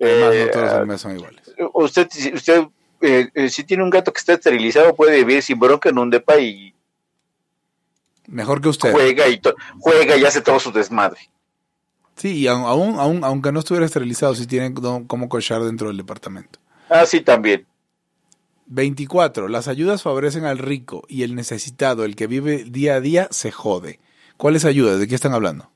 Además, 0.00 0.34
eh, 0.34 0.44
no 0.46 0.50
todos 0.50 0.64
los 0.64 0.74
animales 0.74 1.00
son 1.00 1.16
iguales. 1.16 1.54
Usted, 1.72 2.08
usted 2.34 2.64
eh, 3.00 3.28
eh, 3.34 3.50
si 3.50 3.64
tiene 3.64 3.82
un 3.82 3.90
gato 3.90 4.12
que 4.12 4.18
está 4.18 4.32
esterilizado, 4.32 4.94
puede 4.94 5.18
vivir 5.18 5.42
sin 5.42 5.58
bronca 5.58 5.88
en 5.88 5.98
un 5.98 6.10
depa 6.10 6.38
y. 6.38 6.74
Mejor 8.26 8.60
que 8.62 8.68
usted. 8.68 8.92
Juega 8.92 9.28
y, 9.28 9.40
juega 9.78 10.16
y 10.16 10.24
hace 10.24 10.40
todo 10.40 10.58
su 10.58 10.72
desmadre. 10.72 11.20
Sí, 12.16 12.38
y 12.38 12.46
aún, 12.46 12.98
aún, 12.98 13.24
aunque 13.24 13.52
no 13.52 13.58
estuviera 13.58 13.84
esterilizado, 13.84 14.34
sí 14.34 14.46
tiene 14.46 14.72
cómo 14.72 15.28
cochar 15.28 15.62
dentro 15.62 15.88
del 15.88 15.96
departamento. 15.98 16.58
Ah, 16.88 17.04
sí, 17.04 17.20
también. 17.20 17.66
24. 18.66 19.48
Las 19.48 19.68
ayudas 19.68 20.02
favorecen 20.02 20.44
al 20.44 20.58
rico 20.58 21.04
y 21.08 21.24
el 21.24 21.34
necesitado, 21.34 22.04
el 22.04 22.16
que 22.16 22.26
vive 22.26 22.64
día 22.64 22.94
a 22.94 23.00
día, 23.00 23.28
se 23.30 23.50
jode. 23.50 24.00
¿Cuáles 24.36 24.64
ayudas? 24.64 24.98
¿De 24.98 25.06
qué 25.06 25.14
están 25.14 25.34
hablando? 25.34 25.70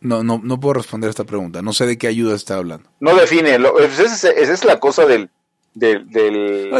No, 0.00 0.22
no, 0.22 0.40
no 0.42 0.60
puedo 0.60 0.74
responder 0.74 1.10
esta 1.10 1.24
pregunta. 1.24 1.62
No 1.62 1.72
sé 1.72 1.86
de 1.86 1.98
qué 1.98 2.06
ayuda 2.06 2.36
está 2.36 2.56
hablando. 2.56 2.88
No 3.00 3.14
define. 3.16 3.58
Lo, 3.58 3.78
esa, 3.80 4.30
es, 4.30 4.64
la 4.64 4.78
cosa 4.78 5.06
del... 5.06 5.30
del, 5.74 6.08
del... 6.10 6.70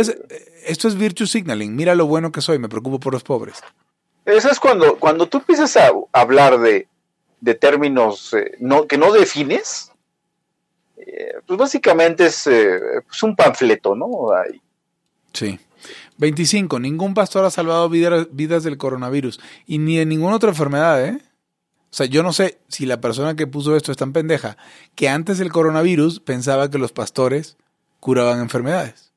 esto 0.67 0.89
es 0.89 0.95
virtue 0.97 1.27
signaling. 1.27 1.75
Mira 1.75 1.95
lo 1.95 2.07
bueno 2.07 2.31
que 2.31 2.41
soy. 2.41 2.59
Me 2.59 2.69
preocupo 2.69 3.01
por 3.01 3.13
los 3.13 3.25
pobres. 3.25 3.61
Eso 4.25 4.51
es 4.51 4.61
cuando, 4.61 4.99
cuando 4.99 5.27
tú 5.27 5.39
empiezas 5.39 5.77
a 5.77 5.91
hablar 6.13 6.59
de, 6.61 6.87
de 7.41 7.55
términos 7.55 8.35
eh, 8.35 8.53
no, 8.61 8.87
que 8.87 8.99
no 8.99 9.13
defines, 9.13 9.91
eh, 10.97 11.35
pues 11.47 11.59
básicamente 11.59 12.27
es 12.27 12.47
eh, 12.47 12.79
pues 13.07 13.23
un 13.23 13.35
panfleto, 13.35 13.95
¿no? 13.95 14.09
Sí. 15.33 15.59
25. 16.19 16.81
Ningún 16.81 17.15
pastor 17.15 17.45
ha 17.45 17.51
salvado 17.51 17.89
vidas 17.89 18.65
del 18.65 18.77
coronavirus 18.77 19.41
y 19.67 19.79
ni 19.79 19.97
de 19.97 20.07
ninguna 20.07 20.37
otra 20.37 20.51
enfermedad, 20.51 21.05
¿eh? 21.05 21.21
O 21.91 21.97
sea, 21.97 22.07
yo 22.07 22.23
no 22.23 22.33
sé 22.33 22.59
si 22.69 22.85
la 22.85 23.01
persona 23.01 23.35
que 23.35 23.47
puso 23.47 23.75
esto 23.77 23.93
es 23.93 23.99
tan 23.99 24.13
pendeja 24.13 24.57
que 24.95 25.09
antes 25.09 25.39
del 25.39 25.51
coronavirus 25.51 26.21
pensaba 26.21 26.71
que 26.71 26.79
los 26.79 26.93
pastores 26.93 27.57
curaban 27.99 28.41
enfermedades. 28.41 29.13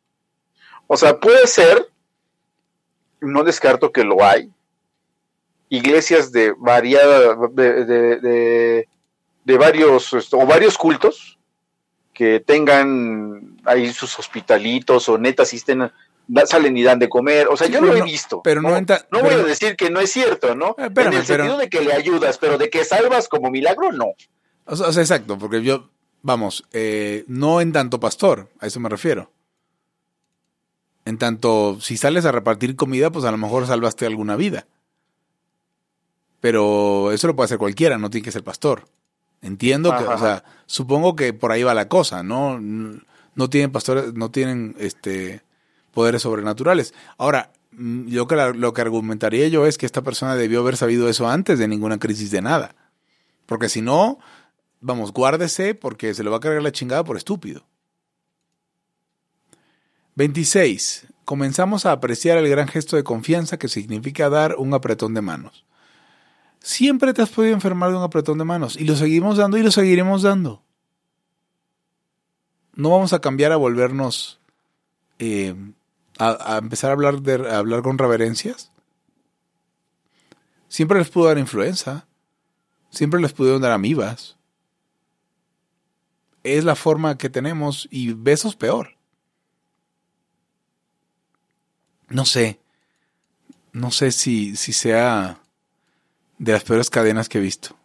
O 0.87 0.97
sea, 0.97 1.19
puede 1.19 1.47
ser, 1.47 1.89
no 3.19 3.43
descarto 3.43 3.91
que 3.91 4.03
lo 4.03 4.23
hay, 4.23 4.49
iglesias 5.69 6.31
de 6.31 6.53
variada, 6.57 7.35
de, 7.51 8.85
de, 9.45 9.57
varios, 9.57 10.13
o 10.33 10.45
varios 10.45 10.77
cultos 10.77 11.39
que 12.13 12.39
tengan 12.39 13.57
ahí 13.65 13.91
sus 13.93 14.17
hospitalitos 14.19 15.07
o 15.07 15.17
neta 15.17 15.43
asisten, 15.43 15.91
salen 16.45 16.77
y 16.77 16.83
dan 16.83 16.99
de 16.99 17.09
comer. 17.09 17.47
O 17.49 17.57
sea, 17.57 17.67
yo 17.67 17.81
lo 17.81 17.95
he 17.95 18.01
visto. 18.01 18.41
Pero 18.43 18.61
no, 18.61 18.69
no, 18.69 19.19
voy 19.21 19.33
a 19.33 19.43
decir 19.43 19.75
que 19.75 19.89
no 19.89 19.99
es 19.99 20.11
cierto, 20.11 20.55
¿no? 20.55 20.75
Eh, 20.77 20.89
en 20.95 21.13
el 21.13 21.25
sentido 21.25 21.57
de 21.57 21.69
que 21.69 21.81
le 21.81 21.93
ayudas, 21.93 22.37
pero 22.37 22.57
de 22.57 22.69
que 22.69 22.85
salvas 22.85 23.27
como 23.27 23.49
milagro, 23.49 23.91
no. 23.91 24.13
O 24.65 24.75
sea, 24.75 24.87
exacto, 25.01 25.37
porque 25.37 25.61
yo, 25.61 25.89
vamos, 26.21 26.65
eh, 26.71 27.25
no 27.27 27.61
en 27.61 27.71
tanto 27.71 27.99
pastor, 27.99 28.49
a 28.59 28.67
eso 28.67 28.79
me 28.79 28.89
refiero. 28.89 29.31
En 31.03 31.17
tanto, 31.17 31.79
si 31.81 31.97
sales 31.97 32.25
a 32.25 32.31
repartir 32.31 32.75
comida, 32.75 33.09
pues 33.09 33.25
a 33.25 33.31
lo 33.31 33.37
mejor 33.37 33.65
salvaste 33.65 34.05
alguna 34.05 34.35
vida. 34.35 34.67
Pero 36.39 37.11
eso 37.11 37.27
lo 37.27 37.35
puede 37.35 37.45
hacer 37.45 37.57
cualquiera, 37.57 37.97
no 37.97 38.09
tiene 38.09 38.25
que 38.25 38.31
ser 38.31 38.43
pastor. 38.43 38.87
Entiendo 39.41 39.95
que, 39.97 40.03
o 40.03 40.17
sea, 40.17 40.43
supongo 40.67 41.15
que 41.15 41.33
por 41.33 41.51
ahí 41.51 41.63
va 41.63 41.73
la 41.73 41.87
cosa, 41.87 42.21
¿no? 42.21 42.59
No 42.59 43.49
tienen 43.49 43.71
pastores, 43.71 44.13
no 44.13 44.29
tienen 44.29 44.75
este 44.77 45.41
poderes 45.91 46.23
sobrenaturales. 46.23 46.93
Ahora, 47.17 47.51
mm, 47.71 48.07
yo 48.07 48.27
lo 48.53 48.73
que 48.73 48.81
argumentaría 48.81 49.47
yo 49.47 49.65
es 49.65 49.77
que 49.77 49.85
esta 49.85 50.01
persona 50.01 50.35
debió 50.35 50.61
haber 50.61 50.77
sabido 50.77 51.09
eso 51.09 51.29
antes 51.29 51.59
de 51.59 51.67
ninguna 51.67 51.99
crisis 51.99 52.31
de 52.31 52.41
nada. 52.41 52.75
Porque 53.45 53.69
si 53.69 53.81
no, 53.81 54.19
vamos, 54.79 55.13
guárdese 55.13 55.75
porque 55.75 56.13
se 56.13 56.23
le 56.23 56.29
va 56.29 56.37
a 56.37 56.41
cargar 56.41 56.63
la 56.63 56.71
chingada 56.71 57.03
por 57.03 57.17
estúpido. 57.17 57.65
26. 60.15 61.07
Comenzamos 61.25 61.85
a 61.85 61.91
apreciar 61.93 62.37
el 62.37 62.49
gran 62.49 62.67
gesto 62.67 62.95
de 62.95 63.03
confianza 63.03 63.57
que 63.57 63.67
significa 63.67 64.29
dar 64.29 64.55
un 64.57 64.73
apretón 64.73 65.13
de 65.13 65.21
manos. 65.21 65.65
Siempre 66.59 67.13
te 67.13 67.21
has 67.21 67.29
podido 67.29 67.53
enfermar 67.53 67.89
de 67.89 67.97
un 67.97 68.03
apretón 68.03 68.37
de 68.37 68.43
manos 68.43 68.75
y 68.77 68.83
lo 68.83 68.95
seguimos 68.95 69.37
dando 69.37 69.57
y 69.57 69.63
lo 69.63 69.71
seguiremos 69.71 70.21
dando. 70.21 70.61
No 72.75 72.89
vamos 72.89 73.13
a 73.13 73.19
cambiar 73.19 73.51
a 73.51 73.57
volvernos 73.57 74.39
eh, 75.19 75.55
a, 76.21 76.57
empezar 76.57 76.91
a 76.91 76.93
hablar 76.93 77.21
de 77.21 77.51
hablar 77.51 77.81
con 77.81 77.97
reverencias. 77.97 78.71
Siempre 80.67 80.99
les 80.99 81.09
pudo 81.09 81.25
dar 81.25 81.37
influenza. 81.37 82.05
Siempre 82.91 83.19
les 83.19 83.33
pudieron 83.33 83.61
dar 83.61 83.71
amibas. 83.71 84.37
Es 86.43 86.63
la 86.63 86.75
forma 86.75 87.17
que 87.17 87.29
tenemos 87.29 87.87
y 87.91 88.13
besos 88.13 88.55
peor. 88.55 88.95
No 92.09 92.25
sé. 92.25 92.59
No 93.73 93.91
sé 93.91 94.11
si, 94.11 94.55
si 94.55 94.73
sea 94.73 95.39
de 96.37 96.51
las 96.51 96.63
peores 96.63 96.89
cadenas 96.89 97.29
que 97.29 97.37
he 97.37 97.41
visto. 97.41 97.75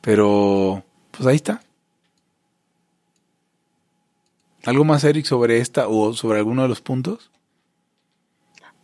Pero, 0.00 0.84
pues 1.10 1.26
ahí 1.26 1.36
está. 1.36 1.62
¿Algo 4.66 4.84
más, 4.84 5.04
Eric, 5.04 5.24
sobre 5.24 5.58
esta 5.58 5.88
o 5.88 6.12
sobre 6.12 6.38
alguno 6.38 6.62
de 6.62 6.68
los 6.68 6.80
puntos? 6.80 7.30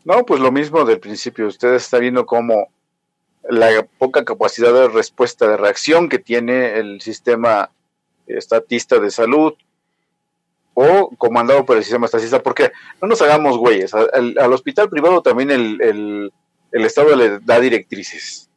No, 0.05 0.25
pues 0.25 0.41
lo 0.41 0.51
mismo 0.51 0.85
del 0.85 1.01
principio. 1.01 1.47
Usted 1.47 1.75
está 1.75 1.99
viendo 1.99 2.25
cómo 2.27 2.69
la 3.49 3.87
poca 3.99 4.25
capacidad 4.25 4.73
de 4.73 4.89
respuesta, 4.89 5.49
de 5.49 5.57
reacción 5.57 6.09
que 6.09 6.19
tiene 6.19 6.79
el 6.79 7.01
sistema 7.01 7.71
estatista 8.27 8.99
de 8.99 9.11
salud 9.11 9.55
o 10.75 11.11
comandado 11.19 11.67
por 11.67 11.77
el 11.77 11.83
sistema 11.83 12.07
estatista, 12.07 12.43
porque 12.43 12.73
no 13.01 13.09
nos 13.09 13.21
hagamos 13.21 13.59
güeyes, 13.59 13.93
al, 13.93 14.53
hospital 14.53 14.89
privado 14.89 15.21
también 15.21 15.51
el, 15.51 16.33
el 16.73 16.85
Estado 16.85 17.15
le 17.15 17.39
da 17.41 17.61
directrices. 17.61 18.49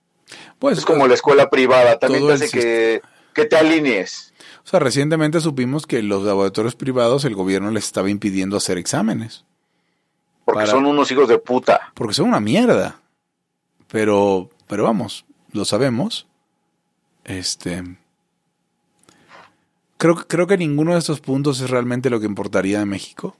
Pues, 0.57 0.79
es 0.79 0.85
como 0.85 1.07
la 1.07 1.13
escuela 1.13 1.49
privada, 1.49 1.99
también 1.99 2.25
te 2.25 2.33
hace 2.33 2.49
que, 2.49 3.01
que 3.33 3.45
te 3.45 3.57
alinees. 3.57 4.33
O 4.65 4.67
sea, 4.67 4.79
recientemente 4.79 5.39
supimos 5.39 5.85
que 5.85 6.01
los 6.01 6.23
laboratorios 6.23 6.75
privados 6.75 7.23
el 7.25 7.35
gobierno 7.35 7.69
les 7.71 7.85
estaba 7.85 8.09
impidiendo 8.09 8.57
hacer 8.57 8.77
exámenes. 8.77 9.45
Porque 10.43 10.67
son 10.67 10.85
unos 10.85 11.11
hijos 11.11 11.29
de 11.29 11.37
puta. 11.37 11.91
Porque 11.93 12.13
son 12.13 12.27
una 12.27 12.39
mierda. 12.39 12.99
Pero, 13.87 14.49
pero 14.67 14.83
vamos, 14.83 15.25
lo 15.51 15.65
sabemos. 15.65 16.27
Este. 17.23 17.83
Creo, 19.97 20.15
creo 20.15 20.47
que 20.47 20.57
ninguno 20.57 20.93
de 20.93 20.99
estos 20.99 21.21
puntos 21.21 21.61
es 21.61 21.69
realmente 21.69 22.09
lo 22.09 22.19
que 22.19 22.25
importaría 22.25 22.79
de 22.79 22.85
México. 22.85 23.37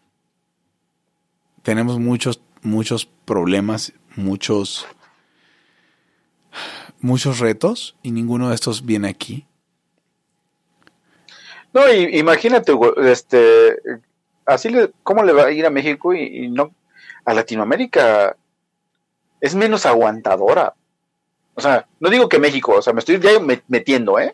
Tenemos 1.63 1.99
muchos, 1.99 2.39
muchos 2.61 3.07
problemas 3.25 3.93
muchos, 4.15 4.85
muchos 6.99 7.39
retos 7.39 7.95
y 8.01 8.11
ninguno 8.11 8.49
de 8.49 8.55
estos 8.55 8.85
viene 8.85 9.07
aquí. 9.07 9.45
No, 11.75 11.93
imagínate, 11.93 12.71
este, 13.03 13.75
así 14.45 14.69
le, 14.69 14.91
cómo 15.03 15.23
le 15.23 15.33
va 15.33 15.47
a 15.47 15.51
ir 15.51 15.65
a 15.65 15.69
México 15.69 16.13
y, 16.13 16.47
no 16.47 16.73
a 17.25 17.33
Latinoamérica 17.33 18.37
es 19.41 19.55
menos 19.55 19.85
aguantadora. 19.85 20.73
O 21.53 21.59
sea, 21.59 21.85
no 21.99 22.09
digo 22.09 22.29
que 22.29 22.39
México, 22.39 22.75
o 22.77 22.81
sea, 22.81 22.93
me 22.93 22.99
estoy 22.99 23.19
ya 23.19 23.31
metiendo, 23.67 24.17
¿eh? 24.19 24.33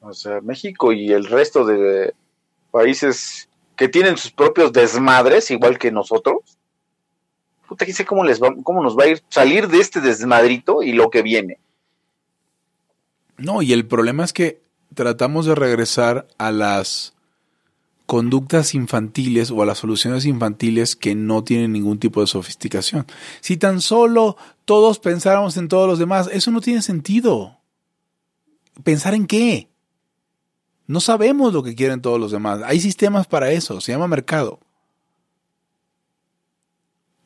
O 0.00 0.12
sea, 0.12 0.40
México 0.40 0.92
y 0.92 1.10
el 1.10 1.24
resto 1.24 1.64
de 1.64 2.14
países 2.70 3.48
que 3.74 3.88
tienen 3.88 4.16
sus 4.16 4.30
propios 4.30 4.72
desmadres, 4.72 5.50
igual 5.50 5.78
que 5.78 5.90
nosotros, 5.90 6.58
puta, 7.66 7.84
sé 7.86 8.04
cómo, 8.04 8.22
les 8.22 8.40
va, 8.40 8.54
cómo 8.62 8.84
nos 8.84 8.96
va 8.96 9.02
a 9.02 9.08
ir 9.08 9.22
salir 9.30 9.66
de 9.66 9.80
este 9.80 10.00
desmadrito 10.00 10.84
y 10.84 10.92
lo 10.92 11.10
que 11.10 11.22
viene. 11.22 11.58
No, 13.36 13.62
y 13.62 13.72
el 13.72 13.84
problema 13.84 14.22
es 14.22 14.32
que 14.32 14.69
tratamos 14.94 15.46
de 15.46 15.54
regresar 15.54 16.26
a 16.38 16.50
las 16.50 17.14
conductas 18.06 18.74
infantiles 18.74 19.52
o 19.52 19.62
a 19.62 19.66
las 19.66 19.78
soluciones 19.78 20.24
infantiles 20.24 20.96
que 20.96 21.14
no 21.14 21.44
tienen 21.44 21.72
ningún 21.72 22.00
tipo 22.00 22.20
de 22.20 22.26
sofisticación. 22.26 23.06
Si 23.40 23.56
tan 23.56 23.80
solo 23.80 24.36
todos 24.64 24.98
pensáramos 24.98 25.56
en 25.56 25.68
todos 25.68 25.88
los 25.88 25.98
demás, 25.98 26.28
eso 26.32 26.50
no 26.50 26.60
tiene 26.60 26.82
sentido. 26.82 27.58
¿Pensar 28.82 29.14
en 29.14 29.26
qué? 29.26 29.68
No 30.88 30.98
sabemos 30.98 31.52
lo 31.52 31.62
que 31.62 31.76
quieren 31.76 32.02
todos 32.02 32.18
los 32.18 32.32
demás. 32.32 32.62
Hay 32.64 32.80
sistemas 32.80 33.28
para 33.28 33.52
eso, 33.52 33.80
se 33.80 33.92
llama 33.92 34.08
mercado. 34.08 34.58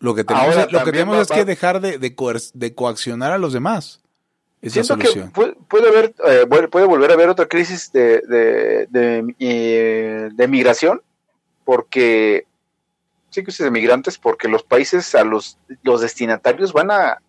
Lo 0.01 0.15
que 0.15 0.23
tenemos, 0.23 0.71
lo 0.71 0.85
que, 0.85 0.93
tenemos 0.93 1.19
es 1.19 1.29
que 1.29 1.47
dejar 1.47 1.81
de, 1.81 1.97
de, 1.99 2.75
coaccionar 2.75 3.33
a 3.33 3.39
los 3.39 3.55
demás. 3.55 4.03
Siento 4.71 4.97
que 4.97 5.09
puede, 5.69 5.89
haber, 5.89 6.15
eh, 6.27 6.47
puede 6.47 6.87
volver 6.87 7.11
a 7.11 7.15
haber 7.15 7.29
otra 7.29 7.47
crisis 7.47 7.93
de, 7.93 8.21
de, 8.21 9.35
eh, 9.39 10.31
de, 10.33 10.49
migración, 10.49 11.03
porque, 11.65 12.47
sí 13.31 13.45
que 13.45 13.53
de 13.53 13.71
migrantes, 13.71 14.17
porque 14.17 14.49
los 14.49 14.63
países, 14.63 15.15
a 15.15 15.25
los, 15.25 15.59
los 15.83 16.01
destinatarios 16.01 16.73
van 16.73 16.91
a 16.91 17.21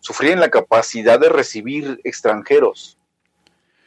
sufrir 0.00 0.32
en 0.32 0.40
la 0.40 0.50
capacidad 0.50 1.18
de 1.18 1.30
recibir 1.30 2.00
extranjeros. 2.04 2.98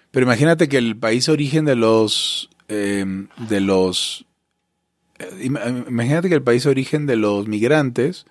Pero 0.09 0.25
imagínate 0.25 0.67
que 0.67 0.77
el 0.77 0.97
país 0.97 1.29
origen 1.29 1.65
de 1.65 1.75
los, 1.75 2.49
eh, 2.69 3.05
de 3.37 3.61
los, 3.61 4.25
imagínate 5.41 6.29
que 6.29 6.35
el 6.35 6.43
país 6.43 6.65
origen 6.65 7.05
de 7.05 7.17
los 7.17 7.47
migrantes 7.47 8.25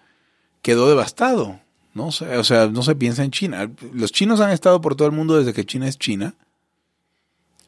quedó 0.63 0.89
devastado. 0.89 1.61
¿No? 1.95 2.09
O 2.09 2.45
sea, 2.45 2.67
no 2.69 2.83
se 2.83 2.95
piensa 2.95 3.25
en 3.25 3.31
China. 3.31 3.71
Los 3.93 4.13
chinos 4.13 4.41
han 4.41 4.51
estado 4.51 4.81
por 4.81 4.97
todo 4.97 5.09
el 5.09 5.15
mundo 5.15 5.39
desde 5.39 5.53
que 5.53 5.65
China 5.65 5.89
es 5.89 5.99
China. 5.99 6.35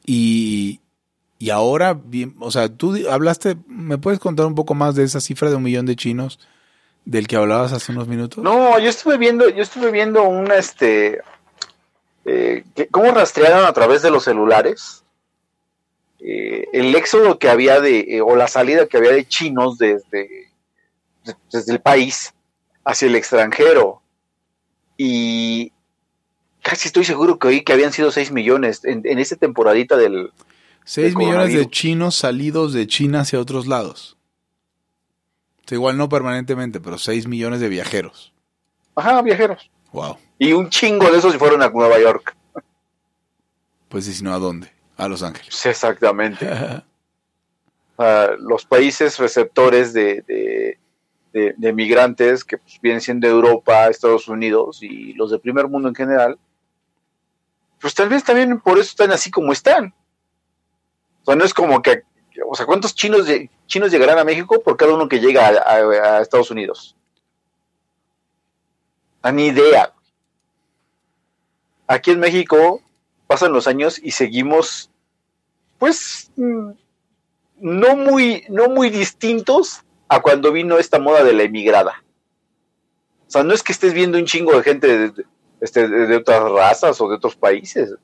Y, 0.04 0.80
y 1.38 1.50
ahora, 1.50 1.98
o 2.40 2.50
sea, 2.50 2.68
tú 2.68 2.96
hablaste, 3.10 3.56
¿me 3.66 3.98
puedes 3.98 4.20
contar 4.20 4.46
un 4.46 4.54
poco 4.54 4.74
más 4.74 4.94
de 4.94 5.04
esa 5.04 5.20
cifra 5.20 5.50
de 5.50 5.56
un 5.56 5.62
millón 5.62 5.86
de 5.86 5.96
chinos 5.96 6.38
del 7.04 7.26
que 7.26 7.36
hablabas 7.36 7.72
hace 7.72 7.92
unos 7.92 8.08
minutos? 8.08 8.42
No, 8.42 8.78
yo 8.78 8.88
estuve 8.88 9.16
viendo, 9.16 9.48
yo 9.48 9.62
estuve 9.62 9.90
viendo 9.90 10.22
una, 10.24 10.56
este, 10.56 11.20
eh, 12.24 12.64
cómo 12.90 13.12
rastrearon 13.12 13.64
a 13.64 13.72
través 13.72 14.02
de 14.02 14.10
los 14.10 14.24
celulares 14.24 15.04
eh, 16.18 16.66
el 16.72 16.94
éxodo 16.94 17.38
que 17.38 17.48
había 17.48 17.80
de, 17.80 18.00
eh, 18.00 18.20
o 18.20 18.34
la 18.36 18.48
salida 18.48 18.86
que 18.86 18.96
había 18.96 19.12
de 19.12 19.28
chinos 19.28 19.78
desde, 19.78 20.50
desde 21.52 21.72
el 21.72 21.80
país 21.80 22.34
hacia 22.84 23.06
el 23.06 23.16
extranjero. 23.16 24.00
Y 24.96 25.72
casi 26.62 26.88
estoy 26.88 27.04
seguro 27.04 27.38
que 27.38 27.48
oí 27.48 27.60
que 27.62 27.72
habían 27.72 27.92
sido 27.92 28.10
6 28.10 28.32
millones 28.32 28.84
en, 28.84 29.02
en 29.04 29.18
esa 29.18 29.36
temporadita 29.36 29.96
del... 29.96 30.32
6 30.84 31.16
millones 31.16 31.52
de 31.52 31.68
chinos 31.68 32.14
salidos 32.14 32.72
de 32.72 32.86
China 32.86 33.20
hacia 33.20 33.40
otros 33.40 33.66
lados. 33.66 34.16
igual 35.68 35.96
no 35.96 36.08
permanentemente, 36.08 36.80
pero 36.80 36.96
6 36.96 37.26
millones 37.26 37.60
de 37.60 37.68
viajeros. 37.68 38.32
Ajá, 38.94 39.20
viajeros. 39.22 39.70
Wow. 39.92 40.16
Y 40.38 40.52
un 40.52 40.70
chingo 40.70 41.10
de 41.10 41.18
esos 41.18 41.32
se 41.32 41.38
fueron 41.38 41.62
a 41.62 41.70
Nueva 41.70 41.98
York. 41.98 42.36
Pues 43.88 44.06
y 44.08 44.14
si 44.14 44.22
no, 44.22 44.32
¿a 44.32 44.38
dónde? 44.38 44.70
A 44.96 45.08
Los 45.08 45.22
Ángeles. 45.22 45.54
Sí, 45.54 45.68
exactamente. 45.68 46.48
los 48.38 48.64
países 48.66 49.18
receptores 49.18 49.92
de, 49.92 50.22
de, 50.22 50.78
migrantes 51.56 52.44
que 52.44 52.58
pues, 52.58 52.80
vienen 52.80 53.00
siendo 53.00 53.26
Europa, 53.28 53.88
Estados 53.88 54.28
Unidos 54.28 54.82
y 54.82 55.12
los 55.14 55.30
de 55.30 55.38
primer 55.38 55.68
mundo 55.68 55.88
en 55.88 55.94
general, 55.94 56.38
pues 57.80 57.94
tal 57.94 58.08
vez 58.08 58.24
también 58.24 58.60
por 58.60 58.78
eso 58.78 58.90
están 58.90 59.12
así 59.12 59.30
como 59.30 59.52
están. 59.52 59.94
O 61.22 61.24
sea, 61.26 61.36
no 61.36 61.44
es 61.44 61.52
como 61.52 61.82
que, 61.82 62.02
o 62.48 62.54
sea, 62.54 62.66
¿cuántos 62.66 62.94
chinos, 62.94 63.26
chinos 63.66 63.90
llegarán 63.90 64.18
a 64.18 64.24
México 64.24 64.62
por 64.62 64.76
cada 64.76 64.94
uno 64.94 65.08
que 65.08 65.20
llega 65.20 65.46
a, 65.46 66.20
Estados 66.20 66.50
Unidos? 66.50 66.96
A 69.22 69.32
ni 69.32 69.46
idea. 69.46 69.92
Aquí 71.86 72.12
en 72.12 72.20
México 72.20 72.80
pasan 73.26 73.52
los 73.52 73.66
años 73.66 74.00
y 74.02 74.12
seguimos, 74.12 74.90
pues, 75.78 76.30
mm, 76.36 76.70
no 77.58 77.96
muy, 77.96 78.44
no 78.48 78.68
muy 78.68 78.90
distintos 78.90 79.82
a 80.08 80.20
cuando 80.20 80.52
vino 80.52 80.78
esta 80.78 80.98
moda 80.98 81.24
de 81.24 81.32
la 81.32 81.44
emigrada. 81.44 82.04
O 83.26 83.30
sea, 83.30 83.42
no 83.42 83.52
es 83.52 83.62
que 83.62 83.72
estés 83.72 83.92
viendo 83.92 84.18
un 84.18 84.24
chingo 84.24 84.56
de 84.56 84.62
gente 84.62 84.98
de, 84.98 85.24
este, 85.60 85.88
de 85.88 86.16
otras 86.16 86.50
razas 86.50 87.00
o 87.00 87.08
de 87.08 87.16
otros 87.16 87.34
países. 87.34 87.94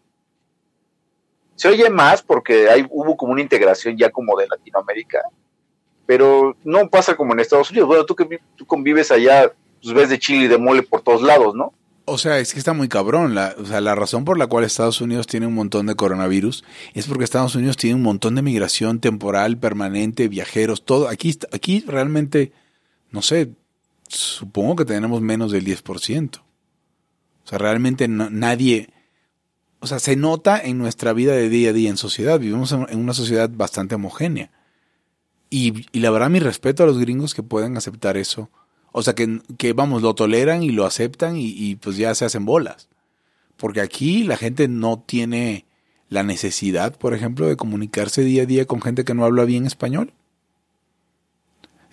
Se 1.54 1.68
oye 1.68 1.88
más 1.90 2.22
porque 2.22 2.68
hay, 2.68 2.86
hubo 2.90 3.16
como 3.16 3.32
una 3.32 3.42
integración 3.42 3.96
ya 3.96 4.10
como 4.10 4.36
de 4.36 4.48
Latinoamérica, 4.48 5.22
pero 6.06 6.56
no 6.64 6.88
pasa 6.88 7.16
como 7.16 7.32
en 7.32 7.40
Estados 7.40 7.70
Unidos. 7.70 7.88
Bueno, 7.88 8.04
tú 8.04 8.16
que 8.16 8.40
tú 8.56 8.66
convives 8.66 9.10
allá, 9.12 9.52
pues 9.80 9.94
ves 9.94 10.08
de 10.08 10.18
chile 10.18 10.44
y 10.46 10.48
de 10.48 10.58
mole 10.58 10.82
por 10.82 11.02
todos 11.02 11.22
lados, 11.22 11.54
¿no? 11.54 11.72
O 12.12 12.18
sea, 12.18 12.38
es 12.38 12.52
que 12.52 12.58
está 12.58 12.74
muy 12.74 12.88
cabrón. 12.88 13.34
La, 13.34 13.54
o 13.58 13.64
sea, 13.64 13.80
la 13.80 13.94
razón 13.94 14.26
por 14.26 14.36
la 14.36 14.46
cual 14.46 14.64
Estados 14.64 15.00
Unidos 15.00 15.26
tiene 15.26 15.46
un 15.46 15.54
montón 15.54 15.86
de 15.86 15.94
coronavirus 15.94 16.62
es 16.92 17.06
porque 17.06 17.24
Estados 17.24 17.54
Unidos 17.54 17.78
tiene 17.78 17.96
un 17.96 18.02
montón 18.02 18.34
de 18.34 18.42
migración 18.42 19.00
temporal, 19.00 19.56
permanente, 19.56 20.28
viajeros, 20.28 20.84
todo. 20.84 21.08
Aquí, 21.08 21.38
aquí 21.52 21.82
realmente, 21.86 22.52
no 23.10 23.22
sé, 23.22 23.54
supongo 24.08 24.76
que 24.76 24.84
tenemos 24.84 25.22
menos 25.22 25.52
del 25.52 25.64
10%. 25.64 26.38
O 26.38 26.42
sea, 27.44 27.58
realmente 27.58 28.08
nadie... 28.08 28.90
O 29.80 29.86
sea, 29.86 29.98
se 29.98 30.14
nota 30.14 30.60
en 30.62 30.76
nuestra 30.76 31.14
vida 31.14 31.32
de 31.32 31.48
día 31.48 31.70
a 31.70 31.72
día 31.72 31.88
en 31.88 31.96
sociedad. 31.96 32.38
Vivimos 32.38 32.72
en, 32.72 32.98
una 32.98 33.14
sociedad 33.14 33.50
bastante 33.50 33.94
homogénea. 33.94 34.50
Y, 35.48 35.86
y 35.92 36.00
la 36.00 36.10
verdad, 36.10 36.28
mi 36.28 36.40
respeto 36.40 36.82
a 36.82 36.86
los 36.86 36.98
gringos 36.98 37.34
que 37.34 37.42
pueden 37.42 37.76
aceptar 37.78 38.18
eso 38.18 38.50
o 38.92 39.02
sea, 39.02 39.14
que, 39.14 39.40
que 39.56 39.72
vamos, 39.72 40.02
lo 40.02 40.14
toleran 40.14 40.62
y 40.62 40.70
lo 40.70 40.84
aceptan 40.84 41.36
y, 41.36 41.76
pues 41.76 41.96
ya 41.96 42.14
se 42.14 42.26
hacen 42.26 42.44
bolas. 42.44 42.88
Porque 43.56 43.80
aquí 43.80 44.22
la 44.22 44.36
gente 44.36 44.68
no 44.68 45.02
tiene 45.04 45.64
la 46.08 46.22
necesidad, 46.22 46.96
por 46.98 47.14
ejemplo, 47.14 47.46
de 47.46 47.56
comunicarse 47.56 48.22
día 48.22 48.42
a 48.42 48.46
día 48.46 48.66
con 48.66 48.82
gente 48.82 49.04
que 49.04 49.14
no 49.14 49.24
habla 49.24 49.44
bien 49.44 49.66
español. 49.66 50.12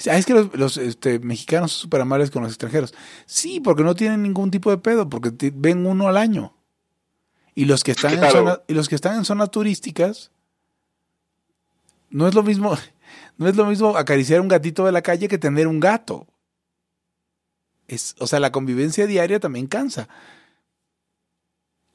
Ah, 0.09 0.17
es 0.17 0.25
que 0.25 0.33
los, 0.33 0.77
este, 0.77 1.19
mexicanos 1.19 1.71
son 1.71 1.81
súper 1.83 2.01
amables 2.01 2.31
con 2.31 2.43
los 2.43 2.51
extranjeros. 2.51 2.93
Sí, 3.25 3.59
porque 3.61 3.83
no 3.83 3.95
tienen 3.95 4.21
ningún 4.21 4.51
tipo 4.51 4.69
de 4.69 4.77
pedo, 4.77 5.09
porque 5.09 5.31
ven 5.53 5.85
uno 5.85 6.07
al 6.07 6.17
año. 6.17 6.53
Y 7.55 7.65
los 7.65 7.83
que 7.83 7.91
están 7.91 8.21
en 8.21 8.31
zona, 8.31 8.61
y 8.67 8.73
los 8.73 8.87
que 8.89 8.95
están 8.95 9.17
en 9.17 9.25
zonas 9.25 9.51
turísticas, 9.51 10.31
no 12.09 12.27
es 12.27 12.33
lo 12.33 12.43
mismo, 12.43 12.77
no 13.37 13.47
es 13.47 13.55
lo 13.55 13.65
mismo 13.65 13.95
acariciar 13.95 14.41
un 14.41 14.47
gatito 14.49 14.85
de 14.85 14.91
la 14.91 15.01
calle 15.01 15.27
que 15.27 15.37
tener 15.37 15.67
un 15.67 15.79
gato 15.79 16.27
o 18.19 18.27
sea, 18.27 18.39
la 18.39 18.51
convivencia 18.51 19.07
diaria 19.07 19.39
también 19.39 19.67
cansa. 19.67 20.07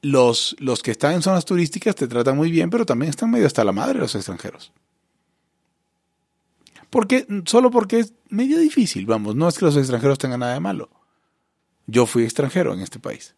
Los, 0.01 0.55
los 0.59 0.83
que 0.83 0.91
están 0.91 1.13
en 1.13 1.21
zonas 1.21 1.45
turísticas 1.45 1.95
te 1.95 2.07
tratan 2.07 2.37
muy 2.37 2.51
bien, 2.51 2.69
pero 2.69 2.85
también 2.85 3.09
están 3.09 3.31
medio 3.31 3.47
hasta 3.47 3.63
la 3.63 3.71
madre 3.71 3.99
los 3.99 4.13
extranjeros. 4.15 4.71
Porque, 6.89 7.25
solo 7.45 7.71
porque 7.71 7.99
es 7.99 8.13
medio 8.29 8.59
difícil, 8.59 9.05
vamos, 9.05 9.35
no 9.35 9.47
es 9.47 9.57
que 9.57 9.65
los 9.65 9.75
extranjeros 9.75 10.17
tengan 10.17 10.41
nada 10.41 10.53
de 10.53 10.59
malo. 10.59 10.89
Yo 11.87 12.05
fui 12.05 12.23
extranjero 12.23 12.73
en 12.73 12.81
este 12.81 12.99
país. 12.99 13.35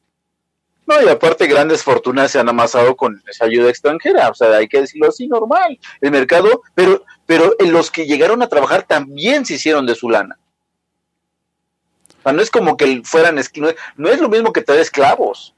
No, 0.86 1.02
y 1.02 1.08
aparte 1.10 1.48
grandes 1.48 1.84
fortunas 1.84 2.32
se 2.32 2.40
han 2.40 2.48
amasado 2.48 2.96
con 2.96 3.22
esa 3.28 3.46
ayuda 3.46 3.70
extranjera, 3.70 4.30
o 4.30 4.34
sea, 4.34 4.56
hay 4.56 4.68
que 4.68 4.82
decirlo 4.82 5.10
así, 5.10 5.28
normal. 5.28 5.80
El 6.00 6.12
mercado, 6.12 6.62
pero, 6.76 7.04
pero 7.26 7.56
los 7.60 7.92
que 7.92 8.06
llegaron 8.06 8.42
a 8.42 8.48
trabajar 8.48 8.84
también 8.84 9.46
se 9.46 9.56
hicieron 9.56 9.86
de 9.86 9.96
su 9.96 10.10
lana 10.10 10.38
no 12.32 12.42
es 12.42 12.52
como 12.52 12.78
que 12.78 13.02
fueran 13.04 13.38
esclavos, 13.38 13.76
no 13.96 14.10
es 14.10 14.20
lo 14.20 14.30
mismo 14.30 14.54
que 14.54 14.62
tener 14.62 14.82
esclavos. 14.82 15.54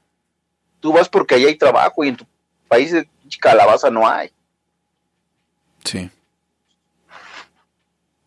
Tú 0.80 0.92
vas 0.92 1.08
porque 1.08 1.34
allá 1.34 1.48
hay 1.48 1.56
trabajo 1.56 2.04
y 2.04 2.08
en 2.08 2.16
tu 2.16 2.26
país 2.68 2.92
de 2.92 3.08
calabaza 3.40 3.90
no 3.90 4.08
hay. 4.08 4.30
Sí. 5.84 6.10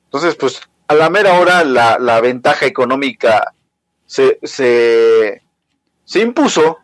Entonces, 0.06 0.36
pues, 0.36 0.62
a 0.88 0.94
la 0.94 1.10
mera 1.10 1.40
hora 1.40 1.64
la, 1.64 2.22
ventaja 2.22 2.66
económica 2.66 3.54
se, 4.06 4.40
se, 4.44 5.42
impuso 6.16 6.80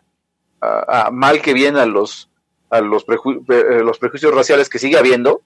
a, 0.60 1.10
mal 1.12 1.40
que 1.40 1.52
bien 1.52 1.76
a 1.76 1.86
los 1.86 2.28
a 2.70 2.80
los, 2.80 3.04
eh, 3.08 3.82
los 3.82 3.98
prejuicios 3.98 4.32
raciales 4.32 4.68
que 4.68 4.78
sigue 4.78 4.96
habiendo 4.96 5.42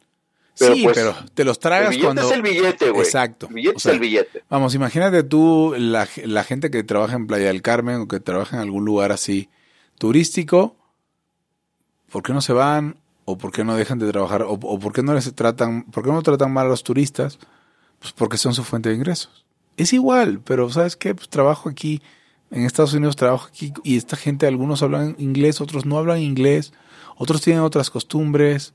sí, 0.54 0.82
pues, 0.84 0.96
pero 0.96 1.14
te 1.34 1.44
los 1.44 1.58
tragas 1.58 1.94
el 1.94 2.02
cuando... 2.02 2.22
es 2.22 2.30
el 2.30 2.42
billete, 2.42 2.90
güey. 2.90 3.02
Exacto. 3.02 3.48
El 3.48 3.54
billete 3.54 3.76
es 3.76 3.86
el 3.86 3.98
billete. 3.98 4.44
Vamos, 4.48 4.74
imagínate 4.74 5.22
tú 5.24 5.74
la, 5.76 6.06
gente 6.06 6.70
que 6.70 6.82
trabaja 6.84 7.16
en 7.16 7.26
Playa 7.26 7.46
del 7.46 7.62
Carmen 7.62 8.02
o 8.02 8.08
que 8.08 8.20
trabaja 8.20 8.56
en 8.56 8.62
algún 8.62 8.84
lugar 8.84 9.12
así 9.12 9.48
turístico, 9.98 10.76
¿por 12.10 12.22
qué 12.22 12.32
no 12.32 12.40
se 12.40 12.52
van? 12.52 12.96
¿O 13.24 13.38
por 13.38 13.52
qué 13.52 13.64
no 13.64 13.74
dejan 13.74 13.98
de 13.98 14.10
trabajar? 14.10 14.42
¿O, 14.42 14.58
por 14.58 14.92
qué 14.92 15.02
no 15.02 15.14
les 15.14 15.34
tratan, 15.34 15.84
por 15.84 16.04
qué 16.04 16.10
no 16.10 16.22
tratan 16.22 16.52
mal 16.52 16.66
a 16.66 16.70
los 16.70 16.84
turistas? 16.84 17.38
Pues 17.98 18.12
porque 18.12 18.36
son 18.36 18.54
su 18.54 18.64
fuente 18.64 18.90
de 18.90 18.96
ingresos. 18.96 19.44
Es 19.76 19.92
igual, 19.92 20.40
pero 20.40 20.70
¿sabes 20.70 20.94
qué? 20.94 21.14
Pues 21.14 21.28
trabajo 21.28 21.68
aquí, 21.68 22.02
en 22.50 22.64
Estados 22.64 22.92
Unidos 22.92 23.16
trabajo 23.16 23.48
aquí 23.48 23.72
y 23.82 23.96
esta 23.96 24.16
gente, 24.16 24.46
algunos 24.46 24.82
hablan 24.82 25.16
inglés, 25.18 25.60
otros 25.60 25.86
no 25.86 25.98
hablan 25.98 26.20
inglés, 26.20 26.72
otros 27.16 27.40
tienen 27.40 27.62
otras 27.62 27.90
costumbres 27.90 28.74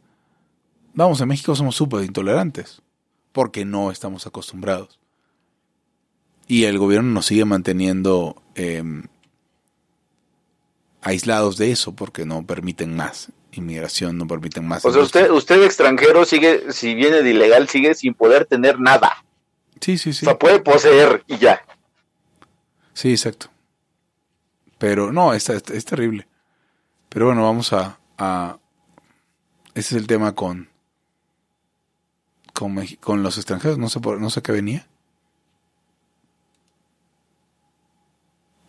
Vamos, 0.93 1.21
en 1.21 1.27
México 1.27 1.55
somos 1.55 1.75
súper 1.75 2.03
intolerantes, 2.03 2.81
porque 3.31 3.65
no 3.65 3.91
estamos 3.91 4.27
acostumbrados. 4.27 4.99
Y 6.47 6.65
el 6.65 6.77
gobierno 6.77 7.11
nos 7.11 7.27
sigue 7.27 7.45
manteniendo 7.45 8.41
em, 8.55 9.03
aislados 11.01 11.57
de 11.57 11.71
eso, 11.71 11.95
porque 11.95 12.25
no 12.25 12.45
permiten 12.45 12.95
más 12.95 13.31
inmigración, 13.51 14.17
no 14.17 14.27
permiten 14.27 14.67
más. 14.67 14.85
O 14.85 14.91
sea, 14.91 15.01
usted, 15.01 15.31
usted 15.31 15.63
extranjero 15.63 16.25
sigue, 16.25 16.71
si 16.71 16.95
viene 16.95 17.21
de 17.21 17.31
ilegal, 17.31 17.67
sigue 17.67 17.95
sin 17.95 18.13
poder 18.13 18.45
tener 18.45 18.79
nada. 18.79 19.23
Sí, 19.79 19.97
sí, 19.97 20.13
sí. 20.13 20.25
O 20.25 20.29
sea, 20.29 20.39
puede 20.39 20.59
poseer 20.59 21.23
y 21.27 21.37
ya. 21.37 21.61
Sí, 22.93 23.11
exacto. 23.11 23.49
Pero 24.77 25.11
no, 25.11 25.33
es, 25.33 25.49
es, 25.49 25.85
terrible. 25.85 26.27
Pero 27.09 27.27
bueno, 27.27 27.43
vamos 27.43 27.73
a, 27.73 27.99
a... 28.17 28.59
Ese 29.73 29.95
es 29.95 30.01
el 30.01 30.07
tema 30.07 30.35
con, 30.35 30.68
con, 32.59 33.23
los 33.23 33.37
extranjeros, 33.37 33.77
no 33.77 33.89
sé, 33.89 33.99
por, 33.99 34.19
no 34.19 34.29
sé 34.29 34.41
qué 34.41 34.51
venía. 34.51 34.87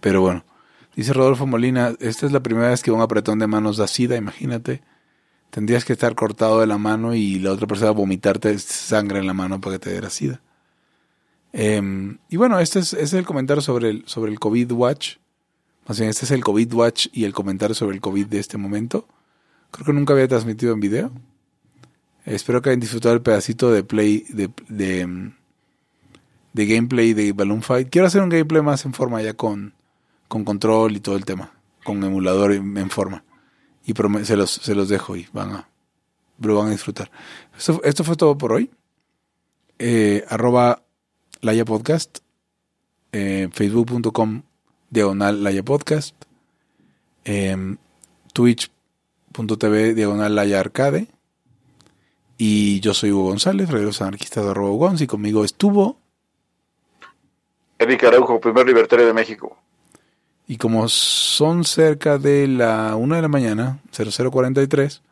Pero 0.00 0.20
bueno, 0.20 0.44
dice 0.94 1.12
Rodolfo 1.12 1.46
Molina, 1.46 1.94
esta 1.98 2.26
es 2.26 2.32
la 2.32 2.40
primera 2.40 2.68
vez 2.68 2.82
que 2.82 2.92
un 2.92 3.00
apretón 3.00 3.38
de 3.38 3.46
manos 3.46 3.76
da 3.76 3.86
sida, 3.88 4.16
imagínate. 4.16 4.82
Tendrías 5.50 5.84
que 5.84 5.92
estar 5.92 6.14
cortado 6.14 6.60
de 6.60 6.66
la 6.66 6.78
mano 6.78 7.14
y 7.14 7.40
la 7.40 7.52
otra 7.52 7.66
persona 7.66 7.90
vomitarte 7.90 8.56
sangre 8.60 9.18
en 9.18 9.26
la 9.26 9.34
mano 9.34 9.60
para 9.60 9.74
que 9.76 9.80
te 9.80 9.90
diera 9.90 10.08
sida. 10.08 10.40
Em, 11.52 12.18
y 12.28 12.36
bueno, 12.36 12.60
este 12.60 12.78
es, 12.78 12.92
este 12.92 13.04
es, 13.04 13.12
el 13.14 13.26
comentario 13.26 13.60
sobre 13.60 13.90
el, 13.90 14.04
sobre 14.06 14.30
el 14.30 14.38
COVID 14.38 14.70
Watch. 14.70 15.16
Más 15.88 15.98
bien, 15.98 16.10
este 16.10 16.24
es 16.24 16.30
el 16.30 16.44
COVID 16.44 16.72
Watch 16.72 17.08
y 17.12 17.24
el 17.24 17.32
comentario 17.32 17.74
sobre 17.74 17.96
el 17.96 18.00
COVID 18.00 18.26
de 18.26 18.38
este 18.38 18.56
momento. 18.56 19.08
Creo 19.72 19.86
que 19.86 19.92
nunca 19.92 20.12
había 20.12 20.28
transmitido 20.28 20.72
en 20.72 20.80
video. 20.80 21.12
Espero 22.24 22.60
que 22.60 22.70
hayan 22.70 22.80
disfrutado 22.80 23.14
el 23.14 23.22
pedacito 23.22 23.70
de 23.70 23.82
play, 23.82 24.24
de, 24.28 24.50
de, 24.68 26.66
gameplay 26.66 27.14
de 27.14 27.32
Balloon 27.32 27.62
Fight. 27.62 27.88
Quiero 27.90 28.06
hacer 28.06 28.22
un 28.22 28.28
gameplay 28.28 28.62
más 28.62 28.84
en 28.84 28.92
forma 28.92 29.22
ya 29.22 29.34
con, 29.34 29.74
con 30.28 30.44
control 30.44 30.96
y 30.96 31.00
todo 31.00 31.16
el 31.16 31.24
tema, 31.24 31.52
con 31.84 32.02
emulador 32.04 32.52
en, 32.52 32.90
forma. 32.90 33.24
Y 33.84 33.94
se 34.24 34.36
los, 34.36 34.50
se 34.50 34.74
los 34.74 34.88
dejo 34.88 35.16
y 35.16 35.26
van 35.32 35.52
a, 35.52 35.68
lo 36.38 36.56
van 36.56 36.68
a 36.68 36.72
disfrutar. 36.72 37.10
Esto, 37.56 37.80
esto 37.84 38.04
fue 38.04 38.16
todo 38.16 38.36
por 38.36 38.52
hoy. 38.52 38.70
Eh, 39.78 40.24
arroba 40.28 40.82
Laya 41.40 41.64
Podcast. 41.64 42.18
eh, 43.12 43.48
Facebook.com 43.50 44.42
diagonal 44.90 45.42
Laya 45.42 45.62
Podcast. 45.62 46.14
em, 47.24 47.78
Twitch.tv 48.32 49.94
diagonal 49.94 50.34
Laya 50.34 50.60
Arcade. 50.60 51.08
Y 52.42 52.80
yo 52.80 52.94
soy 52.94 53.12
Hugo 53.12 53.24
González, 53.24 53.68
de 53.68 53.82
los 53.82 54.00
anarquistas 54.00 54.42
de 54.42 54.52
arroba 54.52 54.74
Gonz, 54.74 55.02
y 55.02 55.06
conmigo 55.06 55.44
estuvo. 55.44 55.98
Eric 57.78 58.02
Araujo, 58.04 58.40
primer 58.40 58.66
libertario 58.66 59.06
de 59.06 59.12
México. 59.12 59.58
Y 60.46 60.56
como 60.56 60.88
son 60.88 61.64
cerca 61.64 62.16
de 62.16 62.48
la 62.48 62.96
1 62.96 63.14
de 63.14 63.20
la 63.20 63.28
mañana, 63.28 63.80
0043, 63.92 65.02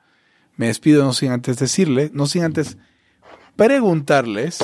me 0.57 0.69
despido 0.69 1.05
no 1.05 1.13
sin 1.13 1.31
antes 1.31 1.59
decirle, 1.59 2.11
no 2.15 2.25
sin 2.25 2.45
antes 2.45 2.79
preguntarles 3.57 4.61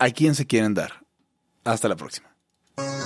a 0.00 0.10
quién 0.10 0.34
se 0.34 0.44
quieren 0.44 0.74
dar. 0.74 1.04
Hasta 1.62 1.86
la 1.86 1.94
próxima. 1.94 2.34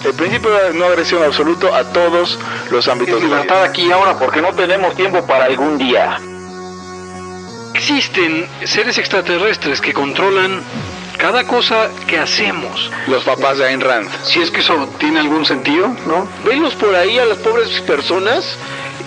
El 0.02 0.14
principio 0.14 0.50
de 0.54 0.72
no 0.72 0.86
agresión 0.86 1.22
absoluto 1.22 1.74
a 1.74 1.84
todos 1.92 2.38
los 2.70 2.88
ámbitos 2.88 3.16
de 3.16 3.28
la 3.28 3.42
vida. 3.42 3.42
Libertad 3.42 3.64
aquí 3.64 3.82
y 3.82 3.92
ahora 3.92 4.18
porque 4.18 4.40
no 4.40 4.54
tenemos 4.54 4.94
tiempo 4.94 5.26
para 5.26 5.44
algún 5.44 5.76
día. 5.76 6.18
Existen 7.82 8.46
seres 8.62 8.96
extraterrestres 8.96 9.80
que 9.80 9.92
controlan 9.92 10.62
cada 11.18 11.42
cosa 11.42 11.90
que 12.06 12.16
hacemos. 12.16 12.92
Los 13.08 13.24
papás 13.24 13.58
de 13.58 13.66
Ayn 13.66 13.80
Rand. 13.80 14.08
Si 14.22 14.40
es 14.40 14.52
que 14.52 14.60
eso 14.60 14.88
tiene 15.00 15.18
algún 15.18 15.44
sentido, 15.44 15.88
¿no? 16.06 16.28
Venlos 16.44 16.76
por 16.76 16.94
ahí 16.94 17.18
a 17.18 17.24
las 17.24 17.38
pobres 17.38 17.80
personas 17.80 18.56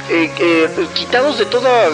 eh, 0.10 0.30
eh, 0.38 0.88
quitados 0.94 1.40
de 1.40 1.46
toda 1.46 1.88
eh, 1.88 1.94